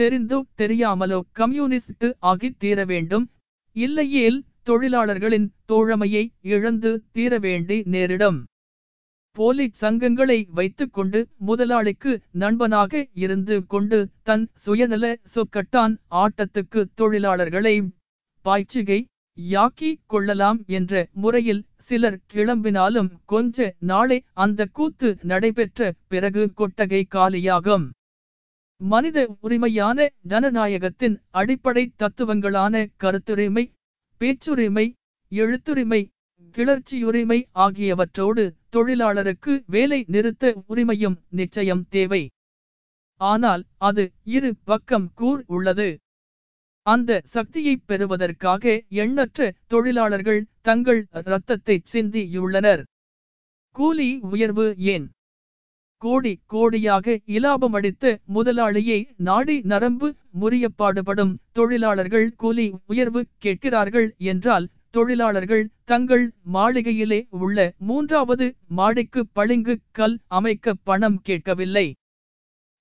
தெரிந்தோ 0.00 0.38
தெரியாமலோ 0.60 1.18
கம்யூனிஸ்ட் 1.38 2.06
ஆகி 2.30 2.48
தீர 2.62 2.84
வேண்டும். 2.84 3.26
இல்லையேல் 3.76 4.38
தொழிலாளர்களின் 4.68 5.48
தோழமையை 5.72 6.24
இழந்து 6.52 6.90
தீர 7.12 7.32
வேண்டி 7.38 7.76
நேரிடும். 7.94 8.38
போலி 9.36 9.66
சங்கங்களை 9.80 10.38
வைத்துக்கொண்டு 10.58 11.20
முதலாளிக்கு 11.48 12.12
நண்பனாக 12.42 13.02
இருந்து 13.24 13.56
கொண்டு 13.66 13.98
தன் 14.22 14.44
சுயநல 14.64 15.04
சொக்கட்டான் 15.34 15.94
ஆட்டத்துக்கு 16.22 16.82
தொழிலாளர்களை 17.00 17.74
பாய்ச்சிகை 18.44 19.00
யாக்கி 19.38 19.90
கொள்ளலாம் 20.06 20.58
என்ற 20.78 21.02
முறையில் 21.22 21.62
சிலர் 21.88 22.18
கிளம்பினாலும் 22.34 23.10
கொஞ்ச 23.24 23.68
நாளே 23.90 24.18
அந்த 24.44 24.66
கூத்து 24.78 25.08
நடைபெற்ற 25.30 25.92
பிறகு 26.08 26.42
கொட்டகை 26.56 27.02
காலியாகும். 27.14 27.86
மனித 28.80 29.36
உரிமையான 29.40 29.98
ஜனநாயகத்தின் 30.28 31.16
அடிப்படை 31.30 31.92
தத்துவங்களான 31.98 32.74
கருத்துரிமை 33.00 33.64
பேச்சுரிமை 34.20 34.92
எழுத்துரிமை 35.32 36.00
கிளர்ச்சியுரிமை 36.54 37.38
ஆகியவற்றோடு 37.54 38.44
தொழிலாளருக்கு 38.72 39.62
வேலை 39.66 40.04
நிறுத்த 40.06 40.62
உரிமையும் 40.68 41.16
நிச்சயம் 41.30 41.84
தேவை. 41.88 42.22
ஆனால் 43.20 43.64
அது 43.78 44.04
இரு 44.24 44.56
பக்கம் 44.64 45.10
கூர் 45.14 45.44
உள்ளது. 45.46 45.88
அந்த 46.86 47.20
சக்தியை 47.24 47.76
பெறுவதற்காக 47.76 48.82
எண்ணற்ற 48.88 49.54
தொழிலாளர்கள் 49.66 50.46
தங்கள் 50.60 51.06
இரத்தத்தை 51.12 51.82
சிந்தியுள்ளனர். 51.92 52.82
கூலி 53.76 54.18
உயர்வு 54.22 54.74
ஏன்? 54.78 55.06
கோடி 56.02 56.40
கோடியாக 56.52 57.16
இலாபம் 57.24 57.74
முதலாளியை 58.34 58.98
நாடி 59.16 59.60
நரம்பு 59.60 60.08
முறியப்பாடுபடும் 60.40 61.34
தொழிலாளர்கள் 61.52 62.28
கூலி 62.36 62.66
உயர்வு 62.86 63.26
கேட்கிறார்கள் 63.38 64.08
என்றால் 64.16 64.68
தொழிலாளர்கள் 64.90 65.68
தங்கள் 65.84 66.24
மாளிகையிலே 66.52 67.20
உள்ள 67.30 67.58
மூன்றாவது 67.78 68.46
மாடிக்கு 68.68 69.26
பளிங்கு 69.32 69.78
கல் 69.92 70.16
அமைக்க 70.28 70.74
பணம் 70.82 71.20
கேட்கவில்லை. 71.22 71.86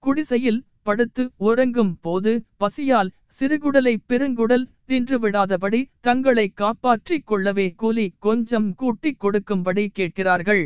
குடிசையில் 0.04 0.64
படுத்து 0.84 1.30
உறங்கும் 1.38 1.94
போது 2.02 2.32
பசியால் 2.58 3.14
சிறுகுடலை 3.40 3.96
பெருங்குடல் 4.08 4.68
தின்று 4.86 5.20
விடாதபடி 5.20 5.82
தங்களை 6.02 6.48
காப்பாற்றிக் 6.62 7.28
கொள்ளவே 7.28 7.70
கூலி 7.78 8.08
கொஞ்சம் 8.20 8.76
கூட்டிக் 8.76 9.20
கொடுக்கும்படி 9.20 9.90
கேட்கிறார்கள். 9.90 10.64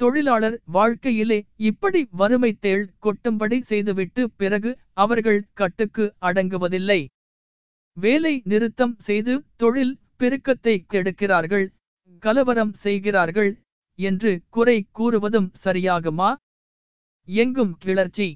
தொழிலாளர் 0.00 0.56
வாழ்க்கையிலே 0.66 1.38
இப்படி 1.68 2.00
வறுமை 2.10 2.50
தேள் 2.60 2.84
கொட்டும்படி 3.04 3.56
செய்துவிட்டு 3.60 4.22
பிறகு 4.36 4.70
அவர்கள் 4.94 5.40
கட்டுக்கு 5.52 6.04
அடங்குவதில்லை. 6.20 7.00
வேலை 7.96 8.34
நிறுத்தம் 8.44 8.94
செய்து 8.98 9.32
தொழில் 9.56 9.94
பெருக்கத்தை 10.20 10.74
கெடுக்கிறார்கள் 10.92 11.66
கலவரம் 12.22 12.72
செய்கிறார்கள் 12.84 13.50
என்று 13.98 14.30
குறை 14.48 14.78
கூறுவதும் 14.98 15.50
சரியாகுமா? 15.64 16.30
எங்கும் 17.28 17.74
கிளர்ச்சி. 17.78 18.28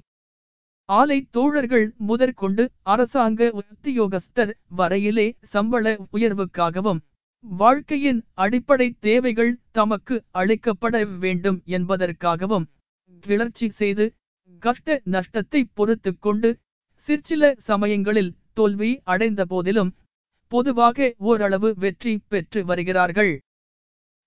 ஆலை 0.89 1.19
தோழர்கள் 1.31 1.87
முதற்கொண்டு 2.09 2.63
அரசாங்க 2.93 3.49
உத்தியோகஸ்தர் 3.61 4.53
வரையிலே 4.77 5.27
சம்பள 5.53 5.95
உயர்வுக்காகவும் 6.11 7.01
வாழ்க்கையின் 7.43 8.19
அடிப்படை 8.33 8.85
தேவைகள் 8.99 9.51
தமக்கு 9.71 10.15
அளிக்கப்பட 10.31 10.95
வேண்டும் 11.19 11.57
என்பதற்காகவும் 11.67 12.65
கிளர்ச்சி 13.23 13.67
செய்து 13.69 14.05
கஷ்ட 14.63 14.95
நஷ்டத்தை 15.05 15.61
பொறுத்து 15.73 16.11
கொண்டு 16.19 16.49
சிற்சில 17.07 17.51
சமயங்களில் 17.59 18.31
தோல்வி 18.53 18.91
அடைந்த 19.03 19.41
போதிலும் 19.45 19.91
பொதுவாக 20.51 21.13
ஓரளவு 21.21 21.69
வெற்றி 21.75 22.13
பெற்று 22.27 22.59
வருகிறார்கள். 22.65 23.33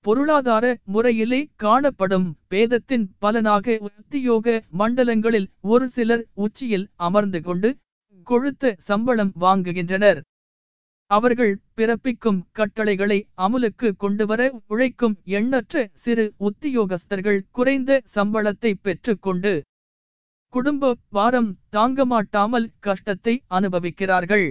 பொருளாதார 0.05 0.64
முறையிலே 0.85 1.41
காணப்படும் 1.57 2.29
பேதத்தின் 2.51 3.07
பலனாக 3.19 3.77
உத்தியோக 3.91 4.62
மண்டலங்களில் 4.79 5.49
ஒரு 5.64 5.89
சிலர் 5.89 6.25
உச்சியில் 6.35 6.87
அமர்ந்து 7.07 7.41
கொண்டு 7.43 7.71
கொழுத்த 8.27 8.75
சம்பளம் 8.89 9.33
வாங்குகின்றனர். 9.41 10.21
அவர்கள் 11.11 11.53
பிறப்பிக்கும் 11.75 12.41
கட்டளைகளை 12.53 13.19
அமுலுக்கு 13.37 13.89
கொண்டுவர 13.97 14.41
உழைக்கும் 14.67 15.17
எண்ணற்ற 15.37 15.85
சிறு 15.95 16.25
உத்தியோகஸ்தர்கள் 16.39 17.41
குறைந்த 17.51 18.01
சம்பளத்தை 18.15 18.73
பெற்றுக்கொண்டு 18.83 19.53
குடும்ப 20.55 20.93
வாரம் 21.09 21.51
தாங்க 21.69 22.05
மாட்டாமல் 22.05 22.67
கஷ்டத்தை 22.79 23.35
அனுபவிக்கிறார்கள். 23.49 24.47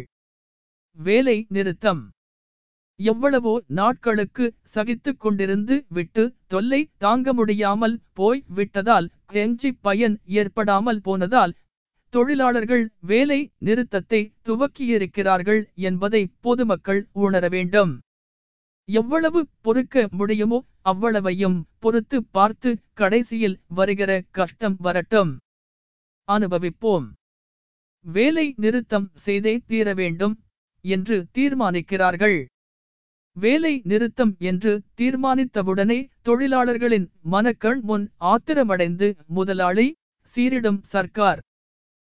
வேலை 0.97 1.37
நிறுத்தம். 1.49 2.01
எவ்வளவோ 2.99 3.53
நாட்களுக்கு 3.79 4.45
சகித்துக் 4.75 5.21
கொண்டிருந்து 5.23 5.75
விட்டு 5.89 6.23
தொல்லை 6.47 6.81
தாங்க 6.97 7.33
முடியாமல் 7.33 7.95
போய் 8.13 8.41
விட்டதால் 8.49 9.07
கெஞ்சி 9.33 9.71
பயன் 9.81 10.15
ஏற்படாமல் 10.39 11.01
போனதால் 11.01 11.53
தொழிலாளர்கள் 12.15 12.83
வேலை 13.11 13.39
நிறுத்தத்தை 13.67 14.19
துவக்கியிருக்கிறார்கள் 14.47 15.61
என்பதை 15.87 16.21
பொதுமக்கள் 16.45 17.01
உணர 17.23 17.45
வேண்டும். 17.49 17.93
எவ்வளவு 18.89 19.39
பொறுக்க 19.65 20.03
முடியுமோ 20.19 20.59
அவ்வளவையும் 20.91 21.57
பொறுத்து 21.83 22.17
பார்த்து 22.35 22.71
கடைசியில் 22.93 23.57
வருகிற 23.77 24.11
கஷ்டம் 24.37 24.77
வரட்டும். 24.79 25.31
அனுபவிப்போம். 26.27 27.07
வேலை 28.05 28.45
நிறுத்தம் 28.63 29.07
செய்தே 29.25 29.53
தீர 29.71 29.87
வேண்டும் 29.93 30.35
என்று 30.85 31.17
தீர்மானிக்கிறார்கள். 31.37 32.37
வேலை 33.37 33.73
நிறுத்தம் 33.91 34.33
என்று 34.49 34.73
தீர்மானித்தவுடனே 34.99 35.99
தொழிலாளர்களின் 36.27 37.07
மனக்கள் 37.33 37.79
முன் 37.89 38.05
ஆத்திரமடைந்து 38.25 39.09
முதலாளி 39.37 39.87
சீரிடும் 40.35 40.79
சர்க்கார். 40.93 41.41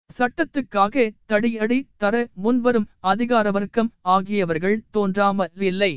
சட்டத்துக்காக 0.09 1.05
தடியடி 1.27 1.77
தர 1.97 2.15
முன்வரும் 2.43 2.87
அதிகார 3.03 3.51
வர்க்கம் 3.51 3.89
ஆகியவர்கள் 4.01 4.77
தோன்றாமல் 4.91 5.53
இல்லை 5.59 5.93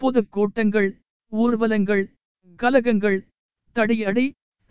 பொதுக்கூட்டங்கள் 0.00 0.88
ஊர்வலங்கள் 1.32 2.04
கலகங்கள் 2.60 3.18
தடியடி 3.76 4.26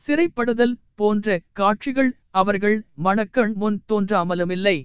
சிறைப்படுதல் 0.08 0.76
போன்ற 0.96 1.28
காட்சிகள் 1.52 2.12
அவர்கள் 2.32 2.78
மணக்கண் 3.04 3.54
முன் 3.54 3.78
தோன்றாமலுமில்லை. 3.88 4.78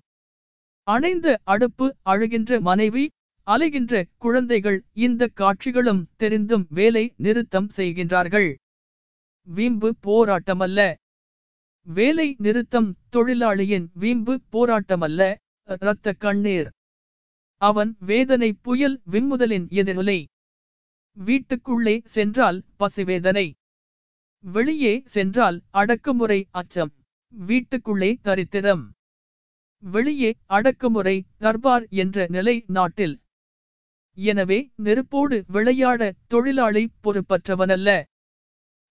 அணைந்த 0.86 1.26
அடுப்பு 1.44 1.86
அழுகின்ற 2.02 2.61
மனைவி 2.61 3.04
அலைகின்ற 3.46 4.02
குழந்தைகள் 4.16 4.78
இந்த 5.06 5.28
காட்சிகளும் 5.34 6.02
தெரிந்தும் 6.16 6.64
வேலை 6.70 7.04
நிறுத்தம் 7.16 7.68
செய்கின்றார்கள். 7.76 8.48
வீம்பு 9.48 9.90
போராட்டமல்ல. 10.06 10.80
வேலை 11.89 12.34
நிறுத்தம் 12.39 12.89
தொழிலாளியின் 13.11 13.86
வீம்பு 13.95 14.34
போராட்டமல்ல 14.53 15.20
இரத்த 15.68 16.12
கண்ணீர். 16.12 16.68
அவன் 17.62 17.97
வேதனை 18.01 18.53
புயல் 18.53 18.97
விம்முதலின் 19.11 19.66
எதிரொலை. 19.70 20.18
வீட்டுக்குள்ளே 21.16 21.95
சென்றால் 22.05 22.59
பசிவேதனை. 22.76 23.47
வெளியே 24.45 24.93
சென்றால் 25.07 25.59
அடக்குமுறை 25.70 26.41
அச்சம். 26.51 26.93
வீட்டுக்குள்ளே 27.32 28.11
தரித்திரம். 28.22 28.84
வெளியே 29.82 30.30
அடக்குமுறை 30.49 31.16
தர்பார் 31.39 31.86
என்ற 31.95 32.26
நிலை 32.28 32.57
நாட்டில். 32.68 33.16
எனவே 34.18 34.61
நெருப்போடு 34.84 35.39
விளையாட 35.47 36.12
தொழிலாளி 36.26 36.84
பொறுப்பற்றவனல்ல. 37.05 37.91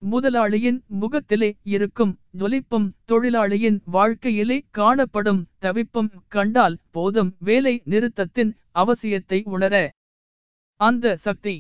முதலாளியின் 0.02 0.84
முகத்திலே 0.88 1.58
இருக்கும் 1.64 2.20
ஜொலிப்பும் 2.38 2.88
தொழிலாளியின் 3.06 3.82
வாழ்க்கையிலே 3.86 4.58
காணப்படும் 4.72 5.48
தவிப்பும் 5.62 6.10
கண்டால் 6.28 6.78
போதும் 6.92 7.36
வேலை 7.40 7.82
நிறுத்தத்தின் 7.86 8.52
அவசியத்தை 8.76 9.40
உணர. 9.44 9.76
அந்த 10.80 11.16
சக்தி. 11.16 11.56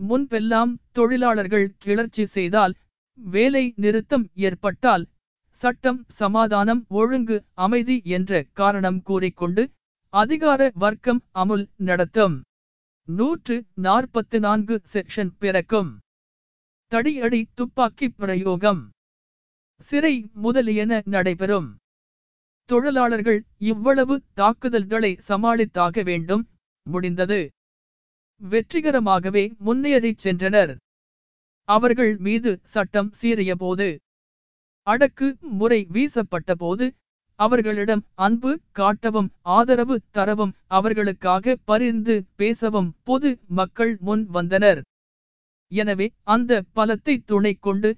முன்பெல்லாம் 0.00 0.72
தொழிலாளர்கள் 0.92 1.74
கிளர்ச்சி 1.78 2.26
செய்தால் 2.26 2.74
வேலை 3.18 3.72
நிறுத்தம் 3.76 4.26
ஏற்பட்டால் 4.34 5.04
சட்டம் 5.48 6.04
சமாதானம் 6.08 6.84
ஒழுங்கு 6.88 7.44
அமைதி 7.54 8.00
என்ற 8.04 8.42
காரணம் 8.52 9.02
கூறிக்கொண்டு 9.02 9.62
அதிகார 10.12 10.70
வர்க்கம் 10.74 11.22
அமுல் 11.32 11.68
நடத்தும். 11.76 12.34
நூற்று 13.08 13.56
நாற்பத்து 13.74 14.40
நான்கு 14.40 14.76
செக்ஷன் 14.92 15.32
பிறக்கும். 15.38 15.90
தடியடி 16.92 17.38
துப்பாக்கி 17.54 18.06
பிரயோகம். 18.10 18.80
சிறை 19.80 20.12
முதலியன 20.34 21.00
நடைபெறும். 21.04 21.66
தொழிலாளர்கள் 22.70 23.40
இவ்வளவு 23.70 24.14
தாக்குதல்களை 24.34 25.10
சமாளித்தாக 25.28 26.04
வேண்டும். 26.04 26.44
முடிந்தது. 26.86 27.40
வெற்றிகரமாகவே 28.40 29.44
முன்னேறிச் 29.66 30.22
சென்றனர். 30.24 30.72
அவர்கள் 31.68 32.14
மீது 32.18 32.50
சட்டம் 32.74 33.10
சீறியபோது 33.20 33.88
அடக்கு 34.86 35.28
முறை 35.58 35.80
வீசப்பட்டபோது 35.92 36.86
அவர்களிடம் 37.40 38.02
அன்பு 38.26 38.50
காட்டவும் 38.78 39.30
ஆதரவு 39.56 39.96
தரவும் 40.10 40.52
அவர்களுக்காக 40.70 41.56
பரிந்து 41.64 42.14
பேசவும் 42.36 42.90
பொது 43.02 43.30
மக்கள் 43.58 43.94
முன் 44.00 44.24
வந்தனர். 44.30 44.80
எனவே 45.72 46.06
அந்த 46.24 46.62
பலத்தை 46.74 47.14
துணை 47.24 47.54
கொண்டு 47.54 47.90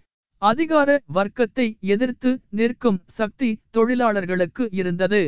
அதிகார 0.43 0.91
வர்க்கத்தை 1.13 1.67
எதிர்த்து 1.87 2.31
நிற்கும் 2.51 3.01
சக்தி 3.07 3.61
தொழிலாளர்களுக்கு 3.71 4.69
இருந்தது. 4.71 5.23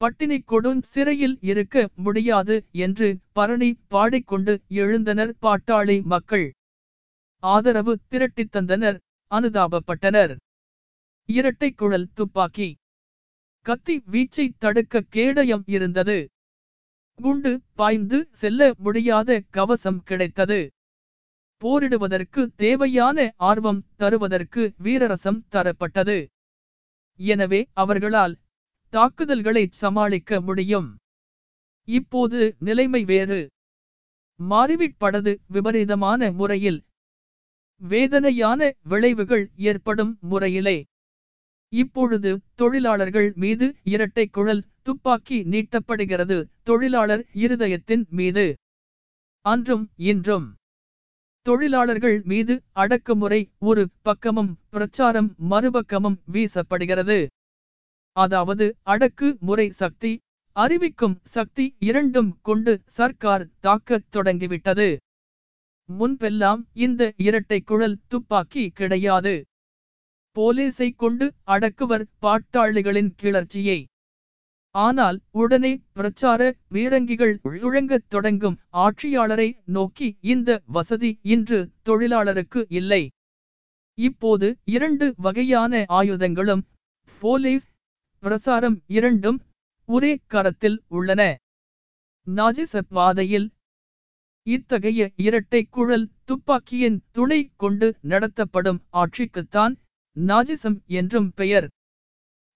பட்டினி 0.00 0.38
கொடும் 0.46 0.82
சிறையில் 0.82 1.36
இருக்க 1.40 1.88
முடியாது 1.96 2.56
என்று 2.78 3.08
பரணி 3.32 3.70
பாடிக்கொண்டு 3.88 4.52
எழுந்தனர் 4.68 5.32
பாட்டாளி 5.42 5.96
மக்கள். 6.04 6.46
ஆதரவு 7.42 7.98
திரட்டித் 8.10 8.52
தந்தனர் 8.56 8.98
அனுதாபப்பட்டனர். 9.30 10.34
இரட்டை 11.28 11.70
குழல் 11.72 12.08
துப்பாக்கி. 12.14 12.68
கத்தி 13.66 14.02
வீச்சை 14.12 14.46
தடுக்க 14.58 15.00
கேடயம் 15.00 15.64
இருந்தது. 15.66 16.18
குண்டு 17.18 17.52
பாய்ந்து 17.74 18.18
செல்ல 18.32 18.74
முடியாத 18.78 19.42
கவசம் 19.50 20.02
கிடைத்தது. 20.02 20.60
போரிடுவதற்கு 21.62 22.42
தேவையான 22.56 23.18
ஆர்வம் 23.50 23.80
தருவதற்கு 23.96 24.62
வீரரசம் 24.84 25.40
தரப்பட்டது. 25.52 26.18
எனவே 27.20 27.60
அவர்களால் 27.72 28.34
தாக்குதல்களை 28.92 29.64
சமாளிக்க 29.82 30.40
முடியும். 30.40 30.88
இப்போது 31.88 32.40
நிலைமை 32.58 33.04
வேறு. 33.04 33.40
மாறிவிட்படது 34.40 35.32
விபரீதமான 35.46 36.30
முறையில் 36.32 36.80
வேதனையான 37.80 38.60
விளைவுகள் 38.82 39.44
ஏற்படும் 39.70 40.12
முறையிலே. 40.20 40.78
இப்பொழுது 41.72 42.30
தொழிலாளர்கள் 42.54 43.28
மீது 43.36 43.66
இரட்டை 43.94 44.26
குழல் 44.26 44.62
துப்பாக்கி 44.82 45.38
நீட்டப்படுகிறது. 45.52 46.38
தொழிலாளர் 46.62 47.24
இருதயத்தின் 47.44 48.04
மீது. 48.18 48.46
அன்றும் 49.44 49.84
இன்றும். 50.10 50.46
தொழிலாளர்கள் 51.48 52.16
மீது 52.30 52.54
அடக்குமுறை 52.72 53.40
ஒரு 53.58 53.82
பக்கமும் 54.02 54.50
பிரச்சாரம் 54.70 55.28
மறுபக்கமும் 55.50 56.18
வீசப்படுகிறது. 56.32 57.18
அதாவது 58.16 58.66
அடக்கு 58.86 59.28
முறை 59.38 59.66
சக்தி 59.80 60.12
அறிவிக்கும் 60.56 61.16
சக்தி 61.34 61.66
இரண்டும் 61.88 62.30
கொண்டு 62.42 62.72
சர்க்கார் 62.96 63.44
தாக்கத் 63.60 64.08
தொடங்கிவிட்டது. 64.10 64.88
முன்பெல்லாம் 65.88 66.62
இந்த 66.86 67.02
இரட்டை 67.16 67.60
குழல் 67.60 67.98
துப்பாக்கி 68.06 68.64
கிடையாது. 68.80 69.34
போலீஸை 70.36 70.90
கொண்டு 70.96 71.26
அடக்குவர் 71.46 72.04
பாட்டாளிகளின் 72.22 73.12
கிளர்ச்சியை. 73.16 73.78
ஆனால் 74.86 75.18
உடனே 75.40 75.72
பிரச்சார 75.96 76.40
வீரங்கிகள் 76.74 77.34
உழங்கத் 77.66 78.08
தொடங்கும் 78.08 78.56
ஆட்சியாளரை 78.84 79.48
நோக்கி 79.76 80.08
இந்த 80.32 80.50
வசதி 80.76 81.10
இன்று 81.34 81.58
தொழிலாளருக்கு 81.88 82.62
இல்லை. 82.78 83.02
இப்போது 83.98 84.48
இரண்டு 84.76 85.06
வகையான 85.16 85.84
ஆயுதங்களும் 86.00 86.62
போலீஸ் 87.22 87.68
பிரசாரம் 88.22 88.78
இரண்டும் 88.98 89.38
ஒரே 89.88 90.12
கரத்தில் 90.26 90.78
உள்ளன. 90.88 91.22
நாஜிச 92.26 92.82
பாதையில் 92.96 93.48
இத்தகைய 94.46 95.02
இரட்டை 95.26 95.62
குழல் 95.76 96.06
துப்பாக்கியின் 96.28 96.98
துணை 97.16 97.40
கொண்டு 97.56 97.88
நடத்தப்படும் 98.12 98.80
ஆட்சிக்குத்தான் 98.92 99.74
நாஜிசம் 100.16 100.78
என்றும் 101.00 101.28
பெயர். 101.34 101.68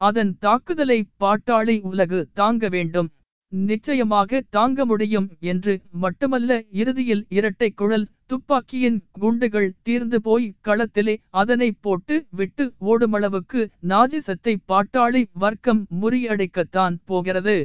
அதன் 0.03 0.31
தாக்குதலை 0.39 0.99
பாட்டாளி 1.23 1.77
உலகு 1.91 2.21
தாங்க 2.35 2.69
வேண்டும். 2.69 3.09
நிச்சயமாக 3.53 4.41
தாங்க 4.51 4.85
முடியும் 4.85 5.27
என்று 5.51 5.73
மட்டுமல்ல 6.03 6.51
இறுதியில் 6.81 7.25
இரட்டை 7.29 7.69
குழல் 7.81 8.07
துப்பாக்கியின் 8.31 8.99
குண்டுகள் 9.21 9.69
தீர்ந்து 9.83 10.19
போய் 10.21 10.47
களத்திலே 10.67 11.15
அதனை 11.41 11.69
போட்டு 11.81 12.17
விட்டு 12.33 12.65
ஓடுமளவுக்கு 12.91 13.63
நாஜிசத்தை 13.89 14.55
பாட்டாளி 14.73 15.23
வர்க்கம் 15.45 15.83
முறியடைக்கத்தான் 16.01 16.97
போகிறது. 17.05 17.57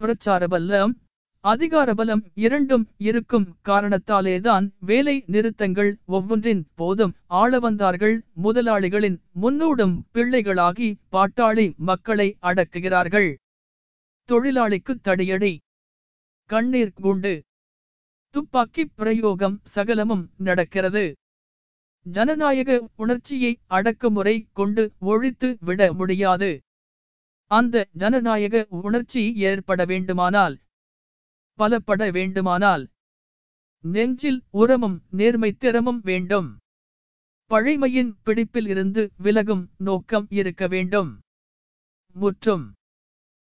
பிரச்சாரபல்லம் 0.00 0.94
அதிகாரபலம் 1.46 2.22
இரண்டும் 2.34 2.84
இருக்கும் 2.98 3.56
காரணத்தாலேதான் 3.64 4.70
வேலை 4.80 5.24
நிறுத்தங்கள் 5.26 5.90
ஒவ்வொன்றின் 6.06 6.62
போதும் 6.74 7.12
ஆளவந்தார்கள் 7.30 8.16
முதலாளிகளின் 8.44 9.18
முன்னூடும் 9.32 9.94
பிள்ளைகளாகி 10.14 10.88
பாட்டாளி 11.12 11.66
மக்களை 11.76 12.28
அடக்குகிறார்கள். 12.42 13.30
தொழிலாளிக்கு 14.28 14.94
தடியடி. 15.04 15.52
கண்ணீர் 16.50 16.92
குண்டு. 16.92 17.34
துப்பாக்கி 18.34 18.84
பிரயோகம் 18.94 19.60
சகலமும் 19.64 20.24
நடக்கிறது. 20.38 21.04
ஜனநாயக 22.06 22.88
உணர்ச்சியை 22.96 23.58
அடக்குமுறை 23.66 24.36
கொண்டு 24.52 24.92
ஒழித்து 24.98 25.56
விட 25.60 25.92
முடியாது. 25.92 26.50
அந்த 27.50 27.86
ஜனநாயக 27.92 28.66
உணர்ச்சி 28.68 29.22
ஏற்பட 29.48 29.84
வேண்டுமானால் 29.84 30.56
பலப்பட 31.58 32.12
வேண்டுமானால் 32.12 32.84
நெஞ்சில் 33.84 34.42
உரமும் 34.50 35.02
நேர்மை 35.10 35.52
திறமும் 35.52 36.00
வேண்டும். 36.00 36.58
பழைமையின் 37.50 38.12
பிடிப்பில் 38.22 38.66
இருந்து 38.66 39.12
விலகும் 39.16 39.70
நோக்கம் 39.78 40.26
இருக்க 40.30 40.66
வேண்டும். 40.66 41.20
முற்றும். 42.16 42.75